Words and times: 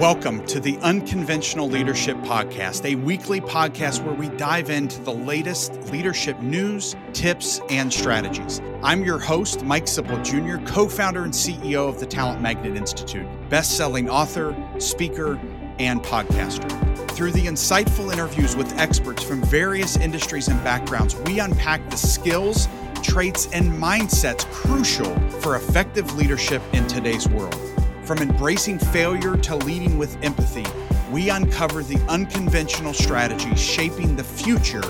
Welcome 0.00 0.46
to 0.46 0.60
the 0.60 0.78
Unconventional 0.78 1.68
Leadership 1.68 2.16
Podcast, 2.22 2.90
a 2.90 2.94
weekly 2.94 3.38
podcast 3.38 4.02
where 4.02 4.14
we 4.14 4.30
dive 4.30 4.70
into 4.70 4.98
the 5.02 5.12
latest 5.12 5.74
leadership 5.92 6.40
news, 6.40 6.96
tips, 7.12 7.60
and 7.68 7.92
strategies. 7.92 8.62
I'm 8.82 9.04
your 9.04 9.18
host, 9.18 9.62
Mike 9.62 9.84
Sipple 9.84 10.24
Jr., 10.24 10.64
co 10.64 10.88
founder 10.88 11.24
and 11.24 11.34
CEO 11.34 11.86
of 11.86 12.00
the 12.00 12.06
Talent 12.06 12.40
Magnet 12.40 12.78
Institute, 12.78 13.26
best 13.50 13.76
selling 13.76 14.08
author, 14.08 14.56
speaker, 14.78 15.38
and 15.78 16.00
podcaster. 16.00 16.70
Through 17.10 17.32
the 17.32 17.44
insightful 17.44 18.10
interviews 18.10 18.56
with 18.56 18.72
experts 18.78 19.22
from 19.22 19.42
various 19.42 19.98
industries 19.98 20.48
and 20.48 20.64
backgrounds, 20.64 21.14
we 21.14 21.40
unpack 21.40 21.90
the 21.90 21.98
skills, 21.98 22.68
traits, 23.02 23.50
and 23.52 23.70
mindsets 23.70 24.50
crucial 24.50 25.14
for 25.40 25.56
effective 25.56 26.16
leadership 26.16 26.62
in 26.72 26.86
today's 26.86 27.28
world. 27.28 27.79
From 28.10 28.22
embracing 28.22 28.80
failure 28.80 29.36
to 29.36 29.54
leading 29.54 29.96
with 29.96 30.20
empathy, 30.24 30.66
we 31.12 31.30
uncover 31.30 31.84
the 31.84 32.04
unconventional 32.08 32.92
strategies 32.92 33.60
shaping 33.62 34.16
the 34.16 34.24
future 34.24 34.82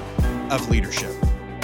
of 0.50 0.70
leadership. 0.70 1.12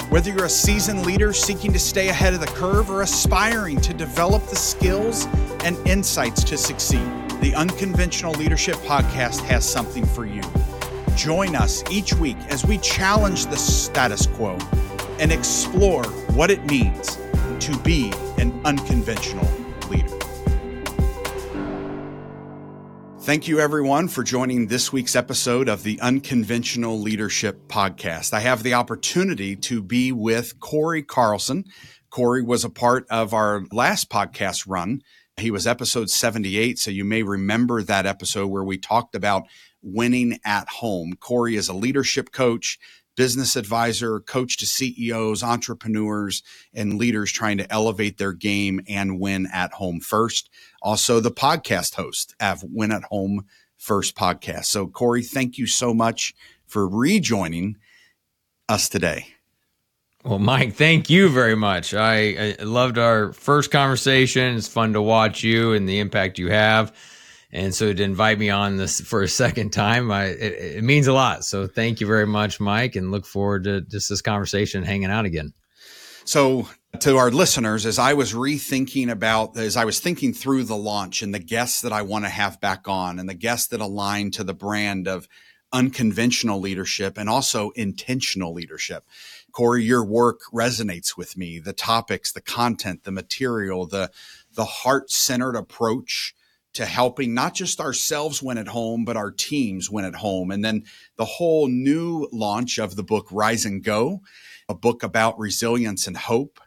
Whether 0.09 0.29
you're 0.29 0.45
a 0.45 0.49
seasoned 0.49 1.03
leader 1.03 1.33
seeking 1.33 1.73
to 1.73 1.79
stay 1.79 2.09
ahead 2.09 2.35
of 2.35 2.41
the 2.41 2.45
curve 2.45 2.91
or 2.91 3.01
aspiring 3.01 3.81
to 3.81 3.93
develop 3.95 4.45
the 4.45 4.55
skills 4.55 5.25
and 5.63 5.75
insights 5.87 6.43
to 6.43 6.59
succeed, 6.59 7.09
the 7.41 7.55
Unconventional 7.55 8.33
Leadership 8.33 8.75
Podcast 8.75 9.41
has 9.45 9.67
something 9.67 10.05
for 10.05 10.27
you. 10.27 10.43
Join 11.15 11.55
us 11.55 11.83
each 11.89 12.13
week 12.13 12.37
as 12.49 12.67
we 12.67 12.77
challenge 12.77 13.47
the 13.47 13.57
status 13.57 14.27
quo 14.27 14.59
and 15.17 15.31
explore 15.31 16.03
what 16.35 16.51
it 16.51 16.63
means 16.67 17.17
to 17.61 17.75
be 17.79 18.13
an 18.37 18.61
unconventional 18.63 19.56
Thank 23.27 23.49
you, 23.49 23.59
everyone, 23.59 24.07
for 24.07 24.23
joining 24.23 24.67
this 24.67 24.93
week's 24.93 25.13
episode 25.13 25.67
of 25.67 25.83
the 25.83 25.99
Unconventional 25.99 26.97
Leadership 26.97 27.67
Podcast. 27.67 28.31
I 28.31 28.39
have 28.39 28.63
the 28.63 28.75
opportunity 28.75 29.53
to 29.57 29.83
be 29.83 30.13
with 30.13 30.61
Cory 30.61 31.03
Carlson. 31.03 31.65
Cory 32.09 32.41
was 32.41 32.63
a 32.63 32.69
part 32.69 33.05
of 33.09 33.33
our 33.33 33.65
last 33.69 34.09
podcast 34.09 34.63
run. 34.65 35.01
He 35.35 35.51
was 35.51 35.67
episode 35.67 36.09
78, 36.09 36.79
so 36.79 36.89
you 36.89 37.03
may 37.03 37.21
remember 37.21 37.83
that 37.83 38.05
episode 38.05 38.47
where 38.47 38.63
we 38.63 38.77
talked 38.77 39.13
about 39.13 39.43
winning 39.81 40.39
at 40.45 40.69
home. 40.69 41.11
Cory 41.19 41.57
is 41.57 41.67
a 41.67 41.73
leadership 41.73 42.31
coach, 42.31 42.79
business 43.17 43.57
advisor, 43.57 44.21
coach 44.21 44.55
to 44.57 44.65
CEOs, 44.65 45.43
entrepreneurs, 45.43 46.41
and 46.73 46.97
leaders 46.97 47.29
trying 47.31 47.57
to 47.57 47.69
elevate 47.71 48.17
their 48.17 48.31
game 48.31 48.79
and 48.87 49.19
win 49.19 49.47
at 49.51 49.73
home 49.73 49.99
first. 49.99 50.49
Also, 50.81 51.19
the 51.19 51.31
podcast 51.31 51.95
host 51.95 52.33
of 52.39 52.63
Win 52.63 52.93
at 52.93 53.03
Home 53.05 53.45
First 53.75 54.15
podcast. 54.15 54.65
So, 54.65 54.87
Cory, 54.87 55.23
thank 55.23 55.57
you 55.57 55.67
so 55.67 55.93
much 55.93 56.33
for 56.65 56.87
rejoining 56.87 57.75
us 58.69 58.87
today. 58.87 59.27
Well, 60.23 60.39
Mike, 60.39 60.73
thank 60.73 61.09
you 61.09 61.29
very 61.29 61.55
much. 61.55 61.93
I, 61.93 62.55
I 62.59 62.63
loved 62.63 62.97
our 62.97 63.33
first 63.33 63.71
conversation. 63.71 64.55
It's 64.55 64.67
fun 64.67 64.93
to 64.93 65.01
watch 65.01 65.43
you 65.43 65.73
and 65.73 65.87
the 65.87 65.99
impact 65.99 66.39
you 66.39 66.49
have 66.49 66.93
and 67.57 67.73
so 67.73 67.93
to 67.93 68.03
invite 68.03 68.39
me 68.39 68.49
on 68.49 68.77
this 68.77 69.01
for 69.01 69.23
a 69.23 69.27
second 69.27 69.71
time 69.71 70.11
I, 70.11 70.25
it, 70.25 70.77
it, 70.77 70.83
means 70.83 71.07
a 71.07 71.13
lot. 71.13 71.43
So 71.43 71.67
thank 71.67 72.01
you 72.01 72.07
very 72.07 72.27
much 72.27 72.59
mike 72.59 72.95
and 72.95 73.11
look 73.11 73.25
forward 73.25 73.63
to 73.65 73.81
just 73.81 74.09
this 74.09 74.21
conversation 74.21 74.83
hanging 74.83 75.11
out 75.11 75.25
again. 75.25 75.53
So 76.25 76.67
to 76.99 77.17
our 77.17 77.29
listeners 77.29 77.85
as 77.85 77.99
i 77.99 78.13
was 78.13 78.33
rethinking 78.33 79.11
about 79.11 79.55
as 79.57 79.77
i 79.77 79.85
was 79.85 79.99
thinking 79.99 80.33
through 80.33 80.63
the 80.63 80.75
launch 80.75 81.21
and 81.21 81.33
the 81.33 81.39
guests 81.39 81.81
that 81.81 81.91
i 81.91 82.01
want 82.01 82.25
to 82.25 82.29
have 82.29 82.59
back 82.61 82.87
on 82.87 83.19
and 83.19 83.29
the 83.29 83.35
guests 83.35 83.67
that 83.67 83.81
align 83.81 84.31
to 84.31 84.43
the 84.43 84.53
brand 84.53 85.07
of 85.07 85.27
unconventional 85.73 86.59
leadership 86.59 87.17
and 87.17 87.29
also 87.29 87.69
intentional 87.71 88.53
leadership 88.53 89.03
cory 89.51 89.83
your 89.83 90.05
work 90.05 90.41
resonates 90.53 91.17
with 91.17 91.35
me. 91.35 91.57
The 91.57 91.73
topics 91.73 92.31
the 92.31 92.41
content 92.41 93.03
the 93.03 93.11
material 93.11 93.87
the 93.87 94.11
the 94.53 94.65
heart-centered 94.65 95.55
approach 95.55 96.35
to 96.77 96.85
helping 96.85 97.33
not 97.33 97.55
just 97.55 97.79
ourselves 97.79 98.41
win 98.41 98.59
at 98.59 98.67
home, 98.67 99.03
but 99.03 99.17
our 99.17 99.31
teams 99.31 99.89
win 99.89 100.05
at 100.05 100.13
home. 100.13 100.51
And 100.51 100.63
then 100.63 100.83
the 101.15 101.25
whole 101.25 101.67
new 101.67 102.29
launch 102.31 102.77
of 102.77 102.95
the 102.95 103.03
book 103.03 103.27
Rise 103.31 103.65
and 103.65 103.83
Go, 103.83 104.21
a 104.69 104.75
book 104.75 105.01
about 105.01 105.39
resilience 105.39 106.05
and 106.05 106.15
hope. 106.15 106.59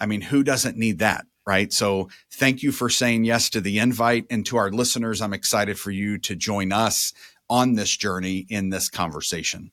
I 0.00 0.06
mean, 0.06 0.22
who 0.22 0.42
doesn't 0.42 0.78
need 0.78 1.00
that? 1.00 1.26
Right. 1.46 1.70
So 1.70 2.08
thank 2.32 2.62
you 2.62 2.72
for 2.72 2.88
saying 2.88 3.24
yes 3.24 3.50
to 3.50 3.60
the 3.60 3.78
invite. 3.78 4.24
And 4.30 4.44
to 4.46 4.56
our 4.56 4.70
listeners, 4.70 5.20
I'm 5.20 5.34
excited 5.34 5.78
for 5.78 5.90
you 5.90 6.16
to 6.18 6.34
join 6.34 6.72
us 6.72 7.12
on 7.50 7.74
this 7.74 7.94
journey 7.94 8.46
in 8.48 8.70
this 8.70 8.88
conversation. 8.88 9.70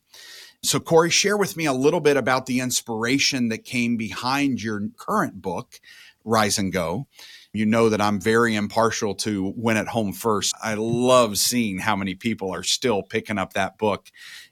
So, 0.61 0.79
Cory, 0.79 1.09
share 1.09 1.37
with 1.37 1.55
me 1.55 1.65
a 1.65 1.73
little 1.73 1.99
bit 1.99 2.17
about 2.17 2.47
the 2.47 2.59
inspiration 2.59 3.49
that 3.49 3.65
came 3.65 3.97
behind 3.97 4.61
your 4.61 4.89
current 4.97 5.41
book, 5.41 5.79
Rise 6.23 6.57
and 6.57 6.73
Go. 6.73 7.07
You 7.55 7.65
know 7.65 7.89
that 7.89 8.01
I'm 8.01 8.19
very 8.19 8.55
impartial 8.55 9.15
to 9.15 9.53
Win 9.55 9.77
at 9.77 9.87
Home 9.87 10.11
First. 10.11 10.53
I 10.61 10.73
love 10.73 11.37
seeing 11.37 11.79
how 11.79 11.95
many 11.95 12.13
people 12.15 12.53
are 12.53 12.63
still 12.63 13.01
picking 13.01 13.37
up 13.37 13.53
that 13.53 13.77
book 13.77 14.11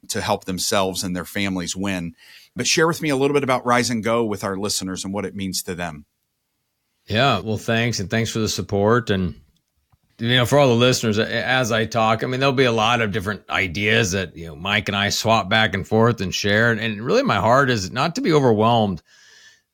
to 0.10 0.22
help 0.22 0.46
themselves 0.46 1.04
and 1.04 1.16
their 1.16 1.26
families 1.26 1.76
win. 1.76 2.16
But 2.56 2.68
share 2.68 2.88
with 2.88 3.02
me 3.02 3.10
a 3.10 3.16
little 3.16 3.34
bit 3.34 3.44
about 3.44 3.66
Rise 3.66 3.90
and 3.90 4.04
Go 4.04 4.24
with 4.24 4.44
our 4.44 4.56
listeners 4.56 5.04
and 5.04 5.14
what 5.14 5.26
it 5.26 5.36
means 5.36 5.64
to 5.64 5.76
them. 5.76 6.06
Yeah, 7.06 7.40
well, 7.40 7.58
thanks. 7.58 8.00
And 8.00 8.10
thanks 8.10 8.32
for 8.32 8.40
the 8.40 8.48
support. 8.48 9.10
And, 9.10 9.36
you 10.20 10.36
know, 10.36 10.46
for 10.46 10.58
all 10.58 10.70
the 10.70 10.76
listeners, 10.76 11.20
as 11.20 11.72
I 11.72 11.86
talk, 11.86 12.24
I 12.24 12.28
mean, 12.28 12.40
there'll 12.40 12.54
be 12.54 12.64
a 12.64 12.72
lot 12.72 13.02
of 13.02 13.12
different 13.12 13.50
ideas 13.50 14.14
that, 14.14 14.38
you 14.38 14.48
know, 14.48 14.56
Mike 14.56 14.88
and 14.88 14.96
I 14.96 15.10
swap 15.10 15.50
back 15.50 15.74
and 15.74 15.86
forth 15.86 16.22
and 16.22 16.34
share. 16.34 16.72
And 16.72 17.02
really, 17.02 17.24
my 17.24 17.38
heart 17.38 17.70
is 17.70 17.92
not 17.92 18.16
to 18.16 18.22
be 18.22 18.32
overwhelmed 18.32 19.02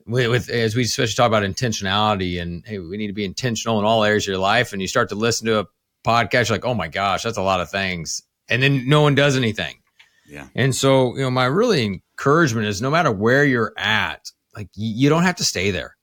with, 0.09 0.29
with, 0.29 0.49
as 0.49 0.75
we 0.75 0.83
especially 0.83 1.13
talk 1.13 1.27
about 1.27 1.43
intentionality 1.43 2.41
and 2.41 2.65
hey, 2.65 2.79
we 2.79 2.97
need 2.97 3.07
to 3.07 3.13
be 3.13 3.25
intentional 3.25 3.79
in 3.79 3.85
all 3.85 4.03
areas 4.03 4.23
of 4.23 4.29
your 4.29 4.37
life. 4.37 4.73
And 4.73 4.81
you 4.81 4.87
start 4.87 5.09
to 5.09 5.15
listen 5.15 5.47
to 5.47 5.59
a 5.59 5.65
podcast, 6.05 6.49
you're 6.49 6.57
like, 6.57 6.65
oh 6.65 6.73
my 6.73 6.87
gosh, 6.87 7.23
that's 7.23 7.37
a 7.37 7.43
lot 7.43 7.61
of 7.61 7.69
things. 7.69 8.21
And 8.49 8.63
then 8.63 8.87
no 8.87 9.01
one 9.01 9.15
does 9.15 9.37
anything. 9.37 9.75
Yeah. 10.27 10.47
And 10.55 10.75
so, 10.75 11.15
you 11.15 11.21
know, 11.21 11.31
my 11.31 11.45
really 11.45 11.85
encouragement 11.85 12.67
is 12.67 12.81
no 12.81 12.89
matter 12.89 13.11
where 13.11 13.43
you're 13.45 13.73
at, 13.77 14.31
like 14.55 14.69
you 14.75 15.09
don't 15.09 15.23
have 15.23 15.37
to 15.37 15.43
stay 15.43 15.71
there. 15.71 15.95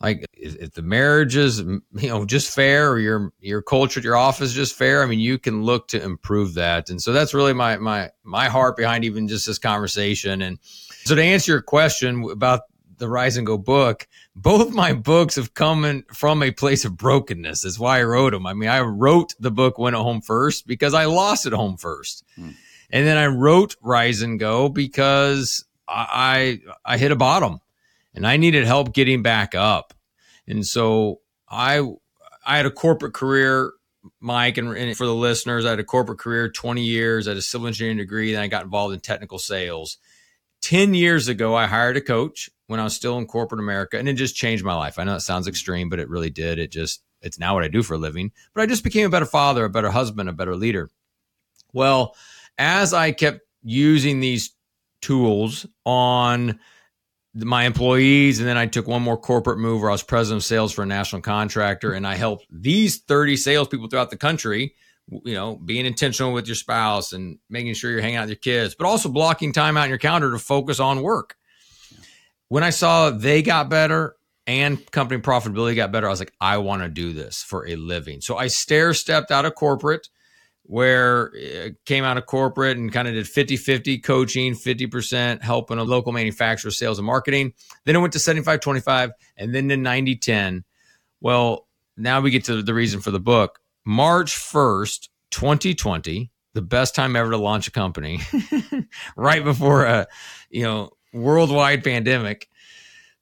Like 0.00 0.26
if 0.34 0.72
the 0.72 0.82
marriage 0.82 1.36
is, 1.36 1.60
you 1.60 1.82
know, 1.94 2.26
just 2.26 2.54
fair 2.54 2.90
or 2.90 2.98
your, 2.98 3.32
your 3.40 3.62
culture 3.62 3.98
at 3.98 4.04
your 4.04 4.16
office 4.16 4.52
just 4.52 4.74
fair, 4.74 5.02
I 5.02 5.06
mean, 5.06 5.20
you 5.20 5.38
can 5.38 5.62
look 5.62 5.88
to 5.88 6.02
improve 6.02 6.54
that. 6.54 6.90
And 6.90 7.00
so 7.00 7.14
that's 7.14 7.32
really 7.32 7.54
my, 7.54 7.78
my, 7.78 8.10
my 8.22 8.48
heart 8.48 8.76
behind 8.76 9.06
even 9.06 9.26
just 9.26 9.46
this 9.46 9.58
conversation. 9.58 10.42
And 10.42 10.58
so 11.04 11.14
to 11.14 11.22
answer 11.22 11.52
your 11.52 11.62
question 11.62 12.28
about 12.30 12.60
the 12.98 13.08
Rise 13.08 13.36
and 13.36 13.46
Go 13.46 13.58
book, 13.58 14.06
both 14.34 14.72
my 14.72 14.92
books 14.92 15.36
have 15.36 15.54
come 15.54 15.84
in 15.84 16.04
from 16.12 16.42
a 16.42 16.50
place 16.50 16.84
of 16.84 16.96
brokenness. 16.96 17.62
That's 17.62 17.78
why 17.78 18.00
I 18.00 18.04
wrote 18.04 18.32
them. 18.32 18.46
I 18.46 18.54
mean, 18.54 18.68
I 18.68 18.80
wrote 18.80 19.34
the 19.38 19.50
book 19.50 19.78
Win 19.78 19.94
at 19.94 20.00
Home 20.00 20.20
First 20.20 20.66
because 20.66 20.94
I 20.94 21.06
lost 21.06 21.46
at 21.46 21.52
home 21.52 21.76
first. 21.76 22.24
Hmm. 22.36 22.50
And 22.90 23.06
then 23.06 23.16
I 23.16 23.26
wrote 23.26 23.76
Rise 23.82 24.22
and 24.22 24.38
Go 24.38 24.68
because 24.68 25.64
I, 25.88 26.60
I, 26.84 26.94
I 26.94 26.98
hit 26.98 27.12
a 27.12 27.16
bottom 27.16 27.60
and 28.14 28.26
I 28.26 28.36
needed 28.36 28.64
help 28.64 28.92
getting 28.92 29.22
back 29.22 29.54
up. 29.54 29.94
And 30.46 30.66
so 30.66 31.20
I 31.48 31.82
I 32.46 32.56
had 32.56 32.66
a 32.66 32.70
corporate 32.70 33.12
career, 33.12 33.72
Mike, 34.20 34.56
and, 34.56 34.68
and, 34.76 34.96
for 34.96 35.04
the 35.04 35.14
listeners, 35.14 35.64
I 35.64 35.70
had 35.70 35.80
a 35.80 35.84
corporate 35.84 36.20
career, 36.20 36.48
20 36.48 36.82
years, 36.82 37.26
I 37.26 37.32
had 37.32 37.38
a 37.38 37.42
civil 37.42 37.66
engineering 37.66 37.96
degree, 37.96 38.32
then 38.32 38.42
I 38.42 38.46
got 38.46 38.62
involved 38.62 38.94
in 38.94 39.00
technical 39.00 39.40
sales. 39.40 39.98
10 40.66 40.94
years 40.94 41.28
ago, 41.28 41.54
I 41.54 41.66
hired 41.66 41.96
a 41.96 42.00
coach 42.00 42.50
when 42.66 42.80
I 42.80 42.82
was 42.82 42.96
still 42.96 43.18
in 43.18 43.26
corporate 43.26 43.60
America, 43.60 44.00
and 44.00 44.08
it 44.08 44.14
just 44.14 44.34
changed 44.34 44.64
my 44.64 44.74
life. 44.74 44.98
I 44.98 45.04
know 45.04 45.14
it 45.14 45.20
sounds 45.20 45.46
extreme, 45.46 45.88
but 45.88 46.00
it 46.00 46.08
really 46.08 46.28
did. 46.28 46.58
It 46.58 46.72
just, 46.72 47.04
it's 47.20 47.38
now 47.38 47.54
what 47.54 47.62
I 47.62 47.68
do 47.68 47.84
for 47.84 47.94
a 47.94 47.98
living. 47.98 48.32
But 48.52 48.62
I 48.62 48.66
just 48.66 48.82
became 48.82 49.06
a 49.06 49.08
better 49.08 49.26
father, 49.26 49.64
a 49.64 49.70
better 49.70 49.92
husband, 49.92 50.28
a 50.28 50.32
better 50.32 50.56
leader. 50.56 50.90
Well, 51.72 52.16
as 52.58 52.92
I 52.92 53.12
kept 53.12 53.42
using 53.62 54.18
these 54.18 54.56
tools 55.00 55.66
on 55.84 56.58
my 57.32 57.62
employees, 57.62 58.40
and 58.40 58.48
then 58.48 58.58
I 58.58 58.66
took 58.66 58.88
one 58.88 59.02
more 59.02 59.16
corporate 59.16 59.60
move 59.60 59.82
where 59.82 59.90
I 59.90 59.94
was 59.94 60.02
president 60.02 60.42
of 60.42 60.46
sales 60.46 60.72
for 60.72 60.82
a 60.82 60.86
national 60.86 61.22
contractor, 61.22 61.92
and 61.92 62.04
I 62.04 62.16
helped 62.16 62.44
these 62.50 62.98
30 63.02 63.36
salespeople 63.36 63.86
throughout 63.86 64.10
the 64.10 64.16
country 64.16 64.74
you 65.08 65.34
know, 65.34 65.56
being 65.56 65.86
intentional 65.86 66.32
with 66.32 66.46
your 66.46 66.56
spouse 66.56 67.12
and 67.12 67.38
making 67.48 67.74
sure 67.74 67.90
you're 67.90 68.00
hanging 68.00 68.16
out 68.16 68.22
with 68.22 68.30
your 68.30 68.36
kids, 68.36 68.74
but 68.74 68.86
also 68.86 69.08
blocking 69.08 69.52
time 69.52 69.76
out 69.76 69.84
in 69.84 69.90
your 69.90 69.98
calendar 69.98 70.32
to 70.32 70.38
focus 70.38 70.80
on 70.80 71.02
work 71.02 71.36
when 72.48 72.62
I 72.62 72.70
saw 72.70 73.10
they 73.10 73.42
got 73.42 73.68
better 73.68 74.16
and 74.46 74.90
company 74.92 75.20
profitability 75.20 75.74
got 75.74 75.90
better, 75.90 76.06
I 76.06 76.10
was 76.10 76.20
like, 76.20 76.32
I 76.40 76.58
want 76.58 76.82
to 76.82 76.88
do 76.88 77.12
this 77.12 77.42
for 77.42 77.66
a 77.66 77.76
living. 77.76 78.20
So 78.20 78.36
I 78.36 78.46
stair 78.46 78.94
stepped 78.94 79.30
out 79.30 79.44
of 79.44 79.54
corporate 79.54 80.08
where 80.68 81.32
it 81.34 81.72
uh, 81.72 81.74
came 81.84 82.02
out 82.02 82.18
of 82.18 82.26
corporate 82.26 82.76
and 82.76 82.92
kind 82.92 83.06
of 83.06 83.14
did 83.14 83.28
50 83.28 83.56
50 83.56 83.98
coaching, 83.98 84.54
50% 84.54 85.42
helping 85.42 85.78
a 85.78 85.84
local 85.84 86.12
manufacturer, 86.12 86.70
sales 86.70 86.98
and 86.98 87.06
marketing. 87.06 87.54
Then 87.84 87.96
it 87.96 88.00
went 88.00 88.12
to 88.14 88.18
75 88.18 88.60
25 88.60 89.12
and 89.36 89.54
then 89.54 89.68
to 89.68 89.76
90 89.76 90.16
10. 90.16 90.64
Well, 91.20 91.66
now 91.96 92.20
we 92.20 92.30
get 92.30 92.44
to 92.44 92.62
the 92.62 92.74
reason 92.74 93.00
for 93.00 93.10
the 93.10 93.20
book. 93.20 93.60
March 93.86 94.34
1st, 94.34 95.08
2020, 95.30 96.30
the 96.54 96.62
best 96.62 96.94
time 96.94 97.14
ever 97.14 97.30
to 97.30 97.36
launch 97.36 97.68
a 97.68 97.70
company, 97.70 98.20
right 99.16 99.44
before 99.44 99.84
a 99.84 100.08
you 100.50 100.64
know 100.64 100.90
worldwide 101.12 101.84
pandemic. 101.84 102.48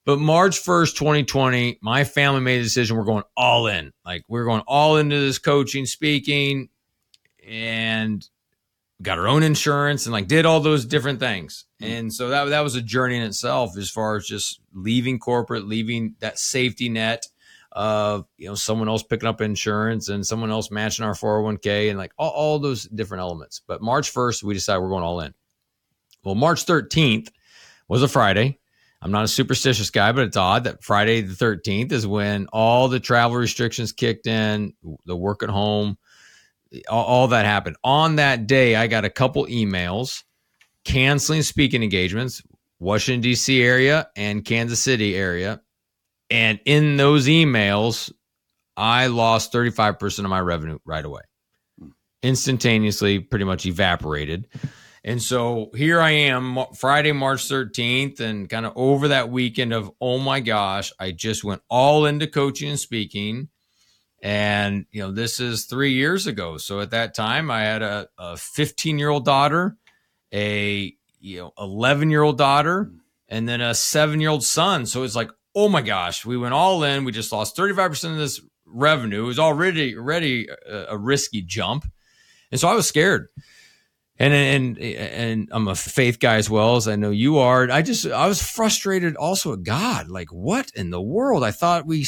But 0.05 0.19
March 0.19 0.63
1st, 0.63 0.95
2020, 0.95 1.79
my 1.81 2.03
family 2.03 2.41
made 2.41 2.59
a 2.59 2.63
decision. 2.63 2.95
We're 2.95 3.05
going 3.05 3.23
all 3.35 3.67
in. 3.67 3.91
Like 4.03 4.23
we're 4.27 4.45
going 4.45 4.61
all 4.67 4.97
into 4.97 5.19
this 5.19 5.39
coaching, 5.39 5.85
speaking, 5.85 6.69
and 7.47 8.27
got 9.01 9.19
our 9.19 9.27
own 9.27 9.43
insurance 9.43 10.05
and 10.05 10.13
like 10.13 10.27
did 10.27 10.45
all 10.45 10.61
those 10.61 10.85
different 10.85 11.19
things. 11.19 11.65
Mm-hmm. 11.81 11.91
And 11.91 12.13
so 12.13 12.29
that 12.29 12.45
that 12.45 12.61
was 12.61 12.75
a 12.75 12.81
journey 12.81 13.17
in 13.17 13.23
itself 13.23 13.77
as 13.77 13.89
far 13.89 14.15
as 14.15 14.25
just 14.25 14.59
leaving 14.73 15.19
corporate, 15.19 15.67
leaving 15.67 16.15
that 16.19 16.39
safety 16.39 16.89
net 16.89 17.27
of 17.75 18.25
you 18.37 18.47
know 18.47 18.55
someone 18.55 18.87
else 18.87 19.03
picking 19.03 19.27
up 19.27 19.41
insurance 19.41 20.07
and 20.07 20.25
someone 20.25 20.49
else 20.49 20.71
matching 20.71 21.05
our 21.05 21.13
401k 21.13 21.89
and 21.89 21.99
like 21.99 22.13
all, 22.17 22.31
all 22.31 22.59
those 22.59 22.85
different 22.85 23.21
elements. 23.21 23.61
But 23.67 23.81
March 23.81 24.13
1st, 24.13 24.43
we 24.43 24.53
decided 24.53 24.81
we're 24.81 24.89
going 24.89 25.03
all 25.03 25.19
in. 25.19 25.33
Well, 26.23 26.35
March 26.35 26.65
13th 26.65 27.29
was 27.87 28.01
a 28.01 28.07
Friday. 28.07 28.59
I'm 29.01 29.11
not 29.11 29.25
a 29.25 29.27
superstitious 29.27 29.91
guy, 29.91 30.13
but 30.13 30.23
it's 30.23 30.37
odd 30.37 30.63
that 30.63 30.83
Friday 30.83 31.21
the 31.21 31.35
13th 31.35 31.91
is 31.91 32.07
when 32.07 32.47
all 32.47 32.87
the 32.87 32.99
travel 32.99 33.37
restrictions 33.37 33.91
kicked 33.91 34.25
in, 34.25 34.73
the 35.05 35.15
work 35.15 35.43
at 35.43 35.49
home, 35.49 35.97
all, 36.89 37.03
all 37.03 37.27
that 37.27 37.45
happened. 37.45 37.75
On 37.83 38.15
that 38.15 38.47
day, 38.47 38.75
I 38.75 38.87
got 38.87 39.05
a 39.05 39.09
couple 39.09 39.45
emails 39.47 40.23
canceling 40.85 41.41
speaking 41.41 41.83
engagements, 41.83 42.41
Washington, 42.79 43.21
D.C. 43.21 43.61
area 43.61 44.07
and 44.15 44.45
Kansas 44.45 44.81
City 44.81 45.15
area. 45.15 45.61
And 46.29 46.59
in 46.65 46.97
those 46.97 47.27
emails, 47.27 48.11
I 48.75 49.07
lost 49.07 49.53
35% 49.53 50.19
of 50.19 50.29
my 50.29 50.39
revenue 50.39 50.79
right 50.85 51.05
away, 51.05 51.21
hmm. 51.79 51.89
instantaneously, 52.21 53.19
pretty 53.19 53.45
much 53.45 53.65
evaporated. 53.65 54.47
And 55.03 55.21
so 55.21 55.69
here 55.75 56.01
I 56.01 56.11
am, 56.11 56.57
Friday, 56.73 57.11
March 57.11 57.47
13th, 57.47 58.19
and 58.19 58.49
kind 58.49 58.65
of 58.65 58.73
over 58.75 59.09
that 59.09 59.29
weekend 59.29 59.71
of, 59.71 59.91
oh 60.01 60.17
my 60.17 60.39
gosh, 60.39 60.91
I 60.99 61.11
just 61.11 61.43
went 61.43 61.61
all 61.69 62.07
into 62.07 62.25
coaching 62.25 62.69
and 62.69 62.79
speaking. 62.79 63.49
And, 64.23 64.87
you 64.91 65.03
know, 65.03 65.11
this 65.11 65.39
is 65.39 65.65
three 65.65 65.93
years 65.93 66.25
ago. 66.25 66.57
So 66.57 66.79
at 66.79 66.89
that 66.89 67.13
time, 67.13 67.51
I 67.51 67.61
had 67.61 67.83
a 67.83 68.07
15 68.35 68.97
year 68.97 69.09
old 69.09 69.25
daughter, 69.25 69.77
a, 70.33 70.91
you 71.19 71.37
know, 71.37 71.53
11 71.59 72.09
year 72.09 72.23
old 72.23 72.39
daughter, 72.39 72.85
hmm. 72.85 72.97
and 73.29 73.47
then 73.47 73.61
a 73.61 73.75
seven 73.75 74.19
year 74.19 74.31
old 74.31 74.43
son. 74.43 74.87
So 74.87 75.03
it's 75.03 75.15
like, 75.15 75.29
oh 75.55 75.69
my 75.69 75.81
gosh, 75.81 76.25
we 76.25 76.37
went 76.37 76.53
all 76.53 76.83
in. 76.83 77.05
We 77.05 77.11
just 77.11 77.31
lost 77.31 77.55
35% 77.55 78.11
of 78.11 78.17
this 78.17 78.41
revenue. 78.65 79.23
It 79.23 79.27
was 79.27 79.39
already, 79.39 79.95
already 79.95 80.47
a, 80.67 80.85
a 80.89 80.97
risky 80.97 81.41
jump. 81.41 81.85
And 82.51 82.59
so 82.59 82.67
I 82.67 82.75
was 82.75 82.87
scared 82.87 83.29
and 84.17 84.33
and 84.33 84.77
and 84.77 85.49
I'm 85.51 85.67
a 85.67 85.75
faith 85.75 86.19
guy 86.19 86.35
as 86.35 86.49
well 86.49 86.77
as 86.77 86.87
I 86.87 86.95
know 86.95 87.11
you 87.11 87.37
are. 87.37 87.69
I 87.69 87.81
just 87.81 88.05
I 88.05 88.27
was 88.27 88.41
frustrated 88.41 89.15
also 89.15 89.53
at 89.53 89.63
God. 89.63 90.09
Like 90.09 90.31
what 90.31 90.71
in 90.75 90.89
the 90.89 91.01
world? 91.01 91.43
I 91.43 91.51
thought 91.51 91.85
we 91.85 92.05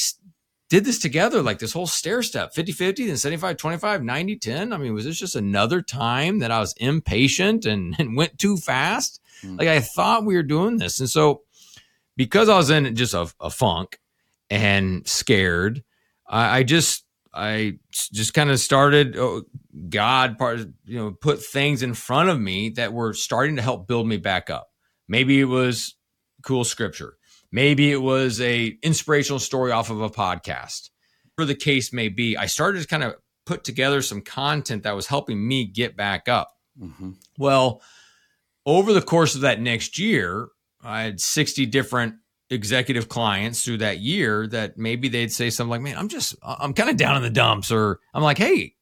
did 0.70 0.86
this 0.86 1.00
together 1.00 1.42
like 1.42 1.60
this 1.60 1.72
whole 1.72 1.88
stair 1.88 2.22
step 2.22 2.54
50 2.54 2.74
50 2.74 3.08
then 3.08 3.16
75 3.16 3.56
25 3.56 4.04
90 4.04 4.36
10 4.36 4.74
i 4.74 4.78
mean 4.78 4.94
was 4.94 5.06
this 5.06 5.18
just 5.18 5.38
another 5.38 5.82
time 5.82 6.40
that 6.40 6.52
i 6.52 6.60
was 6.60 6.74
impatient 6.76 7.66
and, 7.66 7.96
and 7.98 8.18
went 8.18 8.38
too 8.38 8.58
fast 8.58 9.22
mm. 9.42 9.58
like 9.58 9.70
i 9.70 9.80
thought 9.80 10.26
we 10.26 10.36
were 10.36 10.44
doing 10.44 10.76
this 10.76 11.00
and 11.00 11.10
so 11.10 11.44
because 12.18 12.50
i 12.50 12.58
was 12.58 12.70
in 12.70 12.94
just 12.96 13.14
a, 13.14 13.32
a 13.40 13.50
funk 13.50 14.00
and 14.50 15.08
scared 15.08 15.84
I, 16.28 16.60
I 16.60 16.64
just 16.64 17.06
I 17.34 17.80
just 17.92 18.34
kind 18.34 18.50
of 18.50 18.60
started. 18.60 19.16
Oh, 19.18 19.44
God, 19.90 20.38
part 20.38 20.60
you 20.86 20.98
know, 20.98 21.12
put 21.12 21.44
things 21.44 21.84
in 21.84 21.94
front 21.94 22.30
of 22.30 22.40
me 22.40 22.70
that 22.70 22.94
were 22.94 23.14
starting 23.14 23.58
to 23.58 23.62
help 23.62 23.88
build 23.88 24.08
me 24.08 24.18
back 24.18 24.50
up. 24.50 24.70
Maybe 25.08 25.40
it 25.40 25.46
was 25.46 25.96
cool 26.42 26.64
scripture. 26.64 27.18
Maybe 27.52 27.92
it 27.92 28.02
was 28.02 28.42
a 28.42 28.78
inspirational 28.82 29.40
story 29.40 29.72
off 29.72 29.90
of 29.90 30.02
a 30.02 30.10
podcast. 30.10 30.90
For 31.36 31.46
the 31.46 31.56
case 31.56 31.94
may 31.94 32.10
be, 32.10 32.36
I 32.36 32.48
started 32.48 32.82
to 32.82 32.88
kind 32.88 33.04
of 33.04 33.16
put 33.46 33.64
together 33.64 34.02
some 34.02 34.22
content 34.22 34.84
that 34.84 34.96
was 34.96 35.08
helping 35.08 35.48
me 35.48 35.66
get 35.66 35.96
back 35.96 36.28
up. 36.28 36.50
Mm-hmm. 36.82 37.12
Well, 37.38 37.82
over 38.66 38.92
the 38.92 39.02
course 39.02 39.36
of 39.36 39.42
that 39.42 39.62
next 39.62 40.00
year, 40.00 40.48
I 40.82 41.02
had 41.02 41.20
60 41.20 41.66
different 41.68 42.16
executive 42.50 43.10
clients 43.10 43.64
through 43.64 43.80
that 43.80 44.00
year 44.00 44.48
that 44.48 44.78
maybe 44.78 45.10
they'd 45.10 45.32
say 45.32 45.50
something 45.50 45.72
like, 45.72 45.82
man, 45.82 45.98
I'm 45.98 46.08
just, 46.08 46.36
I'm 46.42 46.74
kind 46.74 46.90
of 46.90 46.98
down 46.98 47.18
in 47.18 47.24
the 47.24 47.30
dumps. 47.30 47.72
Or 47.72 48.00
I'm 48.14 48.24
like, 48.24 48.38
hey, 48.38 48.76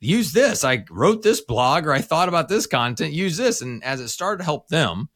use 0.00 0.32
this. 0.32 0.64
I 0.64 0.84
wrote 0.90 1.22
this 1.22 1.40
blog 1.40 1.86
or 1.86 1.92
I 1.92 2.00
thought 2.00 2.28
about 2.28 2.48
this 2.48 2.66
content, 2.66 3.12
use 3.12 3.36
this. 3.36 3.62
And 3.62 3.82
as 3.84 4.00
it 4.00 4.08
started 4.08 4.38
to 4.38 4.44
help 4.44 4.68
them, 4.68 5.08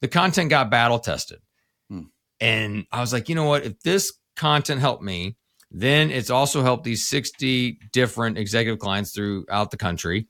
the 0.00 0.08
content 0.08 0.50
got 0.50 0.70
battle 0.70 0.98
tested. 0.98 1.40
Hmm. 1.88 2.02
And 2.40 2.86
I 2.92 3.00
was 3.00 3.12
like, 3.12 3.28
you 3.28 3.34
know 3.34 3.44
what? 3.44 3.64
If 3.64 3.80
this 3.80 4.12
content 4.36 4.80
helped 4.80 5.02
me, 5.02 5.36
then 5.70 6.10
it's 6.10 6.30
also 6.30 6.62
helped 6.62 6.84
these 6.84 7.08
60 7.08 7.78
different 7.92 8.36
executive 8.36 8.78
clients 8.78 9.12
throughout 9.12 9.70
the 9.70 9.76
country. 9.76 10.28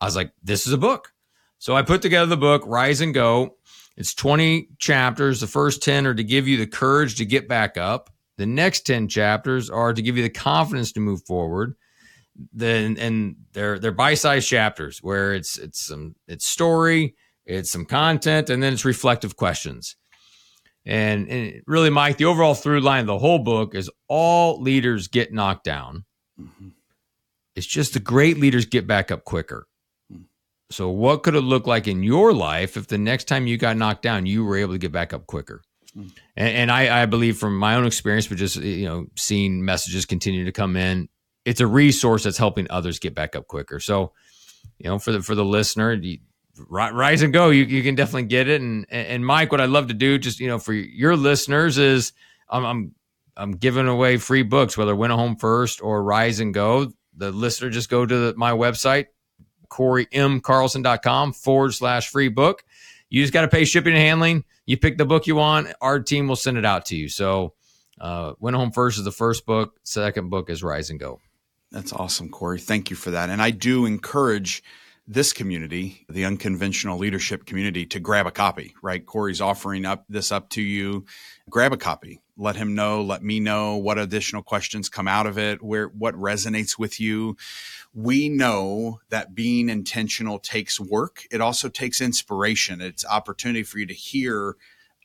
I 0.00 0.06
was 0.06 0.16
like, 0.16 0.32
this 0.42 0.66
is 0.66 0.72
a 0.72 0.78
book. 0.78 1.12
So 1.58 1.74
I 1.76 1.82
put 1.82 2.02
together 2.02 2.26
the 2.26 2.36
book, 2.36 2.62
Rise 2.66 3.00
and 3.00 3.14
Go. 3.14 3.56
It's 3.96 4.14
20 4.14 4.68
chapters. 4.78 5.40
The 5.40 5.46
first 5.46 5.82
10 5.82 6.06
are 6.06 6.14
to 6.14 6.24
give 6.24 6.48
you 6.48 6.56
the 6.56 6.66
courage 6.66 7.16
to 7.16 7.24
get 7.24 7.48
back 7.48 7.76
up. 7.76 8.10
The 8.36 8.46
next 8.46 8.86
10 8.86 9.08
chapters 9.08 9.70
are 9.70 9.92
to 9.92 10.02
give 10.02 10.16
you 10.16 10.22
the 10.22 10.30
confidence 10.30 10.92
to 10.92 11.00
move 11.00 11.24
forward. 11.26 11.76
Then 12.52 12.98
and 12.98 13.36
they're 13.52 13.78
they're 13.78 13.92
bite-sized 13.92 14.48
chapters 14.48 14.98
where 15.00 15.34
it's 15.34 15.56
it's 15.56 15.86
some 15.86 16.16
it's 16.26 16.44
story, 16.44 17.14
it's 17.46 17.70
some 17.70 17.84
content, 17.84 18.50
and 18.50 18.60
then 18.60 18.72
it's 18.72 18.84
reflective 18.84 19.36
questions. 19.36 19.94
And, 20.84 21.28
and 21.28 21.62
really, 21.66 21.90
Mike, 21.90 22.18
the 22.18 22.26
overall 22.26 22.54
through 22.54 22.80
line 22.80 23.00
of 23.00 23.06
the 23.06 23.18
whole 23.18 23.38
book 23.38 23.74
is 23.74 23.90
all 24.08 24.60
leaders 24.60 25.08
get 25.08 25.32
knocked 25.32 25.64
down. 25.64 26.04
Mm-hmm. 26.38 26.68
It's 27.54 27.66
just 27.66 27.94
the 27.94 28.00
great 28.00 28.38
leaders 28.38 28.66
get 28.66 28.86
back 28.86 29.10
up 29.10 29.24
quicker. 29.24 29.66
So, 30.70 30.88
what 30.88 31.22
could 31.22 31.34
it 31.34 31.42
look 31.42 31.66
like 31.66 31.86
in 31.86 32.02
your 32.02 32.32
life 32.32 32.76
if 32.76 32.86
the 32.86 32.98
next 32.98 33.24
time 33.24 33.46
you 33.46 33.56
got 33.56 33.76
knocked 33.76 34.02
down, 34.02 34.26
you 34.26 34.44
were 34.44 34.56
able 34.56 34.72
to 34.72 34.78
get 34.78 34.92
back 34.92 35.12
up 35.12 35.26
quicker? 35.26 35.62
Mm. 35.96 36.10
And, 36.36 36.56
and 36.56 36.72
I, 36.72 37.02
I, 37.02 37.06
believe 37.06 37.36
from 37.36 37.56
my 37.56 37.76
own 37.76 37.86
experience, 37.86 38.26
but 38.26 38.38
just 38.38 38.56
you 38.56 38.86
know, 38.86 39.06
seeing 39.16 39.64
messages 39.64 40.06
continue 40.06 40.44
to 40.44 40.52
come 40.52 40.76
in, 40.76 41.08
it's 41.44 41.60
a 41.60 41.66
resource 41.66 42.24
that's 42.24 42.38
helping 42.38 42.66
others 42.70 42.98
get 42.98 43.14
back 43.14 43.36
up 43.36 43.46
quicker. 43.46 43.78
So, 43.78 44.12
you 44.78 44.88
know, 44.88 44.98
for 44.98 45.12
the 45.12 45.22
for 45.22 45.34
the 45.34 45.44
listener, 45.44 45.92
you, 45.92 46.18
rise 46.68 47.22
and 47.22 47.32
go. 47.32 47.50
You, 47.50 47.64
you 47.64 47.82
can 47.82 47.94
definitely 47.94 48.24
get 48.24 48.48
it. 48.48 48.60
And 48.60 48.86
and 48.90 49.24
Mike, 49.24 49.52
what 49.52 49.60
I'd 49.60 49.70
love 49.70 49.88
to 49.88 49.94
do, 49.94 50.18
just 50.18 50.40
you 50.40 50.48
know, 50.48 50.58
for 50.58 50.72
your 50.72 51.16
listeners, 51.16 51.78
is 51.78 52.12
I'm 52.48 52.64
I'm, 52.64 52.94
I'm 53.36 53.52
giving 53.52 53.88
away 53.88 54.16
free 54.16 54.42
books, 54.42 54.76
whether 54.76 54.94
Win 54.94 55.10
a 55.10 55.16
Home 55.16 55.36
First 55.36 55.82
or 55.82 56.02
Rise 56.02 56.40
and 56.40 56.54
Go. 56.54 56.92
The 57.16 57.30
listener 57.30 57.70
just 57.70 57.90
go 57.90 58.04
to 58.04 58.16
the, 58.16 58.34
my 58.36 58.50
website, 58.50 59.06
CoryMCarlson.com 59.68 61.32
forward 61.32 61.74
slash 61.74 62.08
free 62.08 62.28
book. 62.28 62.64
You 63.10 63.22
just 63.22 63.32
got 63.32 63.42
to 63.42 63.48
pay 63.48 63.64
shipping 63.64 63.92
and 63.92 64.02
handling. 64.02 64.44
You 64.66 64.76
pick 64.76 64.98
the 64.98 65.04
book 65.04 65.26
you 65.26 65.36
want. 65.36 65.68
Our 65.80 66.00
team 66.00 66.26
will 66.28 66.36
send 66.36 66.58
it 66.58 66.64
out 66.64 66.86
to 66.86 66.96
you. 66.96 67.08
So, 67.08 67.54
uh, 68.00 68.32
Win 68.40 68.54
Home 68.54 68.72
First 68.72 68.98
is 68.98 69.04
the 69.04 69.12
first 69.12 69.46
book. 69.46 69.78
Second 69.84 70.30
book 70.30 70.50
is 70.50 70.62
Rise 70.62 70.90
and 70.90 70.98
Go. 70.98 71.20
That's 71.70 71.92
awesome, 71.92 72.28
Cory. 72.28 72.60
Thank 72.60 72.90
you 72.90 72.96
for 72.96 73.10
that. 73.10 73.30
And 73.30 73.42
I 73.42 73.50
do 73.50 73.84
encourage 73.86 74.62
this 75.06 75.32
community, 75.32 76.06
the 76.08 76.24
unconventional 76.24 76.98
leadership 76.98 77.44
community, 77.44 77.84
to 77.86 78.00
grab 78.00 78.26
a 78.26 78.30
copy, 78.30 78.74
right? 78.82 79.04
Cory's 79.04 79.40
offering 79.40 79.84
up 79.84 80.04
this 80.08 80.32
up 80.32 80.48
to 80.50 80.62
you. 80.62 81.04
Grab 81.50 81.72
a 81.72 81.76
copy. 81.76 82.20
Let 82.36 82.56
him 82.56 82.74
know, 82.74 83.02
let 83.02 83.22
me 83.22 83.38
know 83.38 83.76
what 83.76 83.98
additional 83.98 84.42
questions 84.42 84.88
come 84.88 85.06
out 85.06 85.26
of 85.26 85.38
it, 85.38 85.62
where 85.62 85.88
what 85.88 86.14
resonates 86.14 86.78
with 86.78 87.00
you 87.00 87.36
we 87.94 88.28
know 88.28 89.00
that 89.10 89.34
being 89.34 89.68
intentional 89.68 90.40
takes 90.40 90.80
work. 90.80 91.22
It 91.30 91.40
also 91.40 91.68
takes 91.68 92.00
inspiration. 92.00 92.80
It's 92.80 93.04
opportunity 93.06 93.62
for 93.62 93.78
you 93.78 93.86
to 93.86 93.94
hear 93.94 94.56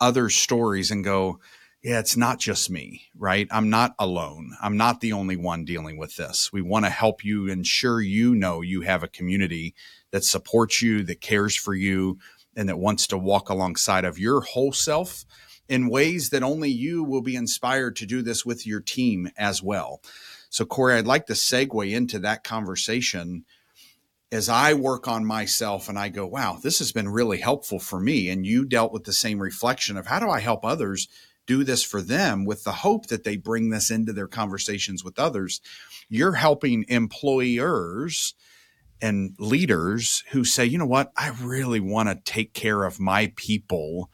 other 0.02 0.30
stories 0.30 0.90
and 0.90 1.04
go, 1.04 1.40
yeah, 1.84 2.00
it's 2.00 2.18
not 2.18 2.40
just 2.40 2.70
me, 2.70 3.04
right? 3.16 3.48
I'm 3.52 3.70
not 3.70 3.94
alone. 4.00 4.52
I'm 4.62 4.76
not 4.76 5.00
the 5.00 5.14
only 5.14 5.38
one 5.38 5.64
dealing 5.64 5.98
with 5.98 6.16
this. 6.18 6.52
We 6.52 6.62
want 6.62 6.86
to 6.86 6.90
help 6.92 7.24
you 7.24 7.48
ensure 7.48 8.02
you 8.02 8.36
know 8.36 8.62
you 8.62 8.82
have 8.82 9.04
a 9.04 9.08
community 9.08 9.76
that 10.12 10.26
supports 10.26 10.82
you, 10.82 11.04
that 11.04 11.22
cares 11.22 11.56
for 11.56 11.74
you, 11.74 12.18
and 12.56 12.68
that 12.68 12.80
wants 12.80 13.08
to 13.08 13.18
walk 13.18 13.50
alongside 13.50 14.04
of 14.04 14.20
your 14.20 14.42
whole 14.42 14.74
self 14.74 15.24
in 15.70 15.90
ways 15.90 16.32
that 16.32 16.44
only 16.44 16.70
you 16.70 17.04
will 17.04 17.22
be 17.22 17.36
inspired 17.36 17.96
to 17.96 18.06
do 18.06 18.22
this 18.24 18.46
with 18.46 18.66
your 18.66 18.82
team 18.82 19.30
as 19.38 19.62
well. 19.62 20.02
So, 20.50 20.66
Cory, 20.66 20.96
I'd 20.96 21.08
like 21.08 21.28
to 21.28 21.34
segue 21.34 21.92
into 21.92 22.20
that 22.20 22.44
conversation 22.44 23.46
as 24.32 24.50
I 24.50 24.74
work 24.74 25.08
on 25.08 25.26
myself 25.26 25.90
and 25.90 25.98
I 25.98 26.10
go, 26.10 26.26
wow, 26.28 26.60
this 26.62 26.80
has 26.80 26.92
been 26.92 27.10
really 27.10 27.40
helpful 27.40 27.80
for 27.80 28.00
me. 28.00 28.30
And 28.30 28.46
you 28.46 28.66
dealt 28.66 28.92
with 28.92 29.06
the 29.06 29.14
same 29.14 29.40
reflection 29.40 29.98
of 29.98 30.08
how 30.08 30.20
do 30.20 30.30
I 30.30 30.40
help 30.40 30.64
others 30.64 31.08
do 31.48 31.64
this 31.64 31.84
for 31.84 32.02
them 32.02 32.46
with 32.46 32.64
the 32.64 32.72
hope 32.72 33.08
that 33.08 33.24
they 33.24 33.36
bring 33.36 33.70
this 33.70 33.90
into 33.90 34.14
their 34.14 34.28
conversations 34.28 35.04
with 35.04 35.18
others. 35.18 35.62
You're 36.08 36.34
helping 36.34 36.86
employers 36.90 38.36
and 39.02 39.34
leaders 39.40 40.24
who 40.32 40.44
say, 40.44 40.66
you 40.66 40.78
know 40.78 40.86
what, 40.86 41.12
I 41.18 41.30
really 41.42 41.80
want 41.80 42.10
to 42.10 42.32
take 42.32 42.54
care 42.54 42.84
of 42.84 43.00
my 43.00 43.34
people 43.36 44.12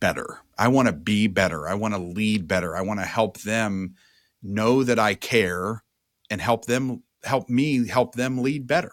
better. 0.00 0.40
I 0.58 0.68
want 0.68 0.88
to 0.88 0.92
be 0.92 1.28
better. 1.28 1.68
I 1.68 1.74
want 1.74 1.94
to 1.94 2.00
lead 2.00 2.48
better. 2.48 2.76
I 2.76 2.80
want 2.80 2.98
to 2.98 3.06
help 3.06 3.38
them 3.42 3.94
know 4.42 4.82
that 4.82 4.98
I 4.98 5.14
care 5.14 5.84
and 6.30 6.40
help 6.40 6.66
them 6.66 7.02
help 7.24 7.48
me 7.48 7.88
help 7.88 8.14
them 8.14 8.38
lead 8.38 8.66
better. 8.66 8.92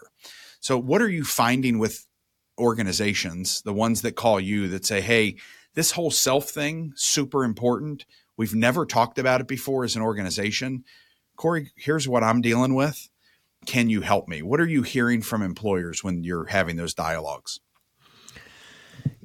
So 0.60 0.78
what 0.78 1.02
are 1.02 1.10
you 1.10 1.24
finding 1.24 1.78
with 1.78 2.06
organizations, 2.58 3.62
the 3.62 3.72
ones 3.72 4.02
that 4.02 4.12
call 4.12 4.40
you 4.40 4.68
that 4.68 4.84
say, 4.84 5.00
"Hey, 5.00 5.36
this 5.74 5.92
whole 5.92 6.10
self 6.10 6.50
thing 6.50 6.92
super 6.96 7.44
important. 7.44 8.06
We've 8.36 8.54
never 8.54 8.86
talked 8.86 9.18
about 9.18 9.40
it 9.40 9.48
before 9.48 9.84
as 9.84 9.96
an 9.96 10.02
organization. 10.02 10.84
Cory, 11.36 11.70
here's 11.76 12.08
what 12.08 12.24
I'm 12.24 12.40
dealing 12.40 12.74
with. 12.74 13.08
Can 13.66 13.88
you 13.90 14.02
help 14.02 14.28
me? 14.28 14.42
What 14.42 14.60
are 14.60 14.68
you 14.68 14.82
hearing 14.82 15.22
from 15.22 15.42
employers 15.42 16.04
when 16.04 16.22
you're 16.22 16.46
having 16.46 16.76
those 16.76 16.94
dialogues? 16.94 17.60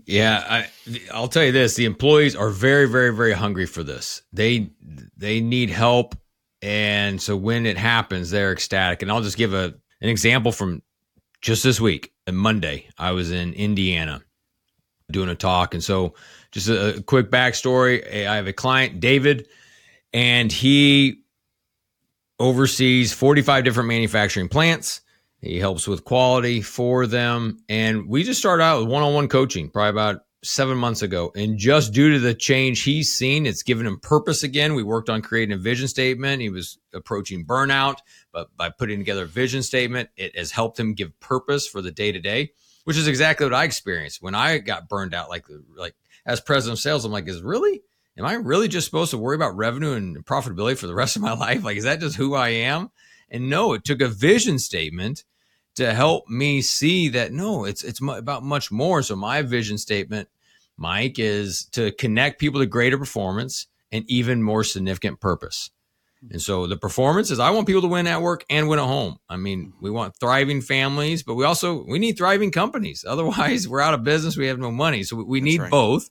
Yeah, 0.06 0.44
I, 0.50 0.70
I'll 1.14 1.28
tell 1.28 1.44
you 1.44 1.52
this: 1.52 1.76
the 1.76 1.86
employees 1.86 2.36
are 2.36 2.50
very, 2.50 2.88
very, 2.88 3.14
very 3.14 3.34
hungry 3.34 3.66
for 3.68 3.84
this. 3.84 4.24
They 4.34 4.72
they 5.20 5.42
need 5.42 5.70
help, 5.70 6.16
and 6.62 7.22
so 7.22 7.36
when 7.36 7.66
it 7.66 7.78
happens, 7.78 8.32
they're 8.32 8.52
ecstatic. 8.52 9.02
And 9.02 9.12
I'll 9.12 9.22
just 9.22 9.38
give 9.38 9.54
a 9.54 9.76
an 10.02 10.10
example 10.10 10.52
from 10.52 10.82
just 11.42 11.64
this 11.64 11.80
week. 11.80 12.14
On 12.28 12.36
Monday, 12.36 12.88
I 12.98 13.12
was 13.12 13.32
in 13.32 13.54
Indiana 13.54 14.22
doing 15.12 15.30
a 15.30 15.36
talk, 15.36 15.74
and 15.74 15.84
so 15.84 16.16
just 16.52 16.70
a, 16.70 16.98
a 16.98 17.02
quick 17.02 17.30
backstory: 17.30 18.28
I 18.28 18.36
have 18.36 18.48
a 18.48 18.54
client, 18.54 19.00
David, 19.00 19.48
and 20.14 20.52
he 20.52 21.22
oversees 22.40 23.12
45 23.12 23.64
different 23.64 23.90
manufacturing 23.90 24.48
plants. 24.48 25.02
He 25.42 25.58
helps 25.58 25.88
with 25.88 26.04
quality 26.04 26.62
for 26.62 27.08
them. 27.08 27.58
And 27.70 28.08
we 28.08 28.24
just 28.24 28.40
started 28.40 28.64
out 28.64 28.82
with 28.82 28.90
one 28.90 29.04
on 29.04 29.14
one 29.14 29.28
coaching 29.28 29.70
probably 29.70 29.90
about 29.90 30.22
seven 30.44 30.78
months 30.78 31.02
ago. 31.02 31.32
And 31.36 31.58
just 31.58 31.94
due 31.94 32.14
to 32.14 32.20
the 32.20 32.34
change 32.34 32.84
he's 32.84 33.10
seen, 33.10 33.46
it's 33.46 33.64
given 33.64 33.86
him 33.86 34.00
purpose 34.00 34.44
again. 34.44 34.74
We 34.74 34.84
worked 34.84 35.10
on 35.10 35.22
creating 35.22 35.54
a 35.54 35.58
vision 35.58 35.88
statement. 35.88 36.42
He 36.42 36.50
was 36.50 36.78
approaching 36.94 37.46
burnout, 37.46 37.98
but 38.32 38.56
by 38.56 38.70
putting 38.70 39.00
together 39.00 39.24
a 39.24 39.28
vision 39.28 39.64
statement, 39.64 40.10
it 40.16 40.38
has 40.38 40.52
helped 40.52 40.80
him 40.80 40.94
give 40.94 41.20
purpose 41.20 41.68
for 41.68 41.82
the 41.82 41.92
day 41.92 42.12
to 42.12 42.20
day, 42.20 42.52
which 42.86 42.98
is 42.98 43.08
exactly 43.08 43.46
what 43.46 43.54
I 43.54 43.66
experienced 43.66 44.22
when 44.22 44.36
I 44.36 44.60
got 44.60 44.88
burned 44.88 45.14
out. 45.14 45.30
Like, 45.30 45.46
like 45.76 45.96
as 46.26 46.40
president 46.40 46.80
of 46.80 46.82
sales, 46.82 47.06
I'm 47.06 47.12
like, 47.12 47.28
is 47.28 47.42
really 47.42 47.82
am 48.18 48.26
I 48.26 48.34
really 48.34 48.68
just 48.68 48.86
supposed 48.86 49.12
to 49.12 49.18
worry 49.18 49.36
about 49.36 49.58
revenue 49.58 49.94
and 49.94 50.26
profitability 50.26 50.78
for 50.78 50.88
the 50.88 50.96
rest 50.96 51.16
of 51.16 51.22
my 51.22 51.34
life? 51.38 51.64
Like, 51.64 51.78
is 51.78 51.84
that 51.84 52.00
just 52.00 52.16
who 52.16 52.36
I 52.36 52.50
am? 52.50 52.92
And 53.30 53.50
no, 53.50 53.74
it 53.74 53.84
took 53.84 54.02
a 54.02 54.08
vision 54.08 54.58
statement 54.58 55.24
to 55.80 55.94
help 55.94 56.28
me 56.28 56.62
see 56.62 57.08
that 57.10 57.32
no, 57.32 57.64
it's 57.64 57.86
it's 57.86 58.02
about 58.02 58.44
much 58.44 58.70
more. 58.70 59.02
So 59.02 59.16
my 59.16 59.42
vision 59.42 59.78
statement, 59.78 60.28
Mike, 60.76 61.18
is 61.18 61.66
to 61.72 61.94
connect 61.94 62.40
people 62.40 62.60
to 62.60 62.66
greater 62.66 62.98
performance 62.98 63.68
and 63.90 64.04
even 64.10 64.44
more 64.44 64.66
significant 64.66 65.22
purpose. 65.22 65.72
And 66.30 66.42
so 66.42 66.68
the 66.68 66.76
performance 66.76 67.32
is 67.32 67.40
I 67.40 67.52
want 67.52 67.66
people 67.66 67.82
to 67.84 67.88
win 67.88 68.08
at 68.08 68.22
work 68.22 68.44
and 68.50 68.68
win 68.68 68.78
at 68.78 68.86
home. 68.86 69.20
I 69.30 69.38
mean, 69.38 69.72
we 69.80 69.90
want 69.90 70.18
thriving 70.18 70.60
families, 70.60 71.24
but 71.24 71.36
we 71.36 71.46
also 71.46 71.86
we 71.86 71.98
need 71.98 72.18
thriving 72.18 72.52
companies. 72.52 73.06
Otherwise, 73.08 73.66
we're 73.66 73.80
out 73.80 73.94
of 73.94 74.04
business, 74.04 74.36
we 74.36 74.48
have 74.48 74.60
no 74.60 74.72
money. 74.72 75.04
So 75.04 75.16
we 75.24 75.40
need 75.40 75.62
right. 75.62 75.72
both. 75.72 76.10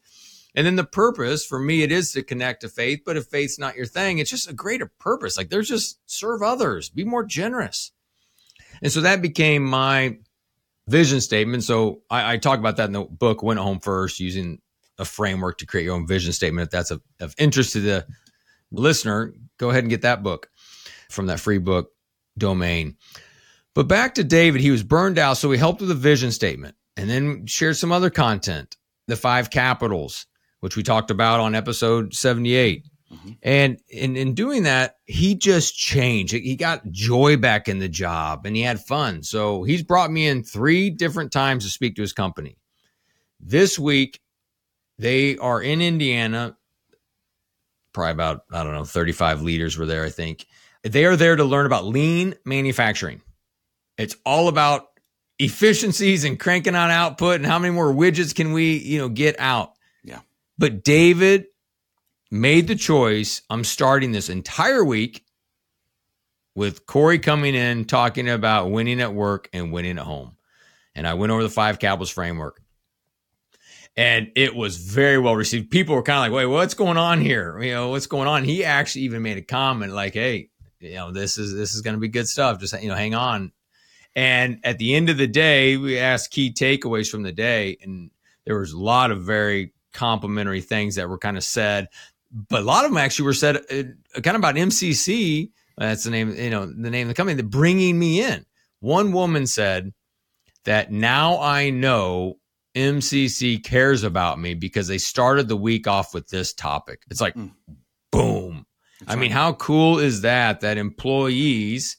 And 0.55 0.67
then 0.67 0.77
the 0.77 0.85
purpose 0.85 1.45
for 1.45 1.59
me, 1.59 1.83
it 1.83 1.93
is 1.93 2.13
to 2.13 2.23
connect 2.23 2.63
to 2.63 2.71
faith. 2.71 3.03
But 3.05 3.19
if 3.19 3.27
faith's 3.27 3.59
not 3.59 3.77
your 3.77 3.85
thing, 3.85 4.17
it's 4.17 4.31
just 4.31 4.49
a 4.49 4.55
greater 4.55 4.91
purpose. 4.99 5.37
Like 5.37 5.51
there's 5.51 5.69
just 5.69 5.99
serve 6.07 6.43
others, 6.43 6.89
be 6.89 7.05
more 7.05 7.23
generous. 7.23 7.93
And 8.83 8.93
so 8.93 9.01
that 9.03 9.23
became 9.23 9.65
my 9.65 10.19
vision 10.87 11.21
statement. 11.21 11.65
So 11.65 12.03
I, 12.11 12.35
I 12.35 12.37
talk 12.39 12.59
about 12.59 12.77
that 12.77 12.87
in 12.87 12.93
the 12.93 13.05
book, 13.05 13.43
Went 13.43 13.61
Home 13.61 13.81
First, 13.81 14.21
using 14.21 14.61
a 14.99 15.05
framework 15.05 15.59
to 15.59 15.67
create 15.67 15.85
your 15.85 15.95
own 15.95 16.07
vision 16.07 16.33
statement. 16.33 16.67
If 16.67 16.71
that's 16.71 16.91
of, 16.91 17.03
of 17.21 17.35
interest 17.39 17.73
to 17.75 17.81
the 17.81 18.07
listener, 18.73 19.35
go 19.59 19.71
ahead 19.71 19.85
and 19.85 19.91
get 19.91 20.03
that 20.03 20.23
book 20.23 20.51
from 21.11 21.27
that 21.27 21.41
free 21.41 21.59
book 21.59 21.93
domain. 22.37 22.97
But 23.75 23.87
back 23.87 24.15
to 24.17 24.25
David, 24.25 24.61
he 24.61 24.71
was 24.71 24.83
burned 24.83 25.19
out. 25.19 25.35
So 25.35 25.49
we 25.49 25.59
helped 25.59 25.81
with 25.81 25.91
a 25.91 25.95
vision 25.95 26.33
statement 26.33 26.75
and 26.97 27.09
then 27.09 27.47
shared 27.47 27.77
some 27.77 27.93
other 27.93 28.11
content, 28.11 28.77
the 29.07 29.17
five 29.17 29.51
capitals, 29.51 30.27
which 30.61 30.77
we 30.77 30.83
talked 30.83 31.11
about 31.11 31.41
on 31.41 31.55
episode 31.55 32.13
78. 32.13 32.85
Mm-hmm. 33.13 33.31
And 33.43 33.81
in, 33.89 34.17
in 34.17 34.35
doing 34.35 34.65
that, 34.65 34.97
he 35.07 35.35
just 35.35 35.77
changed. 35.77 36.33
He 36.33 36.57
got 36.57 36.91
joy 36.91 37.37
back 37.37 37.69
in 37.69 37.79
the 37.79 37.89
job 37.89 38.45
and 38.45 38.55
he 38.55 38.63
had 38.63 38.81
fun. 38.81 39.23
So 39.23 39.63
he's 39.63 39.83
brought 39.83 40.11
me 40.11 40.27
in 40.27 40.43
three 40.43 40.91
different 40.91 41.33
times 41.33 41.65
to 41.65 41.71
speak 41.71 41.97
to 41.97 42.03
his 42.03 42.13
company. 42.13 42.59
This 43.41 43.79
week, 43.79 44.21
they 44.99 45.39
are 45.39 45.63
in 45.63 45.81
Indiana. 45.81 46.57
Probably 47.93 48.13
about, 48.13 48.43
I 48.53 48.63
don't 48.63 48.75
know, 48.75 48.85
35 48.85 49.43
leaders 49.43 49.79
were 49.79 49.87
there, 49.87 50.05
I 50.05 50.11
think. 50.11 50.47
They 50.83 51.07
are 51.07 51.17
there 51.17 51.37
to 51.37 51.45
learn 51.45 51.67
about 51.67 51.87
lean 51.87 52.35
manufacturing. 52.45 53.23
It's 53.97 54.17
all 54.25 54.49
about 54.49 54.87
efficiencies 55.39 56.25
and 56.25 56.39
cranking 56.39 56.75
on 56.75 56.91
output 56.91 57.37
and 57.37 57.47
how 57.47 57.59
many 57.59 57.73
more 57.73 57.93
widgets 57.93 58.35
can 58.35 58.53
we, 58.53 58.77
you 58.77 58.99
know, 58.99 59.09
get 59.09 59.37
out. 59.39 59.73
Yeah. 60.05 60.21
But 60.59 60.85
David 60.85 61.47
made 62.31 62.69
the 62.69 62.77
choice. 62.77 63.43
I'm 63.51 63.65
starting 63.65 64.13
this 64.13 64.29
entire 64.29 64.85
week 64.85 65.25
with 66.55 66.87
Cory 66.87 67.19
coming 67.19 67.55
in 67.55 67.85
talking 67.85 68.29
about 68.29 68.71
winning 68.71 69.01
at 69.01 69.15
work 69.15 69.49
and 69.53 69.73
winning 69.73 69.99
at 69.99 70.05
home. 70.05 70.37
And 70.95 71.07
I 71.07 71.15
went 71.15 71.31
over 71.31 71.43
the 71.43 71.49
five 71.49 71.79
capitals 71.79 72.11
framework. 72.11 72.61
And 73.97 74.31
it 74.37 74.55
was 74.55 74.77
very 74.77 75.19
well 75.19 75.35
received. 75.35 75.71
People 75.71 75.95
were 75.95 76.03
kind 76.03 76.19
of 76.19 76.23
like, 76.23 76.37
wait, 76.37 76.47
what's 76.47 76.75
going 76.75 76.97
on 76.97 77.21
here? 77.21 77.61
You 77.61 77.73
know, 77.73 77.89
what's 77.91 78.07
going 78.07 78.29
on? 78.29 78.45
He 78.45 78.65
actually 78.65 79.03
even 79.03 79.23
made 79.23 79.39
a 79.39 79.43
comment 79.43 79.93
like, 79.93 80.15
hey, 80.15 80.51
you 80.81 80.95
know, 80.95 81.11
this 81.11 81.39
is 81.39 81.55
this 81.55 81.75
is 81.75 81.81
gonna 81.81 81.99
be 81.99 82.09
good 82.09 82.29
stuff. 82.29 82.61
Just 82.61 82.81
you 82.81 82.89
know, 82.89 82.95
hang 82.95 83.15
on. 83.15 83.53
And 84.15 84.61
at 84.65 84.79
the 84.79 84.95
end 84.95 85.11
of 85.11 85.17
the 85.17 85.27
day, 85.27 85.77
we 85.77 85.99
asked 85.99 86.31
key 86.31 86.53
takeaways 86.53 87.09
from 87.09 87.23
the 87.23 87.33
day, 87.33 87.77
and 87.83 88.11
there 88.45 88.59
was 88.59 88.73
a 88.73 88.79
lot 88.79 89.11
of 89.11 89.23
very 89.23 89.73
complimentary 89.93 90.61
things 90.61 90.95
that 90.95 91.09
were 91.09 91.19
kind 91.19 91.37
of 91.37 91.45
said 91.45 91.89
but 92.31 92.63
a 92.63 92.65
lot 92.65 92.85
of 92.85 92.91
them 92.91 92.99
actually 92.99 93.27
were 93.27 93.35
said 93.35 93.57
uh, 93.57 94.21
kind 94.21 94.29
of 94.29 94.37
about 94.37 94.57
MCC. 94.57 95.51
That's 95.77 96.05
the 96.05 96.11
name, 96.11 96.35
you 96.35 96.51
know, 96.51 96.67
the 96.67 96.91
name 96.91 97.07
of 97.07 97.09
the 97.09 97.15
company 97.15 97.37
that 97.37 97.51
bringing 97.51 97.99
me 97.99 98.23
in. 98.23 98.45
One 98.81 99.13
woman 99.13 99.47
said 99.47 99.93
that 100.65 100.91
now 100.91 101.41
I 101.41 101.71
know 101.71 102.39
MCC 102.75 103.63
cares 103.63 104.03
about 104.03 104.39
me 104.39 104.55
because 104.55 104.89
they 104.89 104.99
started 104.99 105.49
the 105.49 105.57
week 105.57 105.87
off 105.87 106.15
with 106.15 106.29
this 106.29 106.53
topic. 106.53 107.03
It's 107.11 107.21
like, 107.21 107.35
mm. 107.35 107.53
boom. 108.13 108.67
That's 109.01 109.11
I 109.11 109.15
right. 109.15 109.21
mean, 109.21 109.31
how 109.31 109.53
cool 109.55 109.99
is 109.99 110.23
that? 110.23 110.61
That 110.61 110.79
employees 110.79 111.97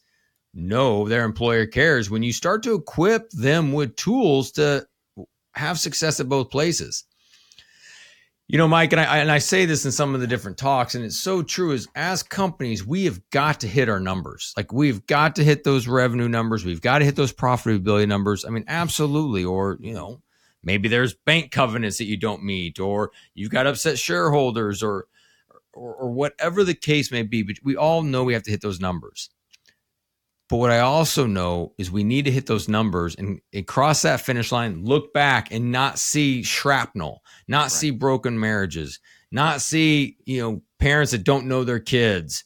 know 0.54 1.08
their 1.08 1.24
employer 1.24 1.66
cares 1.66 2.10
when 2.10 2.24
you 2.24 2.34
start 2.34 2.64
to 2.64 2.76
equip 2.76 3.30
them 3.32 3.72
with 3.72 3.96
tools 3.96 4.52
to 4.52 4.86
have 5.54 5.80
success 5.80 6.20
at 6.20 6.30
both 6.30 6.50
places. 6.50 7.06
You 8.52 8.58
know, 8.58 8.68
Mike, 8.68 8.94
and 8.94 9.00
I, 9.00 9.20
and 9.20 9.32
I 9.32 9.38
say 9.38 9.66
this 9.68 9.86
in 9.86 9.92
some 9.92 10.16
of 10.16 10.22
the 10.22 10.28
different 10.28 10.58
talks, 10.58 10.96
and 10.96 11.06
it's 11.06 11.20
so 11.20 11.44
true. 11.44 11.72
Is 11.72 11.88
as 11.94 12.24
companies, 12.24 12.84
we 12.84 13.06
have 13.06 13.22
got 13.30 13.60
to 13.60 13.68
hit 13.68 13.90
our 13.90 14.00
numbers. 14.00 14.56
Like 14.58 14.74
we've 14.74 15.06
got 15.06 15.36
to 15.36 15.44
hit 15.44 15.64
those 15.64 15.88
revenue 15.88 16.28
numbers. 16.28 16.66
We've 16.66 16.82
got 16.82 16.98
to 16.98 17.06
hit 17.06 17.16
those 17.16 17.32
profitability 17.32 18.08
numbers. 18.08 18.46
I 18.46 18.50
mean, 18.50 18.66
absolutely. 18.68 19.44
Or 19.44 19.78
you 19.80 19.94
know, 19.94 20.24
maybe 20.64 20.90
there's 20.90 21.14
bank 21.14 21.52
covenants 21.52 22.00
that 22.00 22.06
you 22.06 22.18
don't 22.18 22.44
meet, 22.44 22.80
or 22.80 23.12
you've 23.36 23.52
got 23.52 23.68
upset 23.68 24.00
shareholders, 24.00 24.82
or 24.82 25.06
or, 25.74 25.94
or 25.94 26.10
whatever 26.10 26.64
the 26.64 26.74
case 26.74 27.12
may 27.12 27.22
be. 27.22 27.44
But 27.44 27.58
we 27.64 27.76
all 27.76 28.02
know 28.02 28.24
we 28.24 28.34
have 28.34 28.44
to 28.44 28.52
hit 28.52 28.62
those 28.62 28.80
numbers. 28.80 29.30
But 30.50 30.58
what 30.58 30.72
I 30.72 30.80
also 30.80 31.28
know 31.28 31.74
is 31.78 31.92
we 31.92 32.04
need 32.04 32.26
to 32.26 32.32
hit 32.32 32.48
those 32.48 32.68
numbers 32.68 33.14
and, 33.16 33.40
and 33.54 33.68
cross 33.68 34.02
that 34.02 34.22
finish 34.22 34.52
line, 34.52 34.84
look 34.84 35.14
back 35.14 35.52
and 35.52 35.72
not 35.72 36.00
see 36.00 36.42
shrapnel, 36.42 37.22
not 37.48 37.64
right. 37.64 37.72
see 37.72 37.92
broken 37.92 38.40
marriages, 38.40 39.00
not 39.32 39.62
see, 39.62 40.18
you 40.26 40.42
know, 40.42 40.62
parents 40.80 41.12
that 41.12 41.24
don't 41.24 41.46
know 41.46 41.64
their 41.64 41.80
kids. 41.80 42.46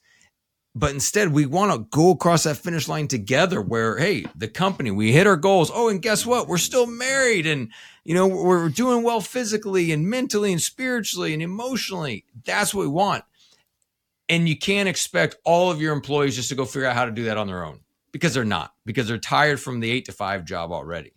But 0.76 0.92
instead, 0.92 1.32
we 1.32 1.46
want 1.46 1.72
to 1.72 1.88
go 1.98 2.12
across 2.12 2.44
that 2.44 2.58
finish 2.58 2.90
line 2.90 3.08
together 3.08 3.62
where, 3.62 3.98
hey, 3.98 4.26
the 4.36 4.50
company, 4.50 4.92
we 4.92 5.14
hit 5.14 5.28
our 5.28 5.38
goals. 5.38 5.72
Oh, 5.74 5.88
and 5.88 6.02
guess 6.02 6.26
what? 6.26 6.48
We're 6.48 6.58
still 6.58 6.88
married 6.88 7.46
and, 7.46 7.72
you 8.04 8.16
know, 8.16 8.28
we're 8.28 8.68
doing 8.70 9.04
well 9.04 9.22
physically 9.22 9.94
and 9.94 10.10
mentally 10.10 10.52
and 10.52 10.62
spiritually 10.62 11.32
and 11.32 11.44
emotionally. 11.44 12.26
That's 12.44 12.74
what 12.74 12.82
we 12.82 12.88
want. 12.88 13.24
And 14.28 14.50
you 14.50 14.58
can't 14.58 14.90
expect 14.90 15.38
all 15.46 15.72
of 15.72 15.80
your 15.80 15.94
employees 15.94 16.36
just 16.36 16.50
to 16.50 16.56
go 16.56 16.66
figure 16.66 16.88
out 16.88 16.96
how 16.96 17.06
to 17.06 17.12
do 17.12 17.26
that 17.26 17.38
on 17.38 17.48
their 17.48 17.64
own 17.64 17.83
because 18.14 18.34
they're 18.34 18.46
not, 18.46 18.72
because 18.86 19.10
they're 19.10 19.18
tired 19.18 19.60
from 19.60 19.82
the 19.82 19.92
eight 19.92 20.06
to 20.06 20.14
five 20.14 20.46
job 20.46 20.72
already. 20.72 21.12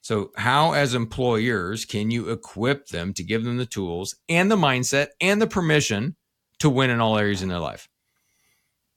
So, 0.00 0.30
how, 0.36 0.72
as 0.72 0.94
employers, 0.94 1.84
can 1.84 2.10
you 2.10 2.30
equip 2.30 2.86
them 2.86 3.12
to 3.14 3.22
give 3.22 3.44
them 3.44 3.58
the 3.58 3.66
tools 3.66 4.14
and 4.30 4.50
the 4.50 4.56
mindset 4.56 5.08
and 5.20 5.42
the 5.42 5.46
permission 5.46 6.16
to 6.60 6.70
win 6.70 6.88
in 6.88 7.00
all 7.00 7.18
areas 7.18 7.42
in 7.42 7.50
their 7.50 7.58
life? 7.58 7.88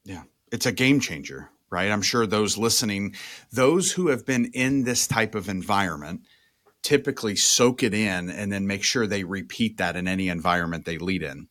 Yeah, 0.04 0.22
it's 0.50 0.64
a 0.64 0.72
game 0.72 1.00
changer, 1.00 1.50
right? 1.68 1.90
I'm 1.90 2.00
sure 2.00 2.26
those 2.26 2.56
listening, 2.56 3.14
those 3.52 3.92
who 3.92 4.08
have 4.08 4.24
been 4.24 4.46
in 4.54 4.84
this 4.84 5.06
type 5.06 5.34
of 5.34 5.50
environment, 5.50 6.22
typically 6.82 7.36
soak 7.36 7.82
it 7.82 7.92
in 7.92 8.30
and 8.30 8.50
then 8.50 8.66
make 8.66 8.84
sure 8.84 9.06
they 9.06 9.24
repeat 9.24 9.76
that 9.78 9.96
in 9.96 10.08
any 10.08 10.28
environment 10.28 10.84
they 10.84 10.98
lead 10.98 11.22
in. 11.22 11.48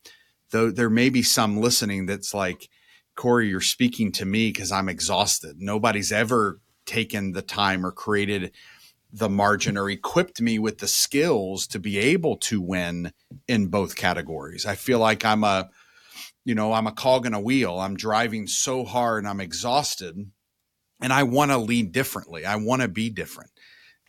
Though 0.50 0.72
there 0.72 0.90
may 0.90 1.10
be 1.10 1.24
some 1.24 1.60
listening 1.60 2.06
that's 2.06 2.34
like, 2.34 2.70
Cory, 3.16 3.50
you're 3.50 3.62
speaking 3.62 4.12
to 4.14 4.26
me 4.26 4.50
because 4.50 4.72
I'm 4.72 4.90
exhausted. 4.90 5.58
Nobody's 5.60 6.12
ever 6.12 6.60
taken 6.86 7.32
the 7.32 7.42
time 7.42 7.86
or 7.86 7.92
created 7.92 8.52
the 9.12 9.30
margin 9.30 9.78
or 9.78 9.90
equipped 9.90 10.42
me 10.42 10.58
with 10.58 10.80
the 10.80 10.88
skills 10.88 11.68
to 11.68 11.80
be 11.80 12.00
able 12.00 12.36
to 12.38 12.60
win 12.60 13.14
in 13.48 13.68
both 13.68 13.96
categories. 13.96 14.66
I 14.66 14.76
feel 14.76 14.98
like 14.98 15.24
I'm 15.24 15.44
a, 15.44 15.70
you 16.44 16.56
know, 16.56 16.74
I'm 16.74 16.88
a 16.88 16.92
cog 16.92 17.28
in 17.28 17.36
a 17.36 17.40
wheel. 17.40 17.80
I'm 17.80 17.96
driving 17.96 18.48
so 18.48 18.84
hard 18.84 19.20
and 19.20 19.28
I'm 19.28 19.40
exhausted 19.40 20.18
and 21.00 21.14
I 21.14 21.24
want 21.24 21.52
to 21.52 21.58
lead 21.58 21.92
differently. 21.92 22.46
I 22.46 22.56
want 22.56 22.82
to 22.82 22.88
be 22.88 23.10
different. 23.10 23.52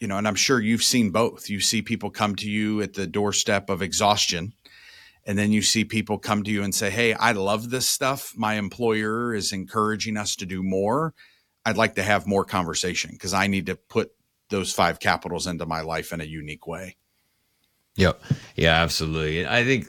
You 0.00 0.08
know, 0.08 0.16
and 0.16 0.26
I'm 0.26 0.34
sure 0.34 0.61
you've 0.61 0.82
seen 0.82 1.11
both. 1.11 1.49
You 1.49 1.61
see 1.61 1.80
people 1.80 2.11
come 2.11 2.34
to 2.37 2.50
you 2.50 2.82
at 2.82 2.94
the 2.94 3.06
doorstep 3.06 3.70
of 3.70 3.82
exhaustion 3.82 4.54
and 5.26 5.38
then 5.38 5.52
you 5.52 5.62
see 5.62 5.84
people 5.84 6.18
come 6.18 6.42
to 6.42 6.50
you 6.50 6.62
and 6.62 6.74
say, 6.74 6.90
Hey, 6.90 7.14
I 7.14 7.32
love 7.32 7.70
this 7.70 7.88
stuff. 7.88 8.32
My 8.36 8.54
employer 8.54 9.34
is 9.34 9.52
encouraging 9.52 10.16
us 10.16 10.36
to 10.36 10.46
do 10.46 10.62
more. 10.62 11.14
I'd 11.64 11.76
like 11.76 11.94
to 11.94 12.02
have 12.02 12.26
more 12.26 12.44
conversation 12.44 13.10
because 13.12 13.32
I 13.32 13.46
need 13.46 13.66
to 13.66 13.76
put 13.76 14.12
those 14.50 14.72
five 14.72 15.00
capitals 15.00 15.46
into 15.46 15.64
my 15.66 15.80
life 15.80 16.12
in 16.12 16.20
a 16.20 16.24
unique 16.24 16.66
way. 16.66 16.96
Yep. 17.96 18.22
Yeah, 18.56 18.82
absolutely. 18.82 19.46
I 19.46 19.64
think, 19.64 19.86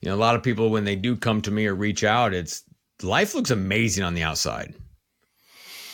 you 0.00 0.08
know, 0.08 0.14
a 0.14 0.16
lot 0.16 0.36
of 0.36 0.42
people, 0.42 0.70
when 0.70 0.84
they 0.84 0.96
do 0.96 1.16
come 1.16 1.42
to 1.42 1.50
me 1.50 1.66
or 1.66 1.74
reach 1.74 2.02
out, 2.04 2.32
it's 2.32 2.62
life 3.02 3.34
looks 3.34 3.50
amazing 3.50 4.04
on 4.04 4.14
the 4.14 4.22
outside. 4.22 4.74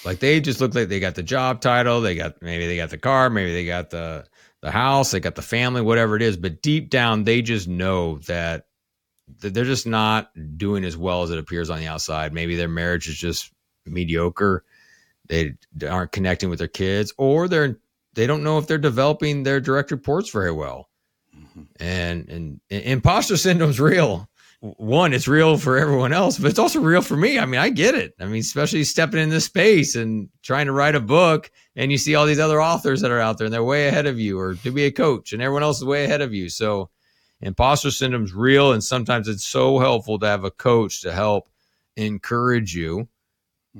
Like 0.04 0.20
they 0.20 0.40
just 0.40 0.60
look 0.60 0.74
like 0.74 0.88
they 0.88 1.00
got 1.00 1.16
the 1.16 1.22
job 1.22 1.60
title, 1.60 2.00
they 2.00 2.14
got 2.14 2.40
maybe 2.40 2.66
they 2.66 2.76
got 2.76 2.90
the 2.90 2.98
car, 2.98 3.28
maybe 3.30 3.52
they 3.52 3.66
got 3.66 3.90
the 3.90 4.26
the 4.62 4.70
house, 4.70 5.10
they 5.10 5.20
got 5.20 5.34
the 5.34 5.42
family, 5.42 5.82
whatever 5.82 6.16
it 6.16 6.22
is. 6.22 6.36
But 6.36 6.62
deep 6.62 6.90
down, 6.90 7.24
they 7.24 7.42
just 7.42 7.68
know 7.68 8.18
that 8.26 8.67
they're 9.40 9.64
just 9.64 9.86
not 9.86 10.30
doing 10.56 10.84
as 10.84 10.96
well 10.96 11.22
as 11.22 11.30
it 11.30 11.38
appears 11.38 11.70
on 11.70 11.78
the 11.78 11.86
outside. 11.86 12.32
Maybe 12.32 12.56
their 12.56 12.68
marriage 12.68 13.08
is 13.08 13.16
just 13.16 13.52
mediocre. 13.86 14.64
They 15.26 15.54
aren't 15.88 16.12
connecting 16.12 16.50
with 16.50 16.58
their 16.58 16.68
kids, 16.68 17.12
or 17.18 17.48
they're 17.48 17.78
they 18.14 18.26
don't 18.26 18.42
know 18.42 18.58
if 18.58 18.66
they're 18.66 18.78
developing 18.78 19.42
their 19.42 19.60
direct 19.60 19.90
reports 19.90 20.30
very 20.30 20.52
well. 20.52 20.88
Mm-hmm. 21.36 21.62
And, 21.78 22.28
and 22.28 22.60
and 22.70 22.82
imposter 22.84 23.36
syndrome's 23.36 23.80
real. 23.80 24.28
One, 24.60 25.12
it's 25.12 25.28
real 25.28 25.56
for 25.56 25.78
everyone 25.78 26.12
else, 26.12 26.36
but 26.36 26.50
it's 26.50 26.58
also 26.58 26.80
real 26.80 27.00
for 27.00 27.16
me. 27.16 27.38
I 27.38 27.46
mean, 27.46 27.60
I 27.60 27.68
get 27.68 27.94
it. 27.94 28.14
I 28.18 28.24
mean, 28.24 28.40
especially 28.40 28.82
stepping 28.82 29.20
in 29.20 29.28
this 29.28 29.44
space 29.44 29.94
and 29.94 30.30
trying 30.42 30.66
to 30.66 30.72
write 30.72 30.96
a 30.96 31.00
book, 31.00 31.52
and 31.76 31.92
you 31.92 31.98
see 31.98 32.16
all 32.16 32.26
these 32.26 32.40
other 32.40 32.60
authors 32.60 33.02
that 33.02 33.12
are 33.12 33.20
out 33.20 33.38
there, 33.38 33.44
and 33.44 33.54
they're 33.54 33.62
way 33.62 33.86
ahead 33.86 34.06
of 34.06 34.18
you, 34.18 34.36
or 34.36 34.54
to 34.54 34.72
be 34.72 34.86
a 34.86 34.90
coach, 34.90 35.32
and 35.32 35.40
everyone 35.40 35.62
else 35.62 35.78
is 35.78 35.84
way 35.84 36.04
ahead 36.04 36.22
of 36.22 36.34
you. 36.34 36.48
So 36.48 36.90
imposter 37.40 37.90
syndrome 37.90 38.24
is 38.24 38.34
real 38.34 38.72
and 38.72 38.82
sometimes 38.82 39.28
it's 39.28 39.46
so 39.46 39.78
helpful 39.78 40.18
to 40.18 40.26
have 40.26 40.44
a 40.44 40.50
coach 40.50 41.02
to 41.02 41.12
help 41.12 41.48
encourage 41.96 42.74
you 42.74 43.08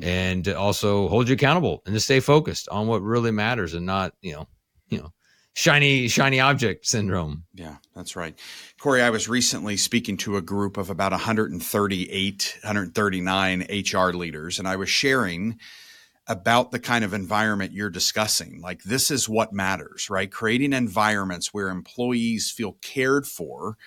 and 0.00 0.48
also 0.48 1.08
hold 1.08 1.28
you 1.28 1.34
accountable 1.34 1.82
and 1.86 1.94
to 1.94 2.00
stay 2.00 2.20
focused 2.20 2.68
on 2.68 2.86
what 2.86 3.02
really 3.02 3.30
matters 3.30 3.74
and 3.74 3.86
not 3.86 4.12
you 4.20 4.32
know 4.32 4.46
you 4.88 4.98
know 4.98 5.12
shiny 5.54 6.06
shiny 6.06 6.38
object 6.38 6.86
syndrome. 6.86 7.44
Yeah 7.54 7.76
that's 7.94 8.14
right. 8.14 8.38
Cory 8.80 9.02
i 9.02 9.10
was 9.10 9.28
recently 9.28 9.76
speaking 9.76 10.16
to 10.18 10.36
a 10.36 10.42
group 10.42 10.76
of 10.76 10.90
about 10.90 11.12
138 11.12 12.58
139 12.62 13.66
hr 13.92 14.10
leaders 14.10 14.58
and 14.58 14.68
i 14.68 14.76
was 14.76 14.88
sharing 14.88 15.58
about 16.28 16.70
the 16.70 16.78
kind 16.78 17.04
of 17.04 17.14
environment 17.14 17.73
you're 17.73 17.88
discussing. 17.88 18.61
Like, 18.61 18.82
this 18.82 19.11
is 19.11 19.28
what 19.28 19.52
matters, 19.52 20.11
right? 20.11 20.31
Creating 20.31 20.74
environments 20.74 21.55
where 21.55 21.70
employees 21.70 22.50
feel 22.50 22.76
cared 22.83 23.26
for 23.26 23.79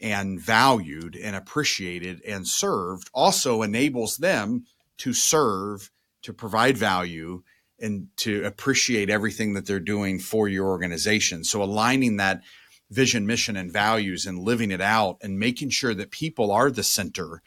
and 0.00 0.40
valued 0.40 1.16
and 1.16 1.36
appreciated 1.36 2.20
and 2.26 2.46
served 2.46 3.08
also 3.14 3.62
enables 3.62 4.16
them 4.16 4.66
to 4.98 5.12
serve, 5.12 5.92
to 6.22 6.32
provide 6.32 6.76
value, 6.76 7.44
and 7.78 8.08
to 8.16 8.44
appreciate 8.44 9.08
everything 9.08 9.54
that 9.54 9.64
they're 9.64 9.80
doing 9.80 10.18
for 10.18 10.48
your 10.48 10.66
organization. 10.66 11.44
So, 11.44 11.62
aligning 11.62 12.16
that 12.16 12.42
vision, 12.90 13.26
mission, 13.26 13.56
and 13.56 13.72
values 13.72 14.26
and 14.26 14.40
living 14.40 14.72
it 14.72 14.80
out 14.80 15.18
and 15.22 15.38
making 15.38 15.70
sure 15.70 15.94
that 15.94 16.10
people 16.10 16.50
are 16.50 16.70
the 16.70 16.82
center 16.82 17.42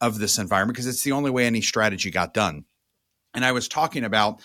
of 0.00 0.18
this 0.18 0.36
environment 0.38 0.74
because 0.74 0.86
it's 0.86 1.04
the 1.04 1.12
only 1.12 1.30
way 1.30 1.46
any 1.46 1.60
strategy 1.60 2.10
got 2.10 2.34
done 2.34 2.64
and 3.34 3.44
I 3.44 3.52
was 3.52 3.68
talking 3.68 4.04
about 4.04 4.40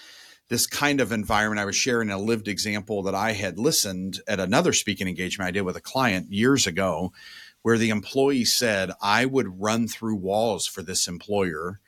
this 0.49 0.67
kind 0.67 1.01
of 1.01 1.11
environment. 1.11 1.59
I 1.59 1.65
was 1.65 1.75
sharing 1.75 2.09
a 2.09 2.17
lived 2.17 2.47
example 2.47 3.03
that 3.03 3.15
I 3.15 3.31
had 3.31 3.57
listened 3.57 4.19
at 4.27 4.39
another 4.39 4.73
speaking 4.73 5.07
engagement 5.07 5.47
I 5.47 5.51
did 5.51 5.61
with 5.61 5.75
a 5.75 5.81
client 5.81 6.31
years 6.31 6.67
ago, 6.67 7.11
where 7.63 7.77
the 7.77 7.89
employee 7.89 8.45
said, 8.45 8.91
I 9.01 9.25
would 9.25 9.59
run 9.59 9.87
through 9.87 10.17
walls 10.17 10.67
for 10.67 10.83
this 10.83 11.07
employer. 11.07 11.79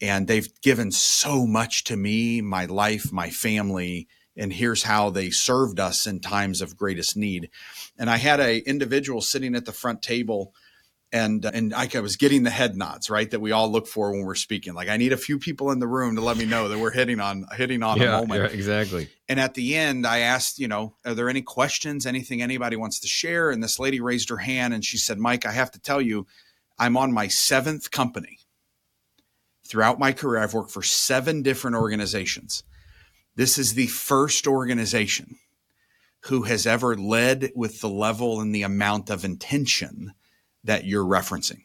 And 0.00 0.28
they've 0.28 0.48
given 0.62 0.92
so 0.92 1.46
much 1.46 1.84
to 1.84 1.96
me, 1.96 2.40
my 2.40 2.66
life, 2.66 3.12
my 3.12 3.30
family, 3.30 4.08
and 4.36 4.52
here's 4.52 4.84
how 4.84 5.10
they 5.10 5.30
served 5.30 5.78
us 5.78 6.06
in 6.06 6.20
times 6.20 6.62
of 6.62 6.76
greatest 6.76 7.16
need. 7.16 7.50
And 7.98 8.08
I 8.08 8.16
had 8.16 8.40
a 8.40 8.58
individual 8.68 9.20
sitting 9.20 9.54
at 9.54 9.64
the 9.64 9.72
front 9.72 10.02
table 10.02 10.54
and 11.12 11.44
and 11.44 11.74
I 11.74 11.88
was 12.00 12.16
getting 12.16 12.42
the 12.42 12.50
head 12.50 12.74
nods 12.74 13.10
right 13.10 13.30
that 13.30 13.40
we 13.40 13.52
all 13.52 13.70
look 13.70 13.86
for 13.86 14.10
when 14.10 14.22
we're 14.22 14.34
speaking. 14.34 14.72
Like 14.72 14.88
I 14.88 14.96
need 14.96 15.12
a 15.12 15.18
few 15.18 15.38
people 15.38 15.70
in 15.70 15.78
the 15.78 15.86
room 15.86 16.16
to 16.16 16.22
let 16.22 16.38
me 16.38 16.46
know 16.46 16.68
that 16.68 16.78
we're 16.78 16.90
hitting 16.90 17.20
on 17.20 17.44
hitting 17.54 17.82
on 17.82 17.98
yeah, 17.98 18.16
a 18.16 18.20
moment. 18.20 18.42
Yeah, 18.42 18.56
exactly. 18.56 19.08
And 19.28 19.38
at 19.38 19.54
the 19.54 19.76
end, 19.76 20.06
I 20.06 20.20
asked, 20.20 20.58
you 20.58 20.68
know, 20.68 20.96
are 21.04 21.14
there 21.14 21.28
any 21.28 21.42
questions, 21.42 22.06
anything 22.06 22.40
anybody 22.40 22.76
wants 22.76 23.00
to 23.00 23.08
share? 23.08 23.50
And 23.50 23.62
this 23.62 23.78
lady 23.78 24.00
raised 24.00 24.30
her 24.30 24.38
hand 24.38 24.72
and 24.72 24.84
she 24.84 24.96
said, 24.96 25.18
Mike, 25.18 25.44
I 25.44 25.52
have 25.52 25.70
to 25.72 25.80
tell 25.80 26.00
you, 26.00 26.26
I'm 26.78 26.96
on 26.96 27.12
my 27.12 27.28
seventh 27.28 27.90
company. 27.90 28.38
Throughout 29.66 29.98
my 29.98 30.12
career, 30.12 30.42
I've 30.42 30.54
worked 30.54 30.70
for 30.70 30.82
seven 30.82 31.42
different 31.42 31.76
organizations. 31.76 32.62
This 33.36 33.56
is 33.58 33.74
the 33.74 33.86
first 33.86 34.46
organization 34.46 35.36
who 36.26 36.42
has 36.42 36.66
ever 36.66 36.96
led 36.96 37.50
with 37.54 37.80
the 37.80 37.88
level 37.88 38.40
and 38.40 38.54
the 38.54 38.62
amount 38.62 39.10
of 39.10 39.24
intention 39.24 40.12
that 40.64 40.84
you're 40.84 41.04
referencing. 41.04 41.62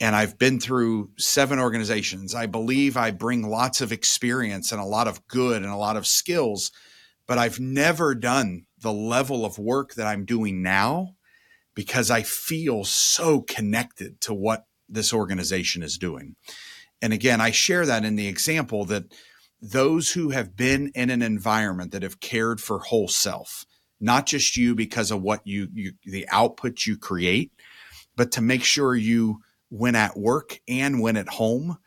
And 0.00 0.16
I've 0.16 0.38
been 0.38 0.58
through 0.58 1.10
seven 1.18 1.58
organizations. 1.58 2.34
I 2.34 2.46
believe 2.46 2.96
I 2.96 3.10
bring 3.10 3.48
lots 3.48 3.82
of 3.82 3.92
experience 3.92 4.72
and 4.72 4.80
a 4.80 4.86
lot 4.86 5.06
of 5.06 5.26
good 5.28 5.62
and 5.62 5.70
a 5.70 5.76
lot 5.76 5.96
of 5.96 6.06
skills, 6.06 6.72
but 7.26 7.36
I've 7.36 7.60
never 7.60 8.14
done 8.14 8.64
the 8.80 8.92
level 8.92 9.44
of 9.44 9.58
work 9.58 9.94
that 9.94 10.06
I'm 10.06 10.24
doing 10.24 10.62
now 10.62 11.16
because 11.74 12.10
I 12.10 12.22
feel 12.22 12.84
so 12.84 13.42
connected 13.42 14.20
to 14.22 14.34
what 14.34 14.64
this 14.88 15.12
organization 15.12 15.82
is 15.82 15.98
doing. 15.98 16.34
And 17.02 17.12
again, 17.12 17.40
I 17.40 17.50
share 17.50 17.86
that 17.86 18.04
in 18.04 18.16
the 18.16 18.28
example 18.28 18.84
that 18.86 19.04
those 19.60 20.12
who 20.12 20.30
have 20.30 20.56
been 20.56 20.90
in 20.94 21.10
an 21.10 21.22
environment 21.22 21.92
that 21.92 22.02
have 22.02 22.20
cared 22.20 22.60
for 22.60 22.78
whole 22.78 23.08
self, 23.08 23.64
not 24.00 24.26
just 24.26 24.56
you 24.56 24.74
because 24.74 25.10
of 25.10 25.22
what 25.22 25.46
you, 25.46 25.68
you 25.72 25.92
the 26.04 26.26
output 26.30 26.86
you 26.86 26.96
create, 26.96 27.52
but 28.20 28.32
to 28.32 28.42
make 28.42 28.62
sure 28.62 28.94
you 28.94 29.40
win 29.70 29.96
at 29.96 30.14
work 30.14 30.60
and 30.68 31.00
win 31.00 31.16
at 31.16 31.26
home 31.26 31.78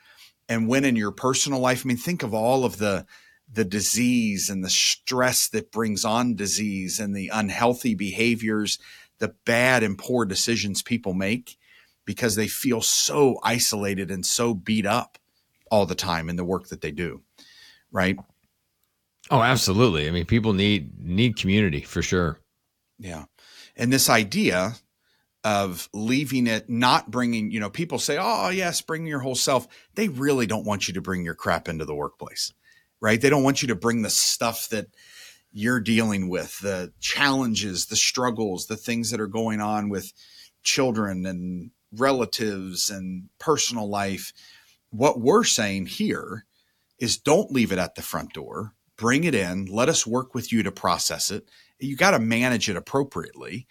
and 0.49 0.67
win 0.67 0.83
in 0.83 0.95
your 0.95 1.11
personal 1.11 1.59
life. 1.59 1.85
I 1.85 1.89
mean, 1.89 1.97
think 1.97 2.23
of 2.23 2.33
all 2.33 2.65
of 2.65 2.77
the 2.79 3.05
the 3.47 3.63
disease 3.63 4.49
and 4.49 4.63
the 4.63 4.69
stress 4.71 5.47
that 5.49 5.71
brings 5.71 6.03
on 6.03 6.33
disease 6.33 6.99
and 6.99 7.15
the 7.15 7.29
unhealthy 7.31 7.93
behaviors, 7.93 8.79
the 9.19 9.35
bad 9.45 9.83
and 9.83 9.95
poor 9.95 10.25
decisions 10.25 10.81
people 10.81 11.13
make 11.13 11.55
because 12.03 12.35
they 12.35 12.47
feel 12.47 12.81
so 12.81 13.37
isolated 13.43 14.09
and 14.09 14.25
so 14.25 14.55
beat 14.55 14.87
up 14.87 15.19
all 15.69 15.85
the 15.85 15.93
time 15.93 16.31
in 16.31 16.35
the 16.35 16.43
work 16.43 16.69
that 16.69 16.81
they 16.81 16.89
do. 16.89 17.21
Right? 17.91 18.17
Oh, 19.29 19.43
absolutely. 19.43 20.07
I 20.07 20.11
mean, 20.11 20.25
people 20.25 20.53
need 20.53 20.99
need 20.99 21.37
community 21.37 21.81
for 21.81 22.01
sure. 22.01 22.39
Yeah. 22.97 23.25
And 23.75 23.93
this 23.93 24.09
idea 24.09 24.77
of 25.43 25.89
leaving 25.93 26.47
it 26.47 26.69
not 26.69 27.11
bringing 27.11 27.51
you 27.51 27.59
know 27.59 27.69
people 27.69 27.99
say 27.99 28.17
oh 28.19 28.49
yes 28.49 28.81
bring 28.81 29.05
your 29.05 29.19
whole 29.19 29.35
self. 29.35 29.67
They 29.95 30.07
really 30.07 30.45
don't 30.45 30.65
want 30.65 30.87
you 30.87 30.93
to 30.95 31.01
bring 31.01 31.23
your 31.23 31.35
crap 31.35 31.67
into 31.67 31.85
the 31.85 31.95
workplace 31.95 32.53
right? 33.01 33.19
They 33.19 33.29
don't 33.29 33.43
want 33.43 33.61
you 33.61 33.67
to 33.67 33.75
bring 33.75 34.01
the 34.01 34.09
stuff 34.09 34.69
that 34.69 34.87
you're 35.51 35.81
dealing 35.81 36.29
with 36.29 36.59
the 36.59 36.93
challenges 36.99 37.87
the 37.87 37.95
struggles 37.95 38.67
the 38.67 38.77
things 38.77 39.11
that 39.11 39.19
are 39.19 39.27
going 39.27 39.59
on 39.59 39.89
with 39.89 40.13
children 40.63 41.25
and 41.25 41.71
relatives 41.91 42.89
and 42.89 43.29
personal 43.39 43.87
life. 43.87 44.33
What 44.89 45.19
we're 45.19 45.43
saying 45.43 45.87
here 45.87 46.45
is 46.99 47.17
don't 47.17 47.51
leave 47.51 47.71
it 47.71 47.79
at 47.79 47.95
the 47.95 48.01
front 48.01 48.33
door. 48.33 48.73
Bring 48.95 49.23
it 49.23 49.35
in. 49.35 49.65
Let 49.65 49.89
us 49.89 50.07
work 50.07 50.33
with 50.33 50.51
you 50.51 50.63
to 50.63 50.71
process 50.71 51.31
it. 51.31 51.49
You 51.79 51.95
got 51.95 52.11
to 52.11 52.19
manage 52.19 52.69
it 52.69 52.77
appropriately 52.77 53.67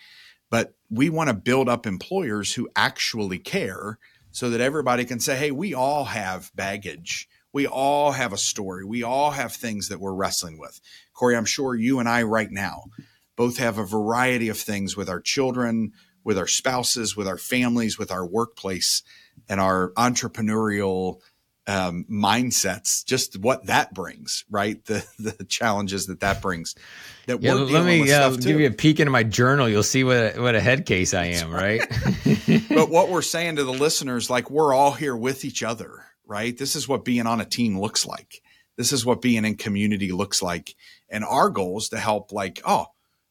but 0.52 0.74
we 0.90 1.08
want 1.08 1.30
to 1.30 1.34
build 1.34 1.66
up 1.66 1.86
employers 1.86 2.52
who 2.52 2.68
actually 2.76 3.38
care 3.38 3.98
so 4.32 4.50
that 4.50 4.60
everybody 4.60 5.06
can 5.06 5.18
say, 5.18 5.34
hey, 5.34 5.50
we 5.50 5.72
all 5.72 6.04
have 6.04 6.54
baggage. 6.54 7.26
We 7.54 7.66
all 7.66 8.12
have 8.12 8.34
a 8.34 8.36
story. 8.36 8.84
We 8.84 9.02
all 9.02 9.30
have 9.30 9.54
things 9.54 9.88
that 9.88 9.98
we're 9.98 10.12
wrestling 10.12 10.58
with. 10.58 10.78
Cory, 11.14 11.36
I'm 11.36 11.46
sure 11.46 11.74
you 11.74 12.00
and 12.00 12.08
I 12.08 12.24
right 12.24 12.50
now 12.50 12.84
both 13.34 13.56
have 13.56 13.78
a 13.78 13.86
variety 13.86 14.50
of 14.50 14.58
things 14.58 14.94
with 14.94 15.08
our 15.08 15.22
children, 15.22 15.92
with 16.22 16.36
our 16.36 16.46
spouses, 16.46 17.16
with 17.16 17.26
our 17.26 17.38
families, 17.38 17.98
with 17.98 18.10
our 18.10 18.26
workplace, 18.26 19.02
and 19.48 19.58
our 19.58 19.92
entrepreneurial 19.92 21.20
um, 21.66 22.04
mindsets. 22.10 23.04
Just 23.04 23.38
what 23.38 23.66
that 23.66 23.94
brings, 23.94 24.44
right? 24.50 24.84
The 24.84 25.06
the 25.18 25.44
challenges 25.44 26.06
that 26.06 26.20
that 26.20 26.42
brings. 26.42 26.74
That 27.26 27.42
yeah, 27.42 27.54
let 27.54 27.84
me 27.84 28.10
uh, 28.12 28.30
give 28.30 28.60
you 28.60 28.66
a 28.66 28.72
peek 28.72 29.00
into 29.00 29.10
my 29.10 29.22
journal. 29.22 29.68
You'll 29.68 29.82
see 29.82 30.04
what 30.04 30.16
a, 30.16 30.40
what 30.40 30.54
a 30.54 30.60
head 30.60 30.86
case 30.86 31.14
I 31.14 31.26
am, 31.26 31.52
right? 31.52 31.80
but 32.68 32.90
what 32.90 33.08
we're 33.08 33.22
saying 33.22 33.56
to 33.56 33.64
the 33.64 33.72
listeners, 33.72 34.28
like 34.28 34.50
we're 34.50 34.74
all 34.74 34.92
here 34.92 35.16
with 35.16 35.44
each 35.44 35.62
other, 35.62 36.04
right? 36.26 36.56
This 36.56 36.76
is 36.76 36.88
what 36.88 37.04
being 37.04 37.26
on 37.26 37.40
a 37.40 37.44
team 37.44 37.78
looks 37.78 38.06
like. 38.06 38.42
This 38.76 38.92
is 38.92 39.04
what 39.04 39.20
being 39.20 39.44
in 39.44 39.56
community 39.56 40.12
looks 40.12 40.42
like. 40.42 40.74
And 41.08 41.24
our 41.24 41.50
goal 41.50 41.78
is 41.78 41.90
to 41.90 41.98
help, 41.98 42.32
like, 42.32 42.62
oh, 42.64 42.86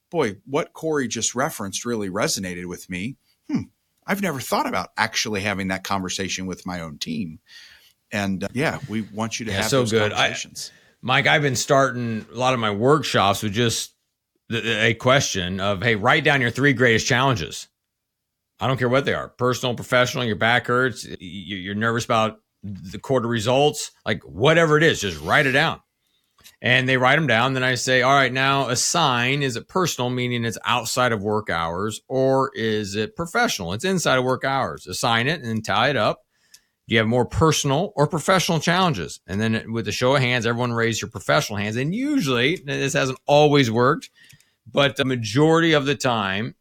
boy, 0.10 0.38
what 0.46 0.74
Cory 0.74 1.08
just 1.08 1.34
referenced 1.34 1.84
really 1.84 2.10
resonated 2.10 2.66
with 2.68 2.90
me. 2.90 3.18
Hmm, 3.50 3.64
I've 4.06 4.22
never 4.22 4.40
thought 4.40 4.68
about 4.68 4.92
actually 4.98 5.42
having 5.42 5.70
that 5.70 5.84
conversation 5.84 6.46
with 6.46 6.66
my 6.66 6.80
own 6.80 7.00
team. 7.00 7.40
And 8.12 8.44
uh, 8.44 8.48
yeah, 8.54 8.80
we 8.90 9.02
want 9.02 9.40
you 9.40 9.46
to 9.46 9.52
yeah, 9.52 9.62
have 9.62 9.70
so 9.70 9.86
good. 9.86 10.14
I, 10.14 10.36
Mike, 11.02 11.28
I've 11.28 11.42
been 11.42 11.56
starting 11.56 12.26
a 12.34 12.38
lot 12.38 12.54
of 12.54 12.60
my 12.60 12.72
workshops 12.72 13.44
with 13.44 13.54
just 13.54 13.94
a 14.52 14.94
question 14.96 15.60
of, 15.60 15.82
hey, 15.82 15.96
write 15.96 16.24
down 16.24 16.42
your 16.42 16.52
three 16.52 16.74
greatest 16.74 17.08
challenges. 17.08 17.68
I 18.60 18.68
don't 18.68 18.78
care 18.78 18.90
what 18.90 19.06
they 19.06 19.14
are 19.14 19.30
personal, 19.30 19.76
professional, 19.76 20.24
your 20.24 20.36
back 20.36 20.68
hurts, 20.68 21.08
you're 21.20 21.74
nervous 21.74 22.06
about 22.06 22.40
the 22.64 23.00
quarter 23.00 23.28
results, 23.28 23.92
like 24.06 24.22
whatever 24.24 24.78
it 24.78 24.84
is, 24.84 25.02
just 25.02 25.20
write 25.22 25.48
it 25.48 25.54
down 25.54 25.82
and 26.62 26.88
they 26.88 26.98
write 26.98 27.16
them 27.16 27.28
down. 27.28 27.54
Then 27.54 27.64
I 27.64 27.76
say, 27.76 28.02
all 28.02 28.14
right, 28.14 28.32
now 28.32 28.70
assign 28.70 29.42
is 29.42 29.56
it 29.56 29.68
personal, 29.68 30.10
meaning 30.10 30.46
it's 30.46 30.58
outside 30.66 31.12
of 31.12 31.24
work 31.24 31.50
hours, 31.50 32.02
or 32.08 32.52
is 32.54 32.96
it 32.96 33.16
professional? 33.16 33.74
It's 33.74 33.86
inside 33.86 34.20
of 34.20 34.24
work 34.24 34.46
hours. 34.46 34.86
Assign 34.88 35.28
it 35.28 35.42
and 35.42 35.66
tie 35.66 35.90
it 35.90 35.98
up. 35.98 36.22
You 36.92 36.98
have 36.98 37.08
more 37.08 37.24
personal 37.24 37.94
or 37.96 38.06
professional 38.06 38.60
challenges? 38.60 39.22
And 39.26 39.40
then 39.40 39.72
with 39.72 39.86
the 39.86 39.94
show 39.94 40.14
of 40.14 40.22
hands, 40.22 40.46
everyone 40.46 40.74
raise 40.74 41.02
your 41.02 41.10
professional 41.10 41.58
hands. 41.58 41.78
And 41.78 41.96
usually, 41.96 42.58
this 42.66 42.92
hasn't 42.92 43.18
always 43.26 43.72
worked, 43.72 44.10
but 44.70 44.98
the 44.98 45.06
majority 45.06 45.72
of 45.72 45.86
the 45.86 45.96
time, 45.96 46.54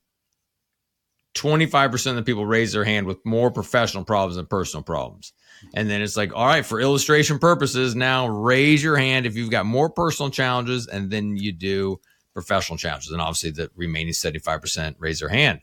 25% 1.35 2.11
of 2.11 2.15
the 2.15 2.23
people 2.23 2.47
raise 2.47 2.73
their 2.73 2.85
hand 2.85 3.09
with 3.09 3.19
more 3.27 3.51
professional 3.51 4.05
problems 4.05 4.37
than 4.37 4.47
personal 4.47 4.85
problems. 4.85 5.33
And 5.75 5.91
then 5.91 6.01
it's 6.01 6.17
like, 6.17 6.33
all 6.33 6.47
right, 6.47 6.65
for 6.65 6.81
illustration 6.81 7.41
purposes, 7.41 7.97
now 7.97 8.29
raise 8.29 8.85
your 8.85 8.97
hand 8.97 9.27
if 9.27 9.35
you've 9.35 9.51
got 9.51 9.67
more 9.67 9.91
personal 9.91 10.31
challenges, 10.31 10.87
and 10.87 11.11
then 11.11 11.39
you 11.39 11.51
do 11.51 11.99
professional 12.35 12.79
challenges. 12.79 13.11
And 13.11 13.21
obviously, 13.21 13.51
the 13.51 13.69
remaining 13.75 14.13
75% 14.13 14.95
raise 15.01 15.19
their 15.19 15.29
hand. 15.29 15.61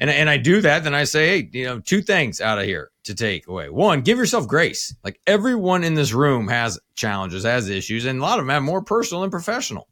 And, 0.00 0.10
and 0.10 0.28
I 0.28 0.36
do 0.36 0.60
that, 0.60 0.84
then 0.84 0.94
I 0.94 1.04
say, 1.04 1.28
hey, 1.28 1.48
you 1.52 1.64
know, 1.64 1.80
two 1.80 2.02
things 2.02 2.40
out 2.40 2.58
of 2.58 2.64
here 2.64 2.90
to 3.04 3.14
take 3.14 3.46
away. 3.46 3.68
One, 3.68 4.02
give 4.02 4.18
yourself 4.18 4.48
grace. 4.48 4.94
Like 5.04 5.20
everyone 5.26 5.84
in 5.84 5.94
this 5.94 6.12
room 6.12 6.48
has 6.48 6.78
challenges, 6.96 7.44
has 7.44 7.68
issues, 7.68 8.04
and 8.04 8.18
a 8.18 8.22
lot 8.22 8.38
of 8.38 8.44
them 8.44 8.50
have 8.50 8.62
more 8.62 8.82
personal 8.82 9.22
and 9.22 9.32
professional. 9.32 9.88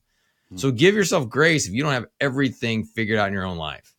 Mm-hmm. 0.47 0.59
So 0.59 0.71
give 0.71 0.95
yourself 0.95 1.29
grace 1.29 1.67
if 1.67 1.75
you 1.75 1.83
don't 1.83 1.93
have 1.93 2.07
everything 2.21 2.85
figured 2.85 3.19
out 3.19 3.29
in 3.29 3.35
your 3.35 3.47
own 3.47 3.59
life. 3.59 3.95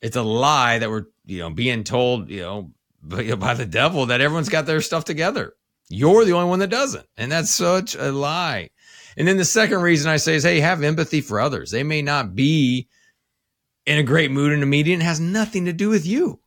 It's 0.00 0.16
a 0.16 0.22
lie 0.22 0.78
that 0.78 0.90
we're, 0.90 1.04
you 1.24 1.38
know, 1.38 1.50
being 1.50 1.84
told, 1.84 2.30
you 2.30 2.42
know, 2.42 2.70
by 3.02 3.54
the 3.54 3.66
devil 3.66 4.06
that 4.06 4.20
everyone's 4.20 4.48
got 4.48 4.66
their 4.66 4.80
stuff 4.80 5.04
together. 5.04 5.54
You're 5.88 6.24
the 6.24 6.32
only 6.32 6.48
one 6.48 6.60
that 6.60 6.70
doesn't. 6.70 7.06
And 7.16 7.30
that's 7.30 7.50
such 7.50 7.94
a 7.94 8.10
lie. 8.10 8.70
And 9.16 9.28
then 9.28 9.36
the 9.36 9.44
second 9.44 9.82
reason 9.82 10.10
I 10.10 10.16
say 10.16 10.34
is, 10.34 10.42
hey, 10.42 10.60
have 10.60 10.82
empathy 10.82 11.20
for 11.20 11.40
others. 11.40 11.70
They 11.70 11.82
may 11.82 12.02
not 12.02 12.34
be 12.34 12.88
in 13.86 13.98
a 13.98 14.02
great 14.02 14.30
mood 14.30 14.52
in 14.52 14.62
a 14.62 14.66
meeting. 14.66 15.00
It 15.00 15.04
has 15.04 15.20
nothing 15.20 15.66
to 15.66 15.72
do 15.72 15.88
with 15.88 16.06
you. 16.06 16.40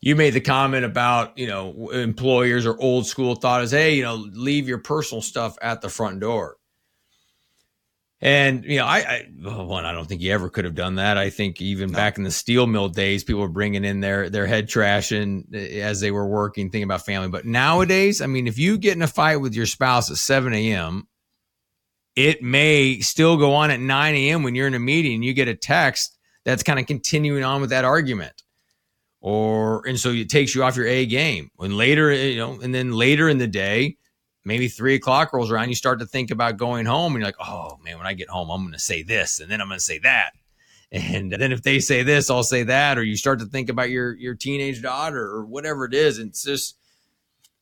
You 0.00 0.16
made 0.16 0.32
the 0.32 0.40
comment 0.40 0.86
about, 0.86 1.36
you 1.36 1.46
know, 1.46 1.90
employers 1.90 2.64
or 2.64 2.80
old 2.80 3.06
school 3.06 3.34
thought 3.34 3.62
is, 3.62 3.70
hey, 3.70 3.96
you 3.96 4.02
know, 4.02 4.14
leave 4.14 4.66
your 4.66 4.78
personal 4.78 5.20
stuff 5.20 5.58
at 5.60 5.82
the 5.82 5.90
front 5.90 6.20
door. 6.20 6.56
And 8.22 8.64
you 8.64 8.76
know, 8.76 8.84
I, 8.84 8.98
I 8.98 9.28
well, 9.42 9.66
one, 9.66 9.86
I 9.86 9.92
don't 9.92 10.06
think 10.06 10.20
you 10.20 10.32
ever 10.32 10.50
could 10.50 10.66
have 10.66 10.74
done 10.74 10.96
that. 10.96 11.16
I 11.16 11.30
think 11.30 11.62
even 11.62 11.90
no. 11.90 11.96
back 11.96 12.18
in 12.18 12.24
the 12.24 12.30
steel 12.30 12.66
mill 12.66 12.90
days, 12.90 13.24
people 13.24 13.40
were 13.40 13.48
bringing 13.48 13.84
in 13.84 14.00
their 14.00 14.28
their 14.28 14.46
head 14.46 14.68
trash 14.68 15.10
and 15.10 15.54
as 15.54 16.00
they 16.00 16.10
were 16.10 16.26
working, 16.26 16.66
thinking 16.66 16.82
about 16.82 17.06
family. 17.06 17.28
But 17.28 17.46
nowadays, 17.46 18.20
I 18.20 18.26
mean, 18.26 18.46
if 18.46 18.58
you 18.58 18.76
get 18.76 18.94
in 18.94 19.00
a 19.00 19.06
fight 19.06 19.36
with 19.36 19.54
your 19.54 19.64
spouse 19.64 20.10
at 20.10 20.18
seven 20.18 20.52
a.m., 20.52 21.08
it 22.16 22.42
may 22.42 23.00
still 23.00 23.36
go 23.36 23.54
on 23.54 23.70
at 23.70 23.80
nine 23.80 24.14
a.m. 24.14 24.42
when 24.42 24.54
you're 24.54 24.66
in 24.66 24.74
a 24.74 24.80
meeting. 24.80 25.14
And 25.14 25.24
you 25.24 25.32
get 25.32 25.48
a 25.48 25.54
text 25.54 26.18
that's 26.44 26.62
kind 26.62 26.78
of 26.78 26.86
continuing 26.86 27.44
on 27.44 27.60
with 27.60 27.70
that 27.70 27.84
argument, 27.84 28.42
or 29.20 29.86
and 29.86 29.98
so 29.98 30.10
it 30.10 30.28
takes 30.28 30.54
you 30.54 30.64
off 30.64 30.76
your 30.76 30.86
A 30.86 31.06
game. 31.06 31.50
When 31.56 31.76
later, 31.76 32.10
eh, 32.10 32.24
you 32.28 32.38
know, 32.38 32.60
and 32.60 32.74
then 32.74 32.92
later 32.92 33.28
in 33.28 33.38
the 33.38 33.46
day 33.46 33.96
maybe 34.42 34.68
three 34.68 34.94
o'clock 34.94 35.34
rolls 35.34 35.50
around, 35.50 35.68
you 35.68 35.74
start 35.74 35.98
to 36.00 36.06
think 36.06 36.30
about 36.30 36.56
going 36.56 36.86
home, 36.86 37.14
and 37.14 37.20
you're 37.20 37.28
like, 37.28 37.46
oh 37.46 37.78
man, 37.84 37.98
when 37.98 38.06
I 38.06 38.14
get 38.14 38.30
home, 38.30 38.50
I'm 38.50 38.62
going 38.62 38.72
to 38.72 38.78
say 38.78 39.02
this, 39.02 39.38
and 39.38 39.50
then 39.50 39.60
I'm 39.60 39.68
going 39.68 39.78
to 39.78 39.84
say 39.84 39.98
that, 39.98 40.32
and 40.90 41.30
then 41.30 41.52
if 41.52 41.62
they 41.62 41.78
say 41.78 42.02
this, 42.02 42.30
I'll 42.30 42.42
say 42.42 42.62
that, 42.62 42.96
or 42.96 43.02
you 43.02 43.16
start 43.16 43.38
to 43.40 43.46
think 43.46 43.68
about 43.68 43.90
your 43.90 44.14
your 44.14 44.34
teenage 44.34 44.80
daughter 44.80 45.22
or 45.22 45.44
whatever 45.44 45.84
it 45.84 45.92
is. 45.92 46.18
And 46.18 46.30
it's 46.30 46.42
just 46.42 46.78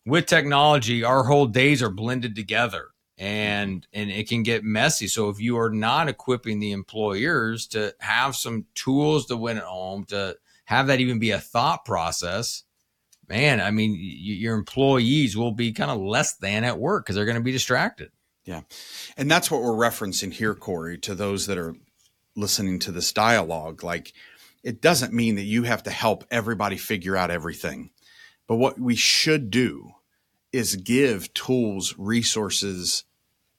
with 0.06 0.26
technology, 0.26 1.02
our 1.02 1.24
whole 1.24 1.46
days 1.46 1.82
are 1.82 1.90
blended 1.90 2.36
together. 2.36 2.90
And 3.18 3.82
mm-hmm. 3.82 4.00
and 4.00 4.10
it 4.10 4.28
can 4.28 4.42
get 4.42 4.62
messy. 4.64 5.08
So 5.08 5.28
if 5.28 5.40
you 5.40 5.58
are 5.58 5.70
not 5.70 6.08
equipping 6.08 6.60
the 6.60 6.72
employers 6.72 7.66
to 7.68 7.94
have 7.98 8.36
some 8.36 8.66
tools 8.74 9.26
to 9.26 9.36
win 9.36 9.56
at 9.56 9.64
home, 9.64 10.04
to 10.06 10.36
have 10.66 10.86
that 10.86 11.00
even 11.00 11.18
be 11.18 11.32
a 11.32 11.40
thought 11.40 11.84
process, 11.84 12.62
man, 13.28 13.60
I 13.60 13.70
mean, 13.70 13.92
y- 13.92 13.96
your 13.98 14.54
employees 14.54 15.36
will 15.36 15.52
be 15.52 15.72
kind 15.72 15.90
of 15.90 15.98
less 15.98 16.34
than 16.34 16.64
at 16.64 16.78
work 16.78 17.04
because 17.04 17.16
they're 17.16 17.24
going 17.24 17.36
to 17.36 17.42
be 17.42 17.52
distracted. 17.52 18.10
Yeah. 18.44 18.62
And 19.16 19.30
that's 19.30 19.50
what 19.50 19.62
we're 19.62 19.72
referencing 19.72 20.32
here, 20.32 20.54
Cory, 20.54 20.96
to 20.98 21.14
those 21.14 21.46
that 21.46 21.58
are 21.58 21.74
listening 22.36 22.78
to 22.80 22.92
this 22.92 23.12
dialogue. 23.12 23.82
Like, 23.82 24.14
it 24.62 24.80
doesn't 24.80 25.12
mean 25.12 25.34
that 25.36 25.42
you 25.42 25.64
have 25.64 25.82
to 25.82 25.90
help 25.90 26.24
everybody 26.30 26.76
figure 26.76 27.16
out 27.16 27.30
everything. 27.30 27.90
But 28.46 28.56
what 28.56 28.78
we 28.78 28.96
should 28.96 29.50
do 29.50 29.92
is 30.52 30.76
give 30.76 31.32
tools, 31.34 31.94
resources, 31.98 33.04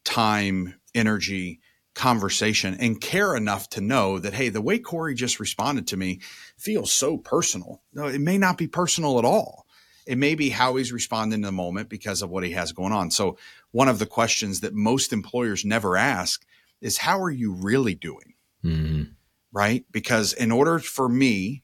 time, 0.03 0.75
energy, 0.93 1.59
conversation, 1.95 2.77
and 2.79 3.01
care 3.01 3.35
enough 3.35 3.69
to 3.69 3.81
know 3.81 4.19
that, 4.19 4.33
hey, 4.33 4.49
the 4.49 4.62
way 4.62 4.79
Cory 4.79 5.13
just 5.13 5.39
responded 5.39 5.88
to 5.88 5.97
me 5.97 6.19
feels 6.57 6.91
so 6.91 7.17
personal. 7.17 7.81
No, 7.93 8.07
it 8.07 8.21
may 8.21 8.38
not 8.38 8.57
be 8.57 8.67
personal 8.67 9.19
at 9.19 9.25
all. 9.25 9.65
It 10.07 10.17
may 10.17 10.33
be 10.33 10.49
how 10.49 10.75
he's 10.75 10.91
responding 10.91 11.39
in 11.39 11.41
the 11.41 11.51
moment 11.51 11.89
because 11.89 12.21
of 12.21 12.29
what 12.29 12.43
he 12.43 12.51
has 12.51 12.71
going 12.71 12.93
on. 12.93 13.12
So, 13.12 13.38
one 13.71 13.88
of 13.88 13.99
the 13.99 14.05
questions 14.05 14.62
that 14.62 14.73
most 14.73 15.13
employers 15.13 15.65
never 15.65 15.97
ask 15.97 16.45
is, 16.81 16.97
How 16.97 17.21
are 17.21 17.29
you 17.29 17.53
really 17.53 17.95
doing? 17.95 18.33
Mm-hmm. 18.63 19.03
Right? 19.51 19.85
Because 19.91 20.33
in 20.33 20.51
order 20.51 20.79
for 20.79 21.09
me 21.09 21.63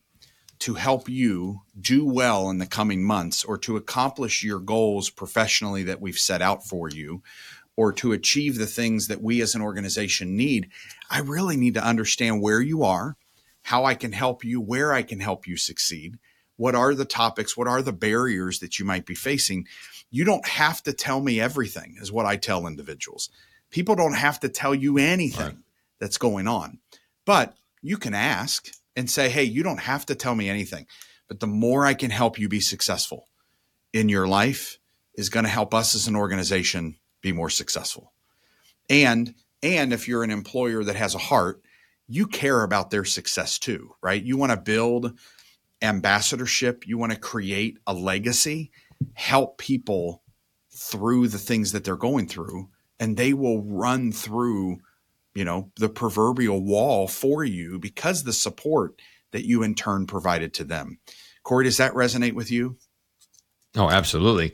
to 0.60 0.76
help 0.76 1.10
you 1.10 1.62
do 1.80 2.06
well 2.06 2.50
in 2.50 2.60
the 2.60 2.66
coming 2.66 3.04
months 3.04 3.44
or 3.44 3.58
to 3.60 3.78
accomplish 3.78 4.44
your 4.44 4.60
goals 4.60 5.10
professionally 5.10 5.84
that 5.84 6.02
we've 6.02 6.18
set 6.18 6.42
out 6.42 6.66
for 6.66 6.90
you, 6.90 7.22
or 7.78 7.92
to 7.94 8.14
achieve 8.14 8.58
the 8.58 8.66
things 8.66 9.08
that 9.08 9.22
we 9.22 9.42
as 9.42 9.56
an 9.56 9.62
organization 9.62 10.36
need, 10.36 10.70
I 11.10 11.20
really 11.20 11.58
need 11.58 11.74
to 11.74 11.86
understand 11.86 12.42
where 12.42 12.62
you 12.62 12.84
are 12.84 13.18
how 13.66 13.84
I 13.84 13.96
can 13.96 14.12
help 14.12 14.44
you, 14.44 14.62
where 14.62 14.94
I 14.94 15.02
can 15.02 15.20
help 15.20 15.48
you 15.48 15.58
succeed. 15.58 16.20
What 16.56 16.76
are 16.76 16.94
the 16.94 17.04
topics? 17.04 17.58
What 17.58 17.68
are 17.68 17.82
the 17.82 17.92
barriers 17.92 18.60
that 18.60 18.78
you 18.78 18.86
might 18.86 19.08
be 19.08 19.16
facing? 19.16 19.66
You 20.12 20.24
don't 20.24 20.48
have 20.48 20.84
to 20.84 20.94
tell 20.94 21.20
me 21.20 21.42
everything, 21.42 21.96
is 22.00 22.12
what 22.12 22.28
I 22.28 22.36
tell 22.36 22.68
individuals. 22.68 23.32
People 23.72 23.96
don't 23.96 24.14
have 24.14 24.40
to 24.42 24.50
tell 24.50 24.76
you 24.76 25.00
anything 25.00 25.46
right. 25.46 25.56
that's 26.00 26.20
going 26.20 26.48
on, 26.48 26.78
but 27.26 27.56
you 27.82 27.98
can 27.98 28.14
ask 28.14 28.70
and 28.96 29.10
say, 29.10 29.30
Hey, 29.30 29.44
you 29.46 29.64
don't 29.64 29.80
have 29.80 30.06
to 30.06 30.16
tell 30.16 30.36
me 30.36 30.48
anything. 30.48 30.86
But 31.28 31.40
the 31.40 31.48
more 31.48 31.88
I 31.88 31.96
can 31.96 32.12
help 32.12 32.38
you 32.38 32.48
be 32.48 32.60
successful 32.60 33.28
in 33.94 34.10
your 34.10 34.28
life 34.28 34.78
is 35.16 35.30
going 35.30 35.46
to 35.46 35.50
help 35.50 35.74
us 35.74 35.96
as 35.96 36.08
an 36.08 36.16
organization 36.16 36.98
be 37.26 37.34
more 37.34 37.50
successful. 37.50 38.14
And 38.90 39.34
and 39.64 39.92
if 39.92 40.08
you're 40.08 40.24
an 40.24 40.32
employer 40.32 40.84
that 40.84 40.96
has 40.96 41.16
a 41.16 41.20
heart, 41.20 41.62
you 42.08 42.28
care 42.28 42.62
about 42.62 42.92
their 42.92 43.04
success 43.04 43.58
too, 43.58 43.96
right? 44.02 44.22
You 44.22 44.38
want 44.38 44.52
to 44.52 44.58
build 44.58 45.18
ambassadorship, 45.82 46.88
you 46.88 47.00
want 47.00 47.14
to 47.14 47.20
create 47.20 47.80
a 47.88 47.94
legacy, 47.94 48.72
help 49.14 49.58
people 49.58 50.22
through 50.72 51.28
the 51.28 51.40
things 51.40 51.72
that 51.72 51.84
they're 51.84 51.96
going 51.96 52.28
through, 52.28 52.70
and 53.00 53.18
they 53.18 53.34
will 53.34 53.64
run 53.64 54.12
through, 54.12 54.78
you 55.34 55.44
know, 55.44 55.72
the 55.78 55.90
proverbial 55.90 56.62
wall 56.62 57.08
for 57.08 57.44
you 57.44 57.80
because 57.80 58.24
the 58.24 58.34
support 58.34 59.02
that 59.32 59.48
you 59.48 59.64
in 59.64 59.74
turn 59.74 60.06
provided 60.06 60.54
to 60.54 60.64
them. 60.64 61.00
Cory, 61.44 61.64
does 61.64 61.78
that 61.78 61.94
resonate 61.94 62.34
with 62.34 62.52
you? 62.52 62.78
Oh, 63.76 63.90
absolutely. 63.90 64.54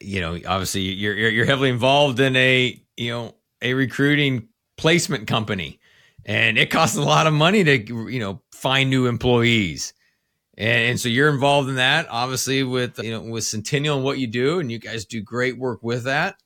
You 0.00 0.20
know, 0.20 0.38
obviously 0.46 0.82
you're 0.82 1.14
you're 1.16 1.46
heavily 1.46 1.70
involved 1.70 2.20
in 2.20 2.36
a 2.36 2.80
you 2.96 3.10
know 3.10 3.34
a 3.62 3.74
recruiting 3.74 4.48
placement 4.76 5.26
company, 5.26 5.78
and 6.24 6.58
it 6.58 6.70
costs 6.70 6.96
a 6.96 7.02
lot 7.02 7.26
of 7.26 7.32
money 7.32 7.64
to 7.64 8.10
you 8.10 8.20
know 8.20 8.42
find 8.52 8.90
new 8.90 9.06
employees. 9.06 9.92
And, 10.58 10.90
and 10.90 11.00
so 11.00 11.08
you're 11.08 11.28
involved 11.28 11.68
in 11.68 11.76
that, 11.76 12.06
obviously, 12.10 12.62
with 12.62 12.98
you 13.02 13.10
know 13.10 13.22
with 13.22 13.44
Centennial 13.44 13.96
and 13.96 14.04
what 14.04 14.18
you 14.18 14.26
do, 14.26 14.58
and 14.58 14.70
you 14.70 14.78
guys 14.78 15.04
do 15.04 15.20
great 15.22 15.58
work 15.58 15.82
with 15.82 16.04
that. 16.04 16.36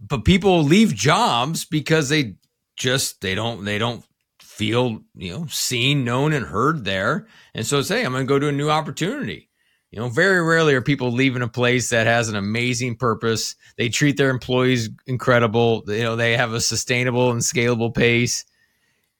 But 0.00 0.24
people 0.24 0.62
leave 0.62 0.94
jobs 0.94 1.64
because 1.64 2.08
they 2.08 2.36
just 2.76 3.20
they 3.20 3.34
don't 3.34 3.64
they 3.64 3.78
don't 3.78 4.04
feel 4.40 5.00
you 5.14 5.32
know 5.32 5.46
seen, 5.46 6.04
known, 6.04 6.32
and 6.32 6.46
heard 6.46 6.84
there, 6.84 7.26
and 7.54 7.66
so 7.66 7.82
say 7.82 8.04
I'm 8.04 8.12
going 8.12 8.26
to 8.26 8.28
go 8.28 8.38
to 8.38 8.48
a 8.48 8.52
new 8.52 8.70
opportunity. 8.70 9.47
You 9.90 10.00
know, 10.00 10.08
very 10.08 10.42
rarely 10.42 10.74
are 10.74 10.82
people 10.82 11.12
leaving 11.12 11.40
a 11.40 11.48
place 11.48 11.90
that 11.90 12.06
has 12.06 12.28
an 12.28 12.36
amazing 12.36 12.96
purpose. 12.96 13.56
They 13.78 13.88
treat 13.88 14.18
their 14.18 14.28
employees 14.28 14.90
incredible. 15.06 15.82
You 15.86 16.02
know, 16.02 16.16
they 16.16 16.36
have 16.36 16.52
a 16.52 16.60
sustainable 16.60 17.30
and 17.30 17.40
scalable 17.40 17.94
pace, 17.94 18.44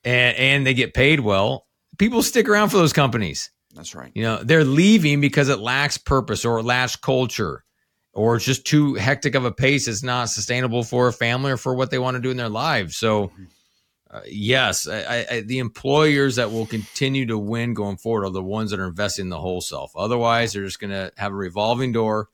and 0.05 0.37
and 0.37 0.67
they 0.67 0.75
get 0.75 0.93
paid 0.93 1.21
well. 1.21 1.67
People 1.97 2.23
stick 2.23 2.49
around 2.49 2.69
for 2.69 2.77
those 2.77 2.93
companies. 2.93 3.51
That's 3.75 3.95
right. 3.95 4.13
You 4.15 4.23
know, 4.23 4.43
they're 4.43 4.65
leaving 4.65 5.21
because 5.21 5.49
it 5.49 5.59
lacks 5.59 5.97
purpose 5.97 6.45
or 6.45 6.59
it 6.59 6.65
lacks 6.65 6.97
culture, 6.97 7.65
or 8.13 8.37
it's 8.37 8.45
just 8.45 8.67
too 8.67 8.95
hectic 8.95 9.35
of 9.35 9.47
a 9.47 9.53
pace. 9.53 9.89
It's 9.89 10.03
not 10.03 10.29
sustainable 10.29 10.83
for 10.83 11.09
a 11.09 11.13
family 11.15 11.53
or 11.53 11.57
for 11.57 11.75
what 11.75 11.91
they 11.91 11.99
want 11.99 12.17
to 12.17 12.21
do 12.21 12.31
in 12.31 12.37
their 12.37 12.49
lives. 12.51 12.97
So. 12.97 13.29
Mm-hmm 13.29 13.45
uh, 14.11 14.21
yes, 14.27 14.89
I, 14.89 15.27
I, 15.31 15.41
the 15.41 15.59
employers 15.59 16.37
that 16.37 16.51
will 16.51 16.67
continue 16.67 17.27
to 17.27 17.37
win 17.37 17.75
going 17.75 17.99
forward 17.99 18.25
are 18.25 18.31
the 18.31 18.43
ones 18.43 18.71
that 18.71 18.81
are 18.81 18.87
investing 18.87 19.27
in 19.27 19.29
the 19.29 19.41
whole 19.41 19.61
self. 19.61 19.93
Otherwise, 19.95 20.53
they're 20.53 20.65
just 20.65 20.81
going 20.81 20.93
to 20.93 21.13
have 21.19 21.33
a 21.33 21.37
revolving 21.37 21.93
door, 21.93 22.31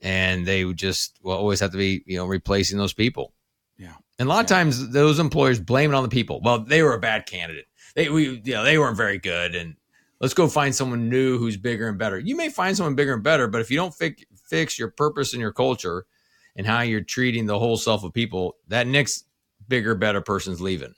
and 0.00 0.44
they 0.44 0.64
just 0.72 1.18
will 1.22 1.36
always 1.36 1.60
have 1.60 1.70
to 1.72 1.78
be 1.78 2.02
you 2.06 2.16
know 2.16 2.26
replacing 2.26 2.76
those 2.76 2.92
people. 2.92 3.32
Yeah, 3.78 3.94
and 4.18 4.26
a 4.26 4.28
lot 4.28 4.36
yeah. 4.36 4.40
of 4.40 4.46
times 4.46 4.88
those 4.90 5.20
employers 5.20 5.60
blame 5.60 5.92
it 5.92 5.94
on 5.94 6.02
the 6.02 6.08
people. 6.08 6.40
Well, 6.42 6.58
they 6.58 6.82
were 6.82 6.94
a 6.94 7.00
bad 7.00 7.26
candidate. 7.26 7.66
They 7.94 8.08
we 8.08 8.42
you 8.44 8.54
know 8.54 8.64
they 8.64 8.76
weren't 8.76 8.96
very 8.96 9.18
good, 9.18 9.54
and 9.54 9.76
let's 10.20 10.34
go 10.34 10.48
find 10.48 10.74
someone 10.74 11.08
new 11.08 11.38
who's 11.38 11.56
bigger 11.56 11.88
and 11.88 11.98
better. 11.98 12.18
You 12.18 12.34
may 12.36 12.48
find 12.48 12.76
someone 12.76 12.96
bigger 12.96 13.14
and 13.14 13.22
better, 13.22 13.46
but 13.46 13.60
if 13.60 13.70
you 13.70 13.76
don't 13.76 13.94
fix 13.94 14.24
fix 14.48 14.76
your 14.76 14.90
purpose 14.90 15.34
and 15.34 15.40
your 15.40 15.52
culture 15.52 16.04
and 16.56 16.66
how 16.66 16.80
you're 16.80 17.00
treating 17.00 17.46
the 17.46 17.60
whole 17.60 17.76
self 17.76 18.02
of 18.02 18.12
people, 18.12 18.56
that 18.66 18.88
next 18.88 19.25
bigger, 19.68 19.94
better 19.94 20.20
person's 20.20 20.60
leaving. 20.60 20.94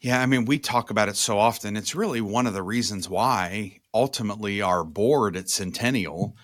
Yeah, 0.00 0.20
I 0.20 0.26
mean, 0.26 0.46
we 0.46 0.58
talk 0.58 0.90
about 0.90 1.08
it 1.08 1.16
so 1.16 1.38
often. 1.38 1.76
It's 1.76 1.94
really 1.94 2.20
one 2.20 2.48
of 2.48 2.54
the 2.54 2.62
reasons 2.62 3.08
why 3.08 3.78
ultimately 3.94 4.60
our 4.60 4.84
board 4.84 5.36
at 5.36 5.48
Centennial 5.48 6.36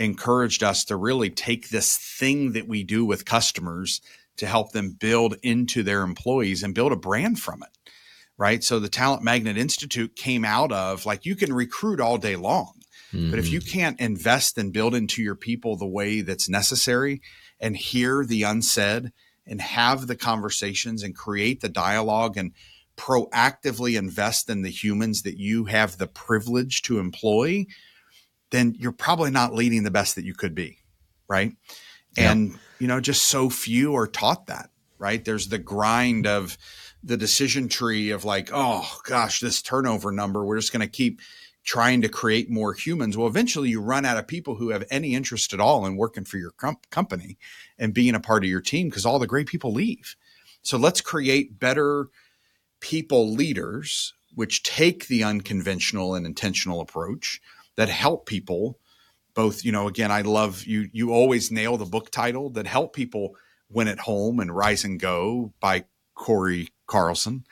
encouraged 0.00 0.64
us 0.64 0.84
to 0.86 0.96
really 0.96 1.30
take 1.30 1.68
this 1.68 1.96
thing 1.96 2.52
that 2.52 2.66
we 2.66 2.82
do 2.82 3.04
with 3.04 3.24
customers 3.24 4.00
to 4.36 4.46
help 4.46 4.72
them 4.72 4.96
build 4.98 5.36
into 5.42 5.84
their 5.84 6.02
employees 6.02 6.64
and 6.64 6.74
build 6.74 6.90
a 6.90 6.96
brand 6.96 7.38
from 7.38 7.62
it. 7.62 7.92
Right. 8.36 8.64
So 8.64 8.80
the 8.80 8.88
Talent 8.88 9.22
Magnet 9.22 9.56
Institute 9.56 10.16
came 10.16 10.44
out 10.44 10.72
of 10.72 11.06
like 11.06 11.24
you 11.24 11.36
can 11.36 11.52
recruit 11.52 12.00
all 12.00 12.18
day 12.18 12.34
long, 12.34 12.72
mm-hmm. 13.12 13.30
but 13.30 13.38
if 13.38 13.48
you 13.48 13.60
mm-hmm. 13.60 13.78
can't 13.78 14.00
invest 14.00 14.58
and 14.58 14.72
build 14.72 14.92
into 14.92 15.22
your 15.22 15.36
people 15.36 15.76
the 15.76 15.86
way 15.86 16.20
that's 16.20 16.48
necessary 16.48 17.22
and 17.60 17.76
hear 17.76 18.24
the 18.24 18.42
unsaid 18.42 19.12
and 19.46 19.60
have 19.60 20.06
the 20.06 20.16
conversations 20.16 21.02
and 21.02 21.14
create 21.14 21.60
the 21.60 21.68
dialogue 21.68 22.36
and 22.36 22.52
proactively 22.96 23.98
invest 23.98 24.48
in 24.48 24.62
the 24.62 24.70
humans 24.70 25.22
that 25.22 25.38
you 25.38 25.64
have 25.64 25.98
the 25.98 26.06
privilege 26.06 26.82
to 26.82 26.98
employ, 26.98 27.66
then 28.50 28.74
you're 28.78 28.92
probably 28.92 29.30
not 29.30 29.52
leading 29.52 29.82
the 29.82 29.90
best 29.90 30.14
that 30.14 30.24
you 30.24 30.34
could 30.34 30.54
be. 30.54 30.78
Right. 31.28 31.52
And, 32.16 32.56
you 32.78 32.86
know, 32.86 33.00
just 33.00 33.24
so 33.24 33.50
few 33.50 33.96
are 33.96 34.06
taught 34.06 34.46
that. 34.46 34.70
Right. 34.98 35.24
There's 35.24 35.48
the 35.48 35.58
grind 35.58 36.26
of 36.26 36.56
the 37.02 37.16
decision 37.16 37.68
tree 37.68 38.10
of 38.10 38.24
like, 38.24 38.50
oh 38.52 38.98
gosh, 39.04 39.40
this 39.40 39.60
turnover 39.60 40.12
number, 40.12 40.44
we're 40.44 40.58
just 40.58 40.72
going 40.72 40.80
to 40.80 40.86
keep 40.86 41.20
trying 41.64 42.02
to 42.02 42.08
create 42.08 42.50
more 42.50 42.74
humans. 42.74 43.16
Well, 43.16 43.26
eventually 43.26 43.70
you 43.70 43.80
run 43.80 44.04
out 44.04 44.18
of 44.18 44.26
people 44.28 44.54
who 44.56 44.68
have 44.68 44.84
any 44.90 45.14
interest 45.14 45.52
at 45.52 45.60
all 45.60 45.86
in 45.86 45.96
working 45.96 46.24
for 46.24 46.36
your 46.36 46.52
comp- 46.52 46.88
company 46.90 47.38
and 47.78 47.94
being 47.94 48.14
a 48.14 48.20
part 48.20 48.44
of 48.44 48.50
your 48.50 48.60
team 48.60 48.88
because 48.88 49.06
all 49.06 49.18
the 49.18 49.26
great 49.26 49.46
people 49.46 49.72
leave. 49.72 50.14
So 50.62 50.76
let's 50.76 51.00
create 51.00 51.58
better 51.58 52.08
people 52.80 53.32
leaders, 53.32 54.12
which 54.34 54.62
take 54.62 55.08
the 55.08 55.24
unconventional 55.24 56.14
and 56.14 56.26
intentional 56.26 56.80
approach 56.80 57.40
that 57.76 57.88
help 57.88 58.26
people 58.26 58.78
both, 59.34 59.64
you 59.64 59.72
know, 59.72 59.88
again, 59.88 60.12
I 60.12 60.20
love 60.20 60.64
you, 60.64 60.88
you 60.92 61.12
always 61.12 61.50
nail 61.50 61.76
the 61.76 61.84
book 61.84 62.10
title 62.10 62.50
that 62.50 62.66
help 62.66 62.94
people 62.94 63.34
win 63.68 63.88
at 63.88 63.98
home 63.98 64.38
and 64.38 64.54
rise 64.54 64.84
and 64.84 65.00
go 65.00 65.52
by 65.60 65.84
Cory 66.14 66.68
Carlson. 66.86 67.44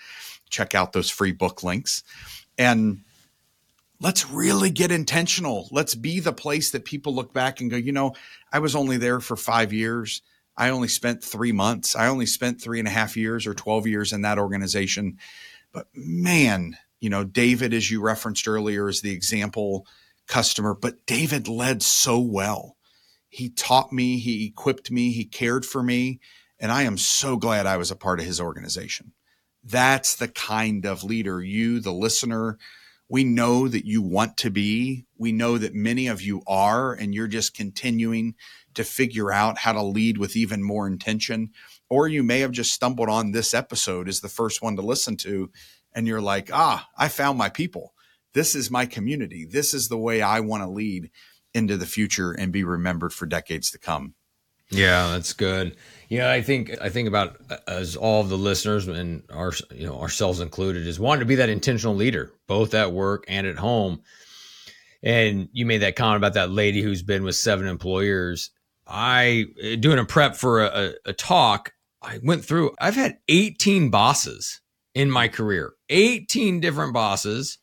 Check 0.49 0.75
out 0.75 0.93
those 0.93 1.11
free 1.11 1.33
book 1.33 1.63
links. 1.63 2.05
And 2.57 3.01
let's 4.03 4.29
really 4.29 4.69
get 4.69 4.91
intentional. 4.91 5.69
Let's 5.71 5.95
be 5.95 6.19
the 6.19 6.33
place 6.33 6.73
that 6.73 6.85
people 6.85 7.15
look 7.15 7.33
back 7.33 7.61
and 7.61 7.71
go, 7.71 7.77
you 7.77 7.93
know, 7.93 8.15
I 8.53 8.59
was 8.59 8.75
only 8.75 8.97
there 8.97 9.21
for 9.21 9.37
five 9.37 9.73
years. 9.73 10.23
I 10.57 10.71
only 10.71 10.89
spent 10.89 11.23
three 11.23 11.53
months. 11.53 11.95
I 11.95 12.09
only 12.09 12.27
spent 12.27 12.61
three 12.61 12.81
and 12.81 12.89
a 12.89 12.91
half 12.91 13.17
years 13.17 13.47
or 13.47 13.55
12 13.55 13.87
years 13.87 14.13
in 14.13 14.23
that 14.23 14.39
organization. 14.39 15.19
But 15.73 15.87
man, 15.95 16.77
you 17.01 17.11
know, 17.11 17.25
David, 17.25 17.73
as 17.73 17.91
you 17.91 18.03
referenced 18.03 18.49
earlier, 18.49 18.89
is 18.89 19.01
the 19.01 19.13
example 19.13 19.87
customer, 20.27 20.75
but 20.75 21.07
David 21.07 21.49
led 21.49 21.83
so 21.83 22.19
well. 22.19 22.77
He 23.29 23.49
taught 23.49 23.93
me, 23.93 24.19
he 24.19 24.47
equipped 24.47 24.91
me, 24.91 25.13
he 25.13 25.25
cared 25.25 25.65
for 25.65 25.83
me. 25.83 26.21
And 26.59 26.71
I 26.71 26.83
am 26.83 26.99
so 26.99 27.37
glad 27.37 27.67
I 27.67 27.77
was 27.77 27.91
a 27.91 27.97
part 27.97 28.21
of 28.21 28.27
his 28.27 28.41
organization. 28.41 29.13
That's 29.65 30.17
the 30.17 30.29
kind 30.29 30.85
of 30.87 31.05
leader 31.05 31.41
you, 31.41 31.81
the 31.81 31.93
listener, 31.93 32.59
we 33.13 33.25
know 33.25 33.69
that 33.69 33.85
you 33.85 34.01
want 34.01 34.39
to 34.39 34.49
be. 34.49 35.05
We 35.19 35.33
know 35.33 35.59
that 35.59 35.75
many 35.75 36.07
of 36.07 36.23
you 36.23 36.41
are, 36.47 36.95
and 36.95 37.15
you're 37.15 37.27
just 37.27 37.55
continuing 37.55 38.37
to 38.73 38.85
figure 38.85 39.31
out 39.31 39.59
how 39.59 39.75
to 39.75 39.83
lead 39.83 40.17
with 40.17 40.35
even 40.35 40.63
more 40.63 40.87
intention. 40.87 41.51
Or 41.91 42.09
you 42.09 42.23
may 42.23 42.41
have 42.41 42.53
just 42.53 42.73
stumbled 42.73 43.11
on 43.11 43.33
this 43.33 43.53
episode 43.53 44.09
as 44.09 44.21
the 44.21 44.31
first 44.31 44.63
one 44.63 44.77
to 44.77 44.83
listen 44.83 45.19
to, 45.19 45.51
and 45.95 46.07
you're 46.07 46.23
like, 46.23 46.49
ah, 46.55 46.89
I 46.97 47.09
found 47.09 47.37
my 47.37 47.51
people. 47.51 47.93
This 48.33 48.55
is 48.55 48.71
my 48.71 48.87
community. 48.87 49.45
This 49.45 49.75
is 49.75 49.91
the 49.91 49.99
way 49.99 50.23
I 50.23 50.41
want 50.41 50.63
to 50.63 50.71
lead 50.71 51.11
into 51.53 51.77
the 51.77 51.85
future 51.85 52.33
and 52.33 52.51
be 52.51 52.65
remembered 52.65 53.13
for 53.13 53.27
decades 53.27 53.71
to 53.73 53.79
come. 53.79 54.15
Yeah, 54.73 55.11
that's 55.11 55.35
good. 55.35 55.77
Yeah, 56.09 56.31
I 56.31 56.43
think 56.43 56.73
I 56.81 56.89
think 56.89 57.09
about 57.09 57.37
uh, 57.51 57.59
as 57.69 57.97
all 57.97 58.21
of 58.21 58.29
the 58.29 58.39
listeners 58.39 58.89
and 58.89 59.23
our 59.31 59.53
you 59.75 59.87
know 59.87 60.01
ourselves 60.01 60.41
included 60.41 60.87
is 60.87 60.99
wanting 60.99 61.21
to 61.21 61.27
be 61.27 61.37
that 61.37 61.49
intentional 61.49 61.95
leader, 61.95 62.33
both 62.47 62.75
at 62.75 62.93
work 62.93 63.25
and 63.29 63.47
at 63.47 63.57
home. 63.59 64.03
And 65.03 65.49
you 65.53 65.67
made 65.67 65.79
that 65.79 65.97
comment 65.97 66.19
about 66.19 66.35
that 66.35 66.51
lady 66.51 66.81
who's 66.81 67.03
been 67.03 67.25
with 67.25 67.37
seven 67.37 67.67
employers. 67.67 68.51
I 68.87 69.47
doing 69.81 69.99
a 69.99 70.05
prep 70.05 70.37
for 70.37 70.65
a, 70.65 70.95
a 71.07 71.13
talk. 71.13 71.73
I 72.03 72.19
went 72.23 72.45
through. 72.45 72.73
I've 72.81 72.97
had 72.97 73.19
18 73.29 73.91
bosses 73.91 74.61
in 74.95 75.11
my 75.11 75.29
career, 75.29 75.73
18 75.89 76.61
different 76.61 76.93
bosses, 76.93 77.59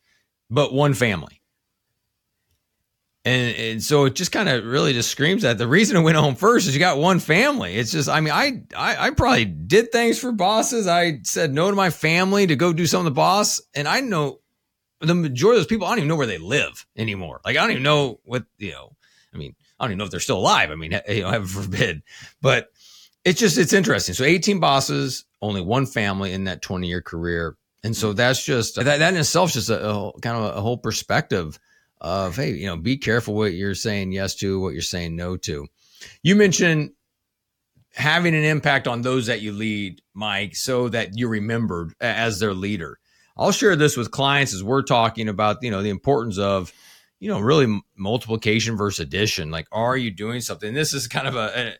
but 0.50 0.74
one 0.74 0.94
family. 0.94 1.39
And, 3.26 3.56
and 3.58 3.84
so 3.84 4.06
it 4.06 4.16
just 4.16 4.32
kind 4.32 4.48
of 4.48 4.66
really 4.66 4.94
just 4.94 5.12
screams 5.12 5.42
that 5.42 5.58
the 5.58 5.68
reason 5.68 5.98
I 5.98 6.00
went 6.00 6.18
home 6.18 6.36
first 6.36 6.68
is 6.68 6.74
you 6.74 6.80
got 6.80 6.98
one 6.98 7.20
family. 7.20 7.76
It's 7.76 7.92
just, 7.92 8.08
I 8.08 8.22
mean, 8.22 8.34
I, 8.34 8.64
I, 8.76 9.08
I 9.08 9.10
probably 9.12 9.46
did 9.46 9.92
things 9.92 10.18
for 10.18 10.32
bosses. 10.32 10.88
I 10.88 11.20
said 11.24 11.54
no 11.54 11.70
to 11.70 11.76
my 11.76 11.90
family 11.90 12.48
to 12.48 12.56
go 12.56 12.72
do 12.72 12.86
some 12.86 13.00
of 13.00 13.06
the 13.06 13.12
boss. 13.12 13.62
And 13.76 13.88
I 13.88 14.00
know 14.00 14.40
the 15.02 15.16
majority 15.16 15.58
of 15.58 15.64
those 15.64 15.68
people, 15.68 15.86
I 15.86 15.92
don't 15.92 16.00
even 16.00 16.08
know 16.08 16.16
where 16.16 16.28
they 16.28 16.38
live 16.38 16.86
anymore. 16.96 17.42
Like, 17.44 17.58
I 17.58 17.62
don't 17.62 17.72
even 17.72 17.84
know 17.84 18.22
what, 18.24 18.46
you 18.58 18.72
know, 18.72 18.96
I 19.34 19.38
mean, 19.38 19.54
I 19.78 19.84
don't 19.84 19.92
even 19.92 19.98
know 19.98 20.06
if 20.06 20.12
they're 20.12 20.22
still 20.22 20.40
alive. 20.40 20.72
I 20.72 20.76
mean, 20.76 20.98
you 21.10 21.22
know, 21.22 21.30
heaven 21.30 21.48
forbid. 21.48 22.04
But 22.42 22.70
it's 23.26 23.40
just, 23.40 23.58
it's 23.58 23.74
interesting. 23.74 24.16
So 24.16 24.24
18 24.24 24.62
bosses, 24.62 25.26
only 25.42 25.62
one 25.62 25.86
family 25.86 26.32
in 26.32 26.46
that 26.46 26.62
20 26.62 26.88
year 26.88 27.02
career. 27.02 27.58
And 27.84 27.96
so 27.96 28.14
that's 28.14 28.46
just, 28.46 28.76
that, 28.76 28.86
that 28.86 29.14
in 29.14 29.20
itself 29.20 29.50
is 29.50 29.68
just 29.68 29.70
a, 29.70 29.90
a 29.90 30.20
kind 30.22 30.38
of 30.38 30.56
a 30.56 30.62
whole 30.62 30.78
perspective 30.78 31.60
of 32.02 32.36
hey, 32.36 32.52
you 32.52 32.68
know, 32.68 32.78
be 32.78 32.98
careful 32.98 33.36
what 33.36 33.54
you're 33.54 33.76
saying 33.76 34.12
yes 34.12 34.36
to, 34.36 34.60
what 34.60 34.74
you're 34.74 34.82
saying 34.82 35.16
no 35.16 35.38
to. 35.38 35.68
You 36.24 36.36
mentioned 36.36 36.92
having 37.94 38.36
an 38.36 38.44
impact 38.44 38.88
on 38.88 39.02
those 39.02 39.28
that 39.28 39.42
you 39.42 39.52
lead, 39.52 40.02
Mike, 40.14 40.56
so 40.56 40.90
that 40.90 41.18
you're 41.18 41.30
remembered 41.30 41.94
as 42.00 42.40
their 42.40 42.54
leader. 42.54 43.00
I'll 43.36 43.52
share 43.52 43.76
this 43.76 43.98
with 43.98 44.12
clients 44.12 44.54
as 44.54 44.64
we're 44.64 44.84
talking 44.84 45.28
about, 45.28 45.58
you 45.62 45.72
know, 45.72 45.82
the 45.82 45.90
importance 45.90 46.38
of, 46.38 46.72
you 47.20 47.30
know, 47.30 47.40
really 47.40 47.82
multiplication 47.98 48.78
versus 48.78 49.00
addition. 49.00 49.52
Like, 49.52 49.68
are 49.72 49.98
you 49.98 50.12
doing 50.12 50.42
something? 50.42 50.74
This 50.74 50.94
is 50.94 51.08
kind 51.08 51.28
of 51.28 51.36
a, 51.36 51.74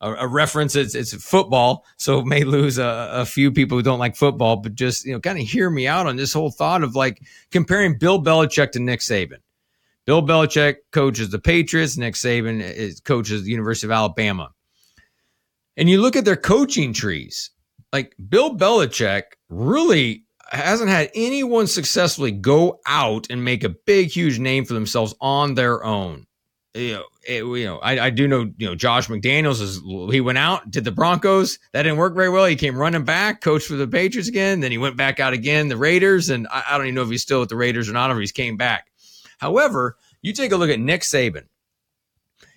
a, 0.00 0.12
a 0.14 0.28
reference. 0.28 0.76
It's, 0.76 0.94
it's 0.94 1.14
football, 1.14 1.84
so 1.96 2.22
may 2.22 2.44
lose 2.44 2.78
a, 2.78 3.10
a 3.12 3.24
few 3.24 3.50
people 3.50 3.76
who 3.76 3.82
don't 3.82 3.98
like 3.98 4.16
football, 4.16 4.56
but 4.56 4.74
just, 4.74 5.04
you 5.04 5.12
know, 5.12 5.20
kind 5.20 5.38
of 5.38 5.46
hear 5.46 5.68
me 5.68 5.86
out 5.86 6.06
on 6.06 6.16
this 6.16 6.32
whole 6.32 6.50
thought 6.50 6.82
of 6.82 6.94
like 6.94 7.20
comparing 7.50 7.98
Bill 7.98 8.22
Belichick 8.22 8.72
to 8.72 8.78
Nick 8.78 9.00
Saban. 9.00 9.38
Bill 10.06 10.22
Belichick 10.22 10.76
coaches 10.92 11.30
the 11.30 11.38
Patriots. 11.38 11.96
Nick 11.96 12.14
Saban 12.14 12.62
is 12.62 13.00
coaches 13.00 13.42
the 13.42 13.50
University 13.50 13.88
of 13.88 13.90
Alabama. 13.90 14.52
And 15.76 15.90
you 15.90 16.00
look 16.00 16.16
at 16.16 16.24
their 16.24 16.36
coaching 16.36 16.92
trees, 16.92 17.50
like 17.92 18.14
Bill 18.28 18.56
Belichick 18.56 19.22
really 19.48 20.24
hasn't 20.50 20.90
had 20.90 21.10
anyone 21.14 21.66
successfully 21.66 22.30
go 22.30 22.80
out 22.86 23.26
and 23.30 23.44
make 23.44 23.64
a 23.64 23.68
big, 23.68 24.08
huge 24.08 24.38
name 24.38 24.64
for 24.64 24.74
themselves 24.74 25.14
on 25.20 25.54
their 25.54 25.84
own. 25.84 26.26
You 26.74 26.92
know, 26.92 27.04
it, 27.26 27.44
you 27.44 27.64
know, 27.64 27.78
I, 27.78 27.98
I, 28.06 28.10
do 28.10 28.28
know, 28.28 28.52
you 28.58 28.66
know, 28.66 28.74
Josh 28.74 29.08
McDaniels 29.08 29.62
is 29.62 29.80
he 30.12 30.20
went 30.20 30.38
out, 30.38 30.70
did 30.70 30.84
the 30.84 30.92
Broncos, 30.92 31.58
that 31.72 31.82
didn't 31.82 31.98
work 31.98 32.14
very 32.14 32.28
well. 32.28 32.44
He 32.44 32.54
came 32.54 32.76
running 32.76 33.04
back, 33.04 33.40
coached 33.40 33.66
for 33.66 33.76
the 33.76 33.88
Patriots 33.88 34.28
again, 34.28 34.60
then 34.60 34.70
he 34.70 34.78
went 34.78 34.96
back 34.96 35.18
out 35.18 35.32
again, 35.32 35.68
the 35.68 35.76
Raiders, 35.76 36.28
and 36.28 36.46
I, 36.50 36.64
I 36.68 36.76
don't 36.76 36.86
even 36.86 36.94
know 36.94 37.02
if 37.02 37.08
he's 37.08 37.22
still 37.22 37.40
with 37.40 37.48
the 37.48 37.56
Raiders 37.56 37.88
or 37.88 37.94
not, 37.94 38.10
or 38.10 38.20
he's 38.20 38.30
came 38.30 38.58
back. 38.58 38.88
However, 39.38 39.96
you 40.22 40.32
take 40.32 40.52
a 40.52 40.56
look 40.56 40.70
at 40.70 40.80
Nick 40.80 41.02
Saban. 41.02 41.44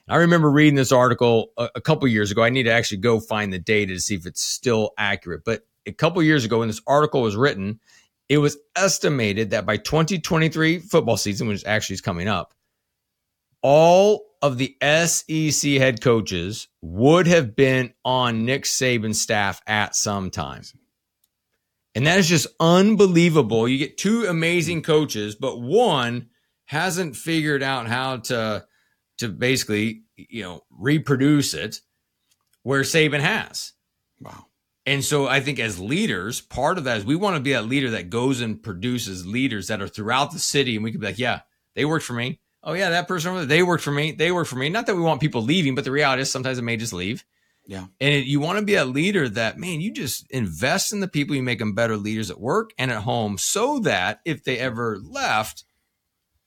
I 0.08 0.18
remember 0.18 0.50
reading 0.50 0.76
this 0.76 0.92
article 0.92 1.52
a, 1.58 1.70
a 1.76 1.82
couple 1.82 2.08
years 2.08 2.32
ago. 2.32 2.44
I 2.44 2.50
need 2.50 2.64
to 2.64 2.74
actually 2.74 2.98
go 2.98 3.20
find 3.20 3.54
the 3.54 3.60
data 3.60 3.94
to 3.94 4.00
see 4.00 4.16
if 4.16 4.26
it's 4.26 4.44
still 4.44 4.92
accurate. 4.98 5.44
But 5.46 5.68
a 5.86 5.92
couple 5.92 6.22
years 6.24 6.46
ago, 6.46 6.60
when 6.60 6.68
this 6.68 6.82
article 6.88 7.22
was 7.22 7.36
written, 7.36 7.80
it 8.28 8.40
was 8.40 8.58
estimated 8.76 9.52
that 9.52 9.66
by 9.66 9.78
2023 9.78 10.80
football 10.80 11.18
season, 11.18 11.48
which 11.48 11.66
actually 11.66 11.96
is 11.96 12.02
coming 12.02 12.28
up, 12.28 12.54
all 13.62 14.26
of 14.42 14.58
the 14.58 14.76
SEC 14.82 15.72
head 15.74 16.02
coaches 16.02 16.68
would 16.82 17.28
have 17.28 17.56
been 17.56 17.94
on 18.06 18.46
Nick 18.46 18.64
Saban's 18.64 19.22
staff 19.22 19.62
at 19.68 19.96
some 19.96 20.30
time. 20.32 20.64
And 21.96 22.08
that 22.08 22.20
is 22.20 22.30
just 22.30 22.48
unbelievable. 22.60 23.68
You 23.68 23.78
get 23.78 23.98
two 23.98 24.26
amazing 24.26 24.84
coaches, 24.84 25.36
but 25.36 25.60
one 25.60 26.30
hasn't 26.70 27.16
figured 27.16 27.64
out 27.64 27.88
how 27.88 28.18
to 28.18 28.64
to 29.18 29.28
basically, 29.28 30.04
you 30.16 30.44
know, 30.44 30.62
reproduce 30.70 31.56
it 31.56 31.82
where 32.62 32.84
Saban 32.84 33.22
has. 33.22 33.74
Wow. 34.22 34.46
And 34.86 35.04
so 35.04 35.28
I 35.28 35.40
think 35.40 35.60
as 35.60 35.80
leaders, 35.80 36.42
part 36.42 36.78
of 36.78 36.84
that 36.84 37.00
is 37.00 37.06
we 37.06 37.16
want 37.16 37.36
to 37.36 37.42
be 37.42 37.54
that 37.54 37.66
leader 37.66 37.90
that 37.92 38.12
goes 38.12 38.40
and 38.40 38.62
produces 38.62 39.26
leaders 39.26 39.68
that 39.68 39.82
are 39.82 39.88
throughout 39.88 40.32
the 40.32 40.38
city. 40.38 40.76
And 40.76 40.84
we 40.84 40.92
can 40.92 41.02
be 41.02 41.08
like, 41.08 41.18
yeah, 41.18 41.42
they 41.74 41.86
worked 41.86 42.06
for 42.06 42.14
me. 42.14 42.40
Oh, 42.64 42.74
yeah, 42.74 42.92
that 42.92 43.08
person 43.08 43.32
over 43.32 43.40
there, 43.40 43.48
they 43.48 43.64
worked 43.64 43.84
for 43.84 43.92
me. 43.92 44.12
They 44.12 44.32
worked 44.32 44.50
for 44.50 44.56
me. 44.56 44.70
Not 44.70 44.86
that 44.86 44.96
we 44.96 45.02
want 45.02 45.22
people 45.22 45.42
leaving, 45.42 45.74
but 45.74 45.86
the 45.86 45.92
reality 45.92 46.22
is 46.22 46.32
sometimes 46.32 46.60
it 46.60 46.64
may 46.64 46.78
just 46.78 46.94
leave. 46.94 47.26
Yeah. 47.66 47.86
And 48.00 48.14
it, 48.14 48.26
you 48.26 48.40
want 48.40 48.60
to 48.60 48.66
be 48.66 48.76
a 48.76 48.86
leader 48.86 49.28
that, 49.28 49.58
man, 49.58 49.82
you 49.82 49.92
just 49.92 50.30
invest 50.30 50.94
in 50.94 51.00
the 51.00 51.08
people, 51.08 51.36
you 51.36 51.44
make 51.44 51.60
them 51.60 51.74
better 51.74 51.98
leaders 51.98 52.30
at 52.30 52.40
work 52.40 52.72
and 52.78 52.92
at 52.92 53.04
home 53.04 53.40
so 53.40 53.80
that 53.80 54.22
if 54.24 54.44
they 54.44 54.60
ever 54.60 55.00
left, 55.02 55.64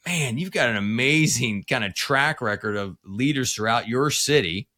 man, 0.06 0.38
you've 0.38 0.52
got 0.52 0.68
an 0.68 0.76
amazing 0.76 1.64
kind 1.64 1.84
of 1.84 1.94
track 1.94 2.40
record 2.40 2.76
of 2.76 2.96
leaders 3.04 3.54
throughout 3.54 3.88
your 3.88 4.10
city 4.10 4.68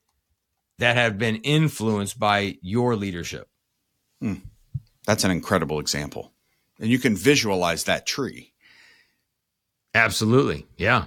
that 0.79 0.97
have 0.97 1.19
been 1.19 1.37
influenced 1.37 2.19
by 2.19 2.57
your 2.61 2.97
leadership. 2.97 3.49
Hmm. 4.21 4.35
That's 5.07 5.25
an 5.25 5.31
incredible 5.31 5.81
example. 5.81 6.33
And 6.81 6.91
you 6.91 6.99
can 6.99 7.17
visualize 7.17 7.85
that 7.85 8.07
tree. 8.07 8.53
Absolutely. 9.95 10.67
Yeah. 10.77 11.07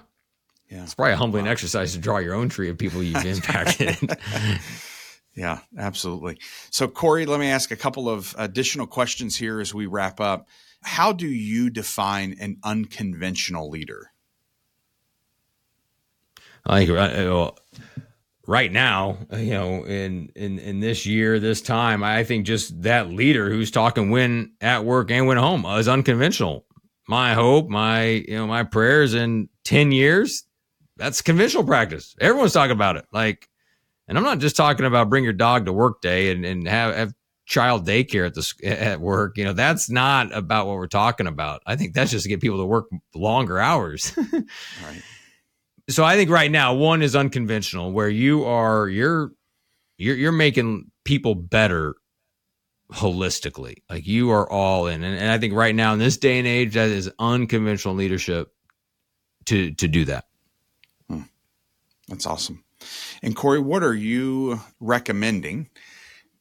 Yeah. 0.69 0.83
It's 0.83 0.95
probably 0.95 1.13
a 1.13 1.17
humbling 1.17 1.45
wow. 1.45 1.51
exercise 1.51 1.93
to 1.93 1.99
draw 1.99 2.17
your 2.17 2.33
own 2.33 2.49
tree 2.49 2.69
of 2.69 2.77
people 2.77 3.03
you've 3.03 3.25
impacted. 3.25 3.97
yeah, 5.35 5.59
absolutely. 5.77 6.39
So, 6.69 6.87
Cory, 6.87 7.25
let 7.25 7.39
me 7.39 7.47
ask 7.47 7.71
a 7.71 7.75
couple 7.75 8.09
of 8.09 8.33
additional 8.37 8.87
questions 8.87 9.35
here 9.35 9.59
as 9.59 9.73
we 9.73 9.85
wrap 9.85 10.19
up. 10.19 10.47
How 10.83 11.11
do 11.11 11.27
you 11.27 11.69
define 11.69 12.35
an 12.39 12.57
unconventional 12.63 13.69
leader? 13.69 14.11
I 16.65 16.85
think 16.85 16.97
uh, 16.97 17.51
right 18.45 18.71
now, 18.71 19.17
you 19.31 19.51
know, 19.51 19.85
in 19.85 20.29
in 20.35 20.59
in 20.59 20.79
this 20.79 21.05
year, 21.05 21.39
this 21.39 21.61
time, 21.61 22.03
I 22.03 22.23
think 22.23 22.45
just 22.45 22.81
that 22.81 23.09
leader 23.09 23.49
who's 23.49 23.71
talking 23.71 24.09
when 24.09 24.53
at 24.61 24.83
work 24.83 25.11
and 25.11 25.27
when 25.27 25.37
home 25.37 25.65
is 25.65 25.87
unconventional. 25.87 26.65
My 27.07 27.33
hope, 27.33 27.69
my 27.69 28.03
you 28.03 28.35
know, 28.35 28.47
my 28.47 28.63
prayers 28.63 29.13
in 29.13 29.49
ten 29.63 29.91
years, 29.91 30.43
that's 30.97 31.21
conventional 31.21 31.63
practice. 31.63 32.15
Everyone's 32.19 32.53
talking 32.53 32.71
about 32.71 32.97
it. 32.97 33.05
Like, 33.13 33.47
and 34.07 34.17
I'm 34.17 34.23
not 34.23 34.39
just 34.39 34.55
talking 34.55 34.85
about 34.85 35.09
bring 35.09 35.23
your 35.23 35.33
dog 35.33 35.65
to 35.65 35.73
work 35.73 36.01
day 36.01 36.31
and 36.31 36.45
and 36.45 36.67
have, 36.67 36.95
have 36.95 37.13
child 37.47 37.87
daycare 37.87 38.27
at 38.27 38.35
the 38.35 38.67
at 38.67 39.01
work. 39.01 39.37
You 39.37 39.45
know, 39.45 39.53
that's 39.53 39.89
not 39.89 40.35
about 40.35 40.67
what 40.67 40.75
we're 40.75 40.87
talking 40.87 41.25
about. 41.25 41.63
I 41.65 41.75
think 41.75 41.93
that's 41.93 42.11
just 42.11 42.23
to 42.23 42.29
get 42.29 42.41
people 42.41 42.57
to 42.59 42.65
work 42.65 42.87
longer 43.15 43.57
hours. 43.57 44.13
right. 44.33 45.01
So 45.89 46.03
I 46.03 46.15
think 46.17 46.29
right 46.29 46.51
now 46.51 46.75
one 46.75 47.01
is 47.01 47.15
unconventional, 47.15 47.91
where 47.91 48.09
you 48.09 48.43
are 48.43 48.87
you're 48.89 49.31
you're 49.97 50.17
you're 50.17 50.31
making 50.31 50.91
people 51.05 51.33
better 51.33 51.95
holistically. 52.91 53.77
Like 53.89 54.05
you 54.05 54.29
are 54.31 54.49
all 54.51 54.87
in, 54.87 55.03
and, 55.03 55.17
and 55.17 55.31
I 55.31 55.37
think 55.37 55.53
right 55.53 55.73
now 55.73 55.93
in 55.93 55.99
this 55.99 56.17
day 56.17 56.37
and 56.37 56.47
age, 56.47 56.73
that 56.73 56.89
is 56.89 57.09
unconventional 57.17 57.95
leadership 57.95 58.53
to 59.45 59.71
to 59.75 59.87
do 59.87 60.05
that. 60.05 60.25
Hmm. 61.09 61.21
That's 62.09 62.25
awesome. 62.25 62.65
And 63.23 63.35
Cory, 63.35 63.59
what 63.59 63.83
are 63.83 63.95
you 63.95 64.59
recommending? 64.79 65.69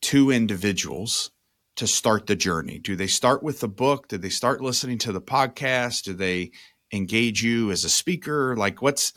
Two 0.07 0.31
individuals 0.31 1.33
to 1.75 1.85
start 1.85 2.29
the 2.29 2.37
journey? 2.37 2.79
Do 2.79 2.95
they 2.95 3.09
start 3.09 3.43
with 3.43 3.59
the 3.59 3.67
book? 3.67 4.07
Do 4.07 4.17
they 4.19 4.29
start 4.29 4.61
listening 4.61 4.99
to 4.99 5.11
the 5.11 5.21
podcast? 5.21 6.05
Do 6.05 6.15
they 6.15 6.53
engage 6.93 7.43
you 7.43 7.73
as 7.73 7.83
a 7.83 7.91
speaker? 7.91 8.55
Like 8.57 8.81
what's 8.81 9.13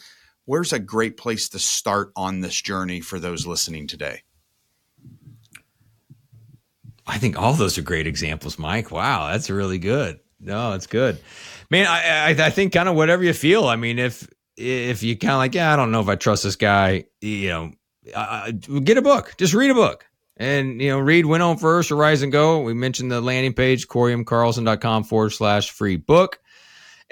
where's 0.45 0.73
a 0.73 0.79
great 0.79 1.15
place 1.15 1.47
to 1.49 1.59
start 1.59 2.11
on 2.15 2.39
this 2.39 2.59
journey 2.59 3.01
for 3.01 3.19
those 3.19 3.45
listening 3.45 3.85
today? 3.85 4.23
I 7.05 7.19
think 7.19 7.39
all 7.39 7.53
those 7.53 7.77
are 7.77 7.83
great 7.83 8.07
examples, 8.07 8.57
Mike. 8.57 8.89
Wow, 8.89 9.29
that's 9.31 9.51
really 9.51 9.77
good. 9.77 10.19
No, 10.39 10.73
it's 10.73 10.87
good, 10.87 11.19
man. 11.69 11.85
I 11.85 12.31
I, 12.31 12.47
I 12.47 12.49
think 12.49 12.73
kind 12.73 12.89
of 12.89 12.95
whatever 12.95 13.23
you 13.23 13.33
feel. 13.33 13.67
I 13.67 13.75
mean, 13.75 13.99
if 13.99 14.27
if 14.57 15.03
you 15.03 15.15
kind 15.15 15.33
of 15.33 15.37
like, 15.37 15.53
yeah, 15.53 15.71
I 15.71 15.75
don't 15.75 15.91
know 15.91 16.01
if 16.01 16.09
I 16.09 16.15
trust 16.15 16.43
this 16.45 16.55
guy. 16.55 17.05
You 17.21 17.49
know, 17.49 17.71
uh, 18.15 18.49
get 18.51 18.97
a 18.97 19.03
book. 19.03 19.35
Just 19.37 19.53
read 19.53 19.69
a 19.69 19.75
book 19.75 20.08
and 20.39 20.81
you 20.81 20.89
know 20.89 20.99
read 20.99 21.25
went 21.25 21.43
on 21.43 21.57
first 21.57 21.91
rise 21.91 22.21
and 22.23 22.31
go. 22.31 22.61
We 22.61 22.73
mentioned 22.73 23.11
the 23.11 23.21
landing 23.21 23.53
page 23.53 23.87
corymcarlson.com 23.87 25.03
forward 25.03 25.31
slash 25.31 25.69
free 25.69 25.97
book. 25.97 26.39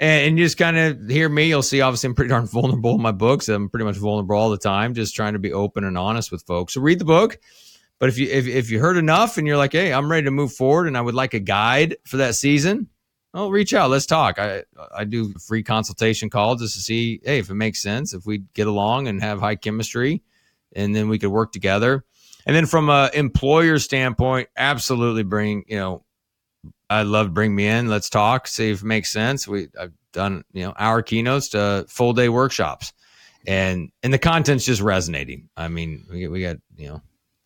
And, 0.00 0.28
and 0.28 0.38
you 0.38 0.44
just 0.44 0.56
kind 0.56 0.78
of 0.78 1.08
hear 1.08 1.28
me 1.28 1.48
you'll 1.48 1.62
see 1.62 1.80
obviously 1.80 2.08
i'm 2.08 2.14
pretty 2.14 2.30
darn 2.30 2.46
vulnerable 2.52 2.94
in 2.94 3.02
my 3.02 3.12
books. 3.12 3.48
I'm 3.48 3.68
pretty 3.68 3.84
much 3.84 3.96
vulnerable 3.96 4.36
all 4.36 4.50
the 4.50 4.58
time 4.58 4.94
just 4.94 5.14
trying 5.14 5.34
to 5.34 5.38
be 5.38 5.52
open 5.52 5.84
and 5.84 5.98
honest 5.98 6.32
with 6.32 6.42
folks. 6.42 6.74
So 6.74 6.80
read 6.80 6.98
the 6.98 7.04
book. 7.04 7.38
But 7.98 8.08
if 8.08 8.18
you 8.18 8.28
if, 8.28 8.46
if 8.46 8.70
you 8.70 8.80
heard 8.80 8.96
enough 8.96 9.38
and 9.38 9.46
you're 9.46 9.56
like 9.56 9.72
hey 9.72 9.92
i'm 9.92 10.10
ready 10.10 10.24
to 10.24 10.30
move 10.30 10.52
forward 10.52 10.86
and 10.86 10.96
i 10.96 11.00
would 11.00 11.14
like 11.14 11.34
a 11.34 11.40
guide 11.40 11.96
for 12.06 12.16
that 12.18 12.34
season 12.34 12.88
well 13.34 13.50
reach 13.50 13.74
out. 13.74 13.90
Let's 13.90 14.06
talk. 14.06 14.38
I 14.38 14.64
i 14.94 15.04
do 15.04 15.34
free 15.34 15.62
consultation 15.62 16.30
calls 16.30 16.62
just 16.62 16.74
to 16.76 16.80
see 16.80 17.20
hey 17.24 17.40
if 17.40 17.50
it 17.50 17.54
makes 17.54 17.82
sense 17.82 18.14
if 18.14 18.24
we 18.24 18.38
get 18.54 18.66
along 18.66 19.06
and 19.06 19.20
have 19.20 19.40
high 19.40 19.56
chemistry 19.56 20.22
and 20.74 20.94
then 20.94 21.08
we 21.08 21.18
could 21.18 21.30
work 21.30 21.52
together 21.52 22.04
and 22.48 22.56
then 22.56 22.64
from 22.64 22.88
a 22.88 23.10
employer 23.12 23.78
standpoint, 23.78 24.48
absolutely 24.56 25.22
bring, 25.22 25.64
you 25.68 25.76
know, 25.76 26.04
I 26.88 27.02
love 27.02 27.34
bring 27.34 27.54
me 27.54 27.66
in. 27.66 27.88
Let's 27.88 28.08
talk, 28.08 28.46
see 28.46 28.70
if 28.70 28.80
it 28.80 28.86
makes 28.86 29.12
sense. 29.12 29.46
We 29.46 29.68
I've 29.78 29.92
done, 30.14 30.44
you 30.54 30.64
know, 30.64 30.72
our 30.78 31.02
keynotes 31.02 31.50
to 31.50 31.84
full 31.90 32.14
day 32.14 32.30
workshops. 32.30 32.94
And 33.46 33.90
and 34.02 34.14
the 34.14 34.18
content's 34.18 34.64
just 34.64 34.80
resonating. 34.80 35.50
I 35.58 35.68
mean, 35.68 36.06
we 36.10 36.26
we 36.26 36.40
got, 36.40 36.56
you 36.78 36.88
know, 36.88 37.02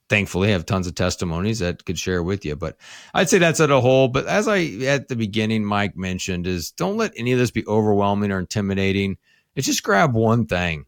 thankfully 0.08 0.52
have 0.52 0.66
tons 0.66 0.86
of 0.86 0.94
testimonies 0.94 1.58
that 1.58 1.84
could 1.84 1.98
share 1.98 2.22
with 2.22 2.44
you. 2.44 2.54
But 2.54 2.76
I'd 3.12 3.28
say 3.28 3.38
that's 3.38 3.60
at 3.60 3.72
a 3.72 3.80
whole. 3.80 4.06
But 4.06 4.26
as 4.26 4.46
I 4.46 4.60
at 4.86 5.08
the 5.08 5.16
beginning, 5.16 5.64
Mike 5.64 5.96
mentioned, 5.96 6.46
is 6.46 6.70
don't 6.70 6.96
let 6.96 7.12
any 7.16 7.32
of 7.32 7.40
this 7.40 7.50
be 7.50 7.66
overwhelming 7.66 8.30
or 8.30 8.38
intimidating. 8.38 9.18
It's 9.56 9.66
just 9.66 9.82
grab 9.82 10.14
one 10.14 10.46
thing 10.46 10.86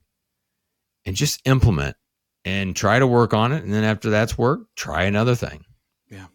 and 1.05 1.17
just 1.17 1.41
implement 1.45 1.97
and 2.45 2.77
try 2.77 2.99
to 2.99 3.07
work 3.07 3.33
on 3.35 3.53
it. 3.53 3.65
And 3.65 3.73
then 3.73 3.85
after 3.85 4.11
that's 4.11 4.37
work, 4.37 4.61
try 4.77 5.05
another 5.05 5.35
thing. 5.35 5.65
Yeah. 6.11 6.27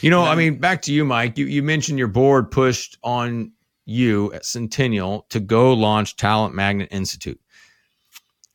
You 0.00 0.10
know, 0.10 0.24
I 0.24 0.34
mean, 0.34 0.58
back 0.58 0.82
to 0.82 0.92
you, 0.92 1.04
Mike. 1.04 1.38
You, 1.38 1.46
you 1.46 1.62
mentioned 1.62 1.98
your 1.98 2.08
board 2.08 2.50
pushed 2.50 2.98
on 3.02 3.52
you 3.84 4.32
at 4.32 4.44
Centennial 4.44 5.26
to 5.30 5.40
go 5.40 5.72
launch 5.72 6.16
Talent 6.16 6.54
Magnet 6.54 6.88
Institute. 6.90 7.40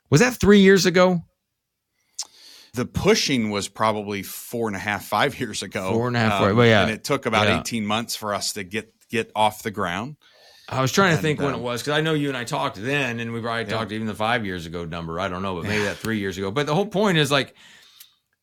Was 0.10 0.22
that 0.22 0.36
three 0.36 0.60
years 0.60 0.86
ago? 0.86 1.24
The 2.74 2.86
pushing 2.86 3.50
was 3.52 3.68
probably 3.68 4.22
four 4.22 4.68
and 4.68 4.76
a 4.76 4.80
half, 4.80 5.06
five 5.06 5.40
years 5.40 5.64
ago. 5.64 5.94
Four 5.94 6.08
and 6.08 6.18
a 6.18 6.20
half, 6.20 6.42
um, 6.42 6.56
well, 6.56 6.66
yeah. 6.66 6.84
And 6.84 6.92
it 6.92 7.04
took 7.04 7.26
about 7.26 7.48
yeah. 7.48 7.60
18 7.62 7.86
months 7.86 8.16
for 8.16 8.34
us 8.34 8.54
to 8.54 8.64
get 8.64 8.94
get 9.10 9.32
off 9.36 9.64
the 9.64 9.72
ground. 9.72 10.18
I 10.68 10.82
was 10.82 10.92
trying 10.92 11.12
and, 11.12 11.18
to 11.20 11.22
think 11.22 11.40
when 11.40 11.52
it 11.52 11.58
um, 11.58 11.62
was 11.62 11.82
because 11.82 11.98
I 11.98 12.02
know 12.02 12.14
you 12.14 12.28
and 12.28 12.38
I 12.38 12.44
talked 12.44 12.78
then, 12.78 13.20
and 13.20 13.32
we 13.32 13.42
probably 13.42 13.64
yeah. 13.64 13.78
talked 13.78 13.92
even 13.92 14.08
the 14.08 14.16
five 14.16 14.46
years 14.46 14.66
ago 14.66 14.84
number. 14.86 15.20
I 15.20 15.28
don't 15.28 15.42
know, 15.42 15.56
but 15.56 15.66
maybe 15.66 15.84
that 15.84 15.98
three 15.98 16.20
years 16.20 16.38
ago. 16.38 16.50
But 16.50 16.66
the 16.66 16.74
whole 16.74 16.88
point 16.88 17.18
is 17.18 17.32
like 17.32 17.56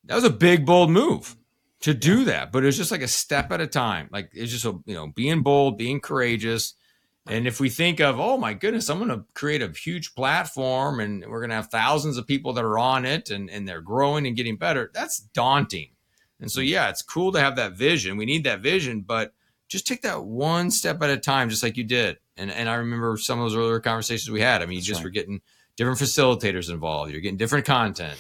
that 0.04 0.14
was 0.14 0.24
a 0.24 0.30
big, 0.30 0.64
bold 0.64 0.90
move 0.90 1.36
to 1.80 1.94
do 1.94 2.24
that, 2.26 2.52
but 2.52 2.62
it 2.62 2.66
was 2.66 2.76
just 2.76 2.92
like 2.92 3.02
a 3.02 3.08
step 3.08 3.50
at 3.50 3.60
a 3.60 3.66
time. 3.66 4.08
Like 4.12 4.30
it's 4.32 4.52
just 4.52 4.64
a 4.64 4.78
you 4.86 4.94
know 4.94 5.08
being 5.08 5.42
bold, 5.42 5.78
being 5.78 6.00
courageous, 6.00 6.74
And 7.26 7.46
if 7.46 7.60
we 7.60 7.70
think 7.70 8.00
of, 8.00 8.18
oh 8.18 8.36
my 8.36 8.54
goodness, 8.54 8.88
I'm 8.88 8.98
going 8.98 9.10
to 9.10 9.24
create 9.34 9.62
a 9.62 9.68
huge 9.68 10.14
platform 10.14 10.98
and 10.98 11.24
we're 11.26 11.40
going 11.40 11.50
to 11.50 11.56
have 11.56 11.68
thousands 11.68 12.18
of 12.18 12.26
people 12.26 12.52
that 12.54 12.64
are 12.64 12.78
on 12.78 13.04
it 13.04 13.30
and, 13.30 13.48
and 13.48 13.68
they're 13.68 13.80
growing 13.80 14.26
and 14.26 14.36
getting 14.36 14.56
better, 14.56 14.90
that's 14.92 15.18
daunting. 15.18 15.90
And 16.40 16.50
so, 16.50 16.60
mm. 16.60 16.68
yeah, 16.68 16.88
it's 16.88 17.02
cool 17.02 17.30
to 17.32 17.40
have 17.40 17.56
that 17.56 17.74
vision. 17.76 18.16
We 18.16 18.26
need 18.26 18.44
that 18.44 18.60
vision, 18.60 19.02
but 19.02 19.32
just 19.72 19.86
take 19.86 20.02
that 20.02 20.22
one 20.22 20.70
step 20.70 21.02
at 21.02 21.08
a 21.08 21.16
time, 21.16 21.48
just 21.48 21.62
like 21.62 21.78
you 21.78 21.84
did. 21.84 22.18
And, 22.36 22.50
and 22.50 22.68
I 22.68 22.74
remember 22.74 23.16
some 23.16 23.38
of 23.40 23.46
those 23.46 23.56
earlier 23.56 23.80
conversations 23.80 24.30
we 24.30 24.42
had. 24.42 24.60
I 24.60 24.66
mean, 24.66 24.76
you 24.76 24.82
just 24.82 24.98
right. 24.98 25.04
were 25.04 25.10
getting 25.10 25.40
different 25.76 25.98
facilitators 25.98 26.70
involved, 26.70 27.10
you're 27.10 27.22
getting 27.22 27.38
different 27.38 27.64
content, 27.64 28.18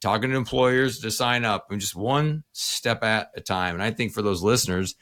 talking 0.00 0.30
to 0.30 0.36
employers 0.36 0.98
to 0.98 1.12
sign 1.12 1.44
up, 1.44 1.70
and 1.70 1.80
just 1.80 1.94
one 1.94 2.42
step 2.50 3.04
at 3.04 3.30
a 3.36 3.40
time. 3.40 3.76
And 3.76 3.82
I 3.82 3.92
think 3.92 4.12
for 4.12 4.22
those 4.22 4.42
listeners, 4.42 4.96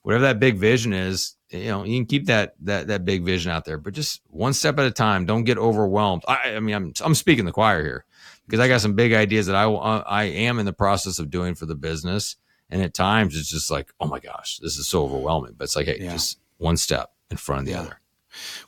whatever 0.00 0.24
that 0.24 0.40
big 0.40 0.56
vision 0.56 0.94
is, 0.94 1.36
you 1.50 1.68
know, 1.68 1.84
you 1.84 1.98
can 1.98 2.06
keep 2.06 2.26
that 2.26 2.54
that 2.62 2.86
that 2.86 3.04
big 3.04 3.22
vision 3.22 3.52
out 3.52 3.66
there, 3.66 3.76
but 3.76 3.92
just 3.92 4.22
one 4.28 4.54
step 4.54 4.78
at 4.78 4.86
a 4.86 4.90
time. 4.90 5.26
Don't 5.26 5.44
get 5.44 5.58
overwhelmed. 5.58 6.22
I, 6.26 6.54
I 6.54 6.60
mean, 6.60 6.74
I'm 6.74 6.92
I'm 7.04 7.14
speaking 7.14 7.44
the 7.44 7.52
choir 7.52 7.84
here 7.84 8.06
because 8.46 8.58
I 8.58 8.68
got 8.68 8.80
some 8.80 8.94
big 8.94 9.12
ideas 9.12 9.48
that 9.48 9.56
I 9.56 9.64
I 9.64 10.24
am 10.24 10.58
in 10.58 10.64
the 10.64 10.72
process 10.72 11.18
of 11.18 11.28
doing 11.28 11.54
for 11.54 11.66
the 11.66 11.74
business, 11.74 12.36
and 12.72 12.80
at 12.80 12.94
times 12.94 13.38
it's 13.38 13.50
just 13.50 13.70
like, 13.70 13.92
oh 14.00 14.06
my 14.06 14.18
gosh, 14.18 14.58
this 14.58 14.78
is 14.78 14.88
so 14.88 15.04
overwhelming. 15.04 15.52
But 15.56 15.64
it's 15.64 15.76
like, 15.76 15.86
hey, 15.86 15.98
yeah. 16.00 16.12
just 16.12 16.38
one 16.56 16.78
step 16.78 17.12
in 17.30 17.36
front 17.36 17.60
of 17.60 17.66
the 17.66 17.72
yeah. 17.72 17.80
other. 17.82 18.00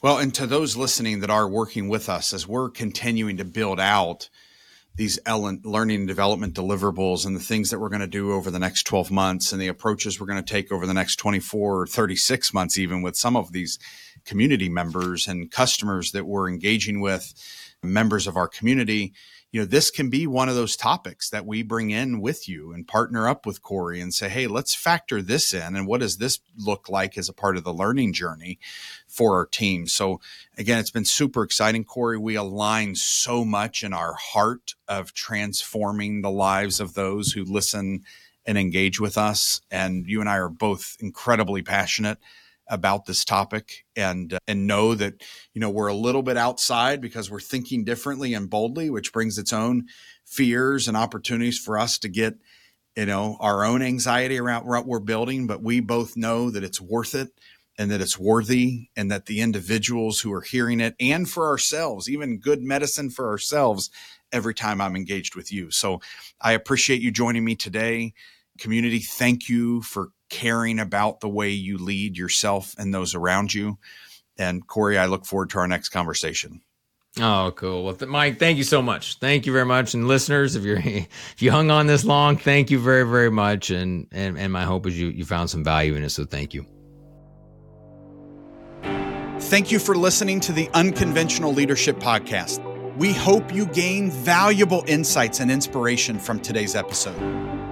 Well, 0.02 0.18
and 0.18 0.32
to 0.34 0.46
those 0.46 0.76
listening 0.76 1.20
that 1.20 1.30
are 1.30 1.48
working 1.48 1.88
with 1.88 2.11
us 2.11 2.34
as 2.34 2.46
we're 2.46 2.68
continuing 2.68 3.38
to 3.38 3.46
build 3.46 3.80
out 3.80 4.28
these 4.96 5.18
learning 5.26 6.00
and 6.00 6.07
development 6.07 6.55
deliverables 6.55 7.24
and 7.26 7.34
the 7.34 7.40
things 7.40 7.70
that 7.70 7.80
we're 7.80 7.88
going 7.88 8.00
to 8.02 8.07
do 8.07 8.32
over 8.32 8.50
the 8.50 8.59
next 8.59 8.84
12 8.84 9.11
months 9.11 9.52
and 9.52 9.61
the 9.61 9.68
approaches 9.68 10.20
we're 10.20 10.26
going 10.26 10.44
to 10.44 10.52
take 10.52 10.70
over 10.70 10.86
the 10.86 10.94
next 10.94 11.16
24 11.16 11.80
or 11.80 11.86
36 11.86 12.52
months, 12.52 12.78
even 12.78 13.00
with 13.00 13.16
some 13.16 13.36
of 13.36 13.52
these 13.52 13.78
community 14.26 14.68
members 14.68 15.26
and 15.26 15.50
customers 15.50 16.12
that 16.12 16.26
we're 16.26 16.48
engaging 16.48 17.00
with, 17.00 17.32
members 17.82 18.26
of 18.26 18.36
our 18.36 18.48
community 18.48 19.14
you 19.55 19.61
know, 19.61 19.66
this 19.66 19.92
can 19.92 20.11
be 20.11 20.26
one 20.26 20.48
of 20.48 20.57
those 20.57 20.74
topics 20.74 21.30
that 21.30 21.46
we 21.46 21.62
bring 21.62 21.92
in 21.92 22.20
with 22.20 22.48
you 22.48 22.72
and 22.72 22.88
partner 22.88 23.28
up 23.28 23.46
with 23.46 23.62
Cory 23.62 24.00
and 24.00 24.12
say, 24.12 24.28
hey, 24.28 24.48
let's 24.48 24.74
factor 24.74 25.22
this 25.22 25.55
in. 25.55 25.76
And 25.76 25.86
what 25.86 26.00
does 26.00 26.16
this 26.16 26.40
look 26.59 26.88
like 26.88 27.16
as 27.16 27.28
a 27.28 27.32
part 27.32 27.57
of 27.57 27.62
the 27.62 27.72
learning 27.72 28.14
journey 28.14 28.59
for 29.07 29.36
our 29.36 29.46
team? 29.46 29.86
So, 29.86 30.20
again, 30.59 30.80
it's 30.80 30.90
been 30.90 31.05
super 31.05 31.44
exciting, 31.44 31.84
Cory. 31.84 32.18
We 32.18 32.34
align 32.34 32.96
so 32.96 33.44
much 33.44 33.84
in 33.84 33.92
our 33.92 34.14
heart 34.14 34.74
of 34.88 35.14
transforming 35.14 36.22
the 36.22 36.32
lives 36.32 36.80
of 36.80 36.94
those 36.94 37.30
who 37.30 37.44
listen 37.44 38.02
and 38.44 38.59
engage 38.59 38.98
with 38.98 39.16
us. 39.16 39.61
And 39.70 40.05
you 40.05 40.18
and 40.18 40.28
I 40.28 40.38
are 40.38 40.48
both 40.48 40.96
incredibly 40.98 41.62
passionate 41.62 42.18
about 42.68 43.04
this 43.06 43.24
topic 43.24 43.84
and 43.94 44.34
uh, 44.34 44.38
and 44.48 44.66
know 44.66 44.94
that 44.94 45.22
you 45.52 45.60
know 45.60 45.70
we're 45.70 45.86
a 45.86 45.94
little 45.94 46.22
bit 46.22 46.36
outside 46.36 47.00
because 47.00 47.30
we're 47.30 47.40
thinking 47.40 47.84
differently 47.84 48.32
and 48.32 48.48
boldly 48.48 48.88
which 48.88 49.12
brings 49.12 49.38
its 49.38 49.52
own 49.52 49.86
fears 50.24 50.88
and 50.88 50.96
opportunities 50.96 51.58
for 51.58 51.78
us 51.78 51.98
to 51.98 52.08
get 52.08 52.34
you 52.96 53.06
know 53.06 53.36
our 53.40 53.64
own 53.64 53.82
anxiety 53.82 54.38
around 54.38 54.66
what 54.66 54.86
we're 54.86 55.00
building. 55.00 55.46
But 55.46 55.62
we 55.62 55.80
both 55.80 56.16
know 56.16 56.50
that 56.50 56.64
it's 56.64 56.80
worth 56.80 57.14
it 57.14 57.28
and 57.76 57.90
that 57.90 58.00
it's 58.00 58.18
worthy 58.18 58.88
and 58.96 59.10
that 59.10 59.26
the 59.26 59.40
individuals 59.40 60.20
who 60.20 60.32
are 60.32 60.42
hearing 60.42 60.80
it 60.80 60.94
and 61.00 61.28
for 61.28 61.48
ourselves 61.48 62.08
even 62.08 62.38
good 62.38 62.62
medicine 62.62 63.10
for 63.10 63.28
ourselves 63.28 63.90
every 64.32 64.54
time 64.54 64.80
I'm 64.80 64.96
engaged 64.96 65.34
with 65.34 65.52
you. 65.52 65.70
So 65.70 66.00
I 66.40 66.52
appreciate 66.52 67.00
you 67.00 67.10
joining 67.10 67.44
me 67.44 67.56
today. 67.56 68.14
Community 68.58 69.00
thank 69.00 69.48
you 69.48 69.82
for 69.82 70.10
caring 70.30 70.78
about 70.78 71.20
the 71.20 71.28
way 71.28 71.50
you 71.50 71.78
lead 71.78 72.16
yourself 72.16 72.74
and 72.78 72.92
those 72.92 73.14
around 73.14 73.52
you. 73.52 73.78
And 74.36 74.66
Cory, 74.66 74.98
I 74.98 75.06
look 75.06 75.26
forward 75.26 75.50
to 75.50 75.58
our 75.58 75.68
next 75.68 75.90
conversation. 75.90 76.60
Oh, 77.20 77.52
cool. 77.54 77.84
Well, 77.84 77.94
th- 77.94 78.10
Mike, 78.10 78.40
thank 78.40 78.58
you 78.58 78.64
so 78.64 78.82
much. 78.82 79.18
Thank 79.18 79.46
you 79.46 79.52
very 79.52 79.64
much. 79.64 79.94
And 79.94 80.08
listeners, 80.08 80.56
if 80.56 80.64
you're 80.64 80.78
if 80.84 81.40
you 81.40 81.50
hung 81.52 81.70
on 81.70 81.86
this 81.86 82.04
long, 82.04 82.36
thank 82.36 82.70
you 82.70 82.78
very 82.78 83.04
very 83.04 83.30
much. 83.30 83.70
And 83.70 84.08
and 84.10 84.36
and 84.36 84.52
my 84.52 84.64
hope 84.64 84.86
is 84.86 84.98
you 84.98 85.08
you 85.08 85.24
found 85.24 85.50
some 85.50 85.62
value 85.62 85.94
in 85.94 86.02
it. 86.02 86.10
So 86.10 86.24
thank 86.24 86.54
you. 86.54 86.66
Thank 89.38 89.70
you 89.70 89.78
for 89.78 89.94
listening 89.94 90.40
to 90.40 90.52
the 90.52 90.68
Unconventional 90.70 91.52
Leadership 91.52 91.98
Podcast. 91.98 92.73
We 92.97 93.12
hope 93.12 93.53
you 93.53 93.66
gain 93.66 94.09
valuable 94.09 94.84
insights 94.86 95.40
and 95.40 95.51
inspiration 95.51 96.16
from 96.16 96.38
today's 96.38 96.76
episode. 96.76 97.20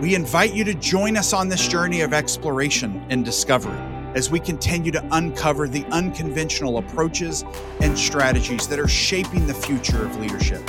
We 0.01 0.17
invite 0.17 0.53
you 0.53 0.65
to 0.65 0.75
join 0.75 1.17
us 1.17 1.33
on 1.33 1.49
this 1.49 1.69
journey 1.69 2.01
of 2.01 2.13
exploration 2.13 3.07
and 3.09 3.25
discovery 3.25 3.79
as 4.17 4.33
we 4.33 4.41
continue 4.41 4.91
to 4.91 5.09
uncover 5.13 5.69
the 5.69 5.85
unconventional 5.93 6.79
approaches 6.79 7.45
and 7.81 7.97
strategies 7.97 8.67
that 8.67 8.81
are 8.81 8.89
shaping 8.89 9.47
the 9.47 9.55
future 9.55 10.05
of 10.05 10.17
leadership. 10.19 10.69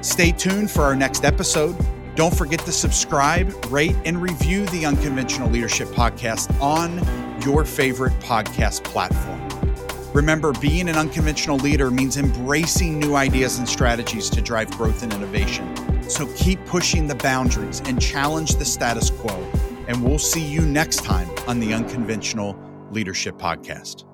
Stay 0.00 0.32
tuned 0.32 0.70
for 0.70 0.80
our 0.80 0.96
next 0.96 1.26
episode. 1.26 1.76
Don't 2.14 2.34
forget 2.34 2.60
to 2.60 2.72
subscribe, 2.72 3.52
rate, 3.66 3.96
and 4.06 4.20
review 4.22 4.64
the 4.66 4.86
Unconventional 4.86 5.50
Leadership 5.50 5.88
Podcast 5.88 6.58
on 6.58 7.02
your 7.42 7.66
favorite 7.66 8.14
podcast 8.20 8.82
platform. 8.82 9.49
Remember, 10.12 10.52
being 10.54 10.88
an 10.88 10.96
unconventional 10.96 11.56
leader 11.58 11.90
means 11.90 12.16
embracing 12.16 12.98
new 12.98 13.14
ideas 13.14 13.58
and 13.58 13.68
strategies 13.68 14.28
to 14.30 14.40
drive 14.40 14.70
growth 14.72 15.04
and 15.04 15.12
innovation. 15.12 15.72
So 16.10 16.26
keep 16.34 16.64
pushing 16.66 17.06
the 17.06 17.14
boundaries 17.14 17.80
and 17.84 18.00
challenge 18.00 18.56
the 18.56 18.64
status 18.64 19.10
quo. 19.10 19.34
And 19.86 20.02
we'll 20.02 20.18
see 20.18 20.44
you 20.44 20.62
next 20.62 21.04
time 21.04 21.28
on 21.46 21.60
the 21.60 21.72
Unconventional 21.72 22.58
Leadership 22.90 23.36
Podcast. 23.38 24.09